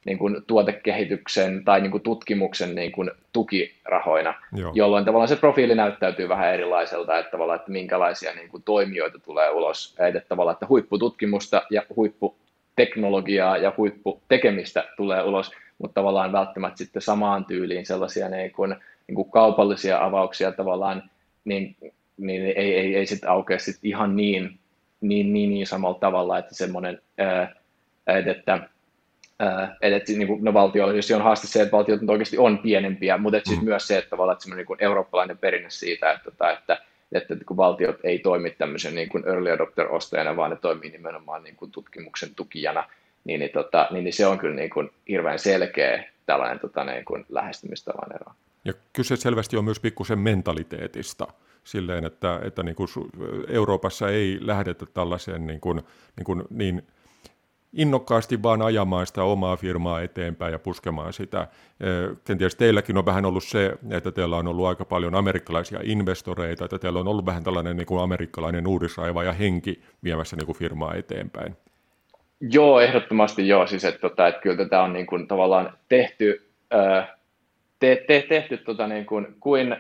niin 0.07 0.18
kuin 0.18 0.36
tuotekehityksen 0.46 1.64
tai 1.64 1.80
niin 1.80 1.90
kuin 1.90 2.03
tutkimuksen 2.03 2.74
niin 2.74 2.92
kuin 2.92 3.11
tukirahoina, 3.32 4.34
Joo. 4.53 4.72
jolloin 4.74 5.05
tavallaan 5.05 5.28
se 5.28 5.36
profiili 5.36 5.74
näyttäytyy 5.74 6.28
vähän 6.28 6.55
erilaiselta, 6.55 7.18
että, 7.18 7.30
tavallaan, 7.30 7.59
että 7.59 7.70
minkälaisia 7.70 8.34
niin 8.34 8.48
kuin 8.48 8.62
toimijoita 8.62 9.18
tulee 9.18 9.51
ulos, 9.51 9.94
että, 9.98 10.22
tavallaan, 10.28 10.53
että 10.53 10.66
huippututkimusta 10.68 11.62
ja 11.70 11.82
huippu 11.96 12.36
teknologiaa 12.76 13.57
ja 13.57 13.72
huipputekemistä 13.76 14.84
tulee 14.96 15.22
ulos, 15.22 15.53
mutta 15.78 15.94
tavallaan 15.94 16.32
välttämättä 16.32 16.78
sitten 16.78 17.03
samaan 17.03 17.44
tyyliin 17.44 17.86
sellaisia 17.86 18.28
niin 18.28 18.53
kuin, 18.53 18.76
niin 19.07 19.14
kuin 19.14 19.30
kaupallisia 19.30 20.05
avauksia 20.05 20.53
tavallaan, 20.53 21.11
niin, 21.44 21.76
niin 22.16 22.42
ei, 22.42 22.74
ei, 22.76 22.96
ei 22.96 23.07
sitten 23.07 23.30
aukea 23.30 23.59
sit 23.59 23.78
ihan 23.82 24.16
niin, 24.16 24.59
niin, 25.01 25.32
niin, 25.32 25.51
niin 25.51 25.66
samalla 25.66 25.98
tavalla, 25.98 26.38
että 26.38 26.55
semmoinen, 26.55 27.03
että, 28.07 28.68
että 29.80 29.97
että, 29.97 30.12
niin 30.12 30.28
kuin, 30.28 30.45
no 30.45 30.55
valtiolla 30.55 30.95
jos 30.95 31.11
on 31.11 31.22
haaste 31.22 31.47
se, 31.47 31.62
että 31.62 31.76
valtiot 31.76 32.01
oikeasti 32.09 32.38
on 32.38 32.59
pienempiä, 32.59 33.18
mutta 33.18 33.36
että 33.36 33.49
siis 33.49 33.61
mm. 33.61 33.68
myös 33.68 33.88
se, 33.88 33.99
että 33.99 34.11
tavallaan 34.11 34.36
että 34.36 34.57
niin 34.57 34.76
eurooppalainen 34.78 35.38
perinne 35.38 35.70
siitä, 35.70 36.12
että, 36.12 36.30
että, 36.30 36.82
että, 37.12 37.34
että 37.34 37.45
kun 37.45 37.57
valtiot 37.57 37.97
ei 38.05 38.18
toimi 38.18 38.51
tämmöisen 38.51 38.95
niin 38.95 39.09
kuin 39.09 39.28
early 39.28 39.51
adopter-ostajana, 39.51 40.36
vaan 40.36 40.51
ne 40.51 40.57
toimii 40.57 40.91
nimenomaan 40.91 41.43
niin 41.43 41.57
kuin 41.57 41.70
tutkimuksen 41.70 42.34
tukijana, 42.36 42.84
niin, 43.24 43.41
niin, 43.41 43.53
tota, 43.53 43.88
niin, 43.91 44.05
niin 44.05 44.12
se 44.12 44.26
on 44.26 44.38
kyllä 44.38 44.55
niin 44.55 44.70
kuin 44.70 44.91
hirveän 45.09 45.38
selkeä 45.38 46.05
tällainen 46.26 46.61
tota, 46.61 46.84
niin 46.84 47.05
kuin 47.05 47.26
lähestymistavan 47.28 48.14
ero. 48.14 48.32
Ja 48.64 48.72
kyse 48.93 49.16
selvästi 49.16 49.57
on 49.57 49.64
myös 49.64 49.80
pikkusen 49.80 50.18
mentaliteetista 50.18 51.26
silleen, 51.64 52.05
että, 52.05 52.41
että 52.45 52.62
niin 52.62 52.76
kuin 52.76 52.88
Euroopassa 53.49 54.09
ei 54.09 54.38
lähdetä 54.41 54.86
tällaiseen 54.86 55.47
niin, 55.47 55.61
kuin, 55.61 55.80
niin, 56.16 56.24
kuin 56.24 56.45
niin 56.51 56.82
innokkaasti 57.72 58.42
vaan 58.42 58.62
ajamaan 58.62 59.06
sitä 59.06 59.22
omaa 59.22 59.56
firmaa 59.56 60.00
eteenpäin 60.00 60.52
ja 60.52 60.58
puskemaan 60.58 61.12
sitä. 61.12 61.48
Kenties 62.24 62.56
teilläkin 62.56 62.98
on 62.98 63.06
vähän 63.06 63.24
ollut 63.24 63.44
se, 63.44 63.78
että 63.90 64.12
teillä 64.12 64.36
on 64.36 64.48
ollut 64.48 64.66
aika 64.66 64.84
paljon 64.84 65.14
amerikkalaisia 65.14 65.80
investoreita, 65.82 66.64
että 66.64 66.78
teillä 66.78 67.00
on 67.00 67.08
ollut 67.08 67.26
vähän 67.26 67.44
tällainen 67.44 67.76
niin 67.76 67.86
kuin 67.86 68.02
amerikkalainen 68.02 68.66
uudisraiva 68.66 69.24
ja 69.24 69.32
henki 69.32 69.82
viemässä 70.04 70.36
niin 70.36 70.46
kuin 70.46 70.58
firmaa 70.58 70.94
eteenpäin. 70.94 71.56
Joo, 72.40 72.80
ehdottomasti 72.80 73.48
joo. 73.48 73.66
Siis, 73.66 73.84
että, 73.84 74.00
tota, 74.00 74.28
että 74.28 74.40
kyllä 74.40 74.56
tätä 74.56 74.82
on 74.82 74.92
niin 74.92 75.06
kuin, 75.06 75.28
tavallaan 75.28 75.72
tehty, 75.88 76.50
te, 77.78 78.04
te, 78.06 78.26
tehty 78.28 78.56
tota, 78.56 78.86
niin 78.86 79.06
kuin, 79.06 79.36
kuin, 79.40 79.76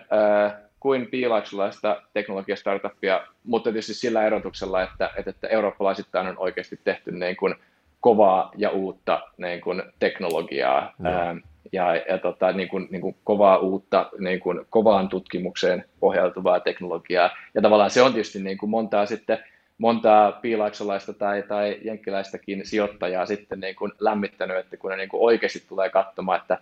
kuin 0.80 1.06
piilaukselaista 1.06 2.02
teknologiastartuppia, 2.12 3.20
mutta 3.44 3.70
tietysti 3.70 3.94
sillä 3.94 4.26
erotuksella, 4.26 4.82
että, 4.82 5.10
että, 5.16 5.30
että 5.30 5.48
eurooppalaisittain 5.48 6.26
on 6.26 6.38
oikeasti 6.38 6.80
tehty 6.84 7.12
niin 7.12 7.36
kuin, 7.36 7.54
kovaa 8.00 8.50
ja 8.56 8.70
uutta 8.70 9.20
niin 9.36 9.60
kuin, 9.60 9.82
teknologiaa 9.98 10.94
no. 10.98 11.10
ää, 11.10 11.36
ja, 11.72 11.96
ja 11.96 12.18
tota, 12.18 12.52
niin 12.52 12.68
kuin, 12.68 12.88
niin 12.90 13.00
kuin 13.00 13.16
kovaa 13.24 13.58
uutta, 13.58 14.10
niin 14.18 14.40
kuin, 14.40 14.60
kovaan 14.70 15.08
tutkimukseen 15.08 15.84
pohjautuvaa 16.00 16.60
teknologiaa. 16.60 17.30
Ja 17.54 17.62
tavallaan 17.62 17.90
se 17.90 18.02
on 18.02 18.12
tietysti 18.12 18.42
niin 18.42 18.58
kuin 18.58 18.70
montaa 18.70 19.06
sitten 19.06 19.38
montaa 19.78 20.32
piilaaksolaista 20.32 21.12
tai, 21.12 21.42
tai 21.42 21.78
jenkkiläistäkin 21.84 22.66
sijoittajaa 22.66 23.26
sitten 23.26 23.60
niin 23.60 23.76
kuin 23.76 23.92
lämmittänyt, 24.00 24.56
että 24.56 24.76
kun 24.76 24.90
ne 24.90 24.96
niin 24.96 25.08
kuin 25.08 25.22
oikeasti 25.22 25.62
tulee 25.68 25.90
katsomaan, 25.90 26.40
että 26.40 26.58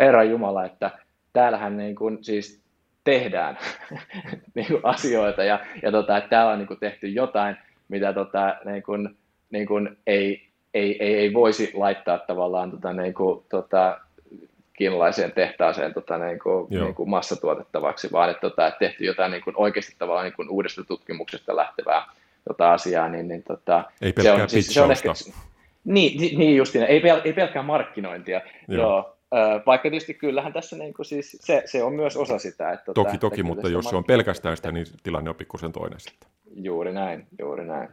Herra 0.00 0.24
Jumala, 0.24 0.64
että 0.64 0.90
täällähän 1.32 1.76
niin 1.76 1.94
kuin 1.94 2.18
siis 2.24 2.60
tehdään 3.04 3.58
niin 4.54 4.66
kuin 4.66 4.80
asioita 4.82 5.44
ja, 5.44 5.60
ja 5.82 5.92
tota, 5.92 6.16
että 6.16 6.30
täällä 6.30 6.52
on 6.52 6.58
niin 6.58 6.68
kuin 6.68 6.80
tehty 6.80 7.08
jotain, 7.08 7.56
mitä 7.88 8.12
tota, 8.12 8.56
niin 8.64 8.82
kuin, 8.82 9.16
niin 9.50 9.66
kuin 9.66 9.96
ei, 10.06 10.48
ei, 10.74 10.96
ei, 11.04 11.14
ei 11.14 11.34
voisi 11.34 11.70
laittaa 11.74 12.18
tavallaan 12.18 12.70
tota, 12.70 12.92
niin 12.92 13.14
kuin, 13.14 13.44
tota, 13.48 14.00
kiinalaiseen 14.72 15.32
tehtaaseen 15.32 15.94
tota, 15.94 16.18
niin 16.18 16.38
kuin, 16.38 16.66
niin 16.70 16.94
kuin 16.94 17.10
massatuotettavaksi, 17.10 18.12
vaan 18.12 18.30
että, 18.30 18.40
tota, 18.40 18.66
että 18.66 18.78
tehty 18.78 19.04
jotain 19.04 19.30
niin 19.30 19.44
kuin, 19.44 19.54
oikeasti 19.56 19.94
tavallaan 19.98 20.24
niin 20.24 20.36
kuin 20.36 20.48
uudesta 20.48 20.84
tutkimuksesta 20.84 21.56
lähtevää 21.56 22.06
tota, 22.48 22.72
asiaa. 22.72 23.08
Niin, 23.08 23.28
niin, 23.28 23.42
tota, 23.42 23.84
ei 24.02 24.12
se 24.20 24.32
on, 24.32 24.48
siis, 24.48 24.74
se 24.74 24.80
on 24.80 24.92
ehkä, 24.92 25.12
niin, 25.84 26.38
niin 26.38 26.56
justiin, 26.56 26.84
ei, 26.84 27.00
pel, 27.00 27.20
ei 27.24 27.32
pelkkää 27.32 27.62
markkinointia. 27.62 28.40
Joo. 28.68 28.82
Joo. 28.82 29.10
Vaikka 29.66 29.90
tietysti 29.90 30.14
kyllähän 30.14 30.52
tässä 30.52 30.76
niin 30.76 30.94
kuin 30.94 31.06
siis, 31.06 31.36
se, 31.40 31.62
se 31.66 31.82
on 31.82 31.92
myös 31.92 32.16
osa 32.16 32.38
sitä. 32.38 32.72
Että, 32.72 32.84
tota, 32.84 33.04
toki, 33.04 33.18
toki, 33.18 33.42
mutta 33.42 33.68
jos 33.68 33.84
se 33.84 33.96
on 33.96 34.04
pelkästään 34.04 34.56
sitä, 34.56 34.72
niin 34.72 34.86
tilanne 35.02 35.30
on 35.30 35.36
pikkusen 35.36 35.72
toinen 35.72 36.00
sitten. 36.00 36.28
Juuri 36.56 36.92
näin, 36.92 37.26
juuri 37.38 37.64
näin. 37.64 37.88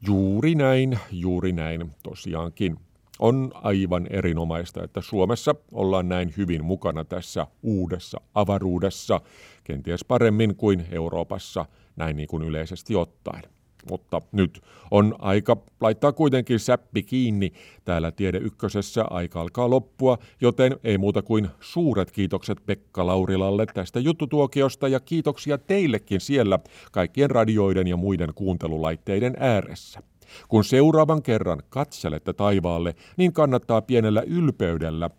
Juuri 0.00 0.54
näin, 0.54 0.98
juuri 1.12 1.52
näin 1.52 1.90
tosiaankin. 2.02 2.76
On 3.18 3.50
aivan 3.54 4.06
erinomaista, 4.10 4.84
että 4.84 5.00
Suomessa 5.00 5.54
ollaan 5.72 6.08
näin 6.08 6.34
hyvin 6.36 6.64
mukana 6.64 7.04
tässä 7.04 7.46
uudessa 7.62 8.20
avaruudessa, 8.34 9.20
kenties 9.64 10.04
paremmin 10.04 10.56
kuin 10.56 10.86
Euroopassa, 10.90 11.66
näin 11.96 12.16
niin 12.16 12.28
kuin 12.28 12.42
yleisesti 12.42 12.94
ottaen. 12.96 13.55
Mutta 13.90 14.22
nyt 14.32 14.60
on 14.90 15.14
aika 15.18 15.56
laittaa 15.80 16.12
kuitenkin 16.12 16.58
säppi 16.60 17.02
kiinni. 17.02 17.52
Täällä 17.84 18.12
Tiede 18.12 18.38
Ykkösessä 18.38 19.04
aika 19.10 19.40
alkaa 19.40 19.70
loppua, 19.70 20.18
joten 20.40 20.76
ei 20.84 20.98
muuta 20.98 21.22
kuin 21.22 21.48
suuret 21.60 22.10
kiitokset 22.10 22.58
Pekka 22.66 23.06
Laurilalle 23.06 23.66
tästä 23.66 24.00
juttutuokiosta 24.00 24.88
ja 24.88 25.00
kiitoksia 25.00 25.58
teillekin 25.58 26.20
siellä 26.20 26.58
kaikkien 26.92 27.30
radioiden 27.30 27.86
ja 27.86 27.96
muiden 27.96 28.34
kuuntelulaitteiden 28.34 29.36
ääressä. 29.40 30.02
Kun 30.48 30.64
seuraavan 30.64 31.22
kerran 31.22 31.62
katselette 31.68 32.32
taivaalle, 32.32 32.94
niin 33.16 33.32
kannattaa 33.32 33.82
pienellä 33.82 34.22
ylpeydellä 34.26 35.10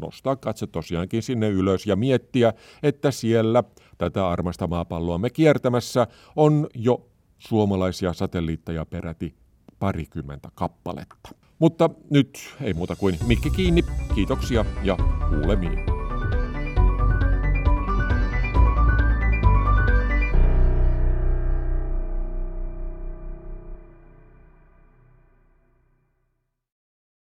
nostaa 0.00 0.36
katse 0.36 0.66
tosiaankin 0.66 1.22
sinne 1.22 1.48
ylös 1.48 1.86
ja 1.86 1.96
miettiä, 1.96 2.52
että 2.82 3.10
siellä 3.10 3.64
tätä 3.98 4.28
armasta 4.28 4.66
maapalloamme 4.66 5.30
kiertämässä 5.30 6.06
on 6.36 6.66
jo 6.74 7.06
suomalaisia 7.48 8.12
satelliitteja 8.12 8.86
peräti 8.86 9.34
parikymmentä 9.78 10.48
kappaletta. 10.54 11.28
Mutta 11.58 11.90
nyt 12.10 12.54
ei 12.60 12.74
muuta 12.74 12.96
kuin 12.96 13.18
mikki 13.26 13.50
kiinni, 13.50 13.82
kiitoksia 14.14 14.64
ja 14.82 14.96
kuulemiin. 15.28 15.91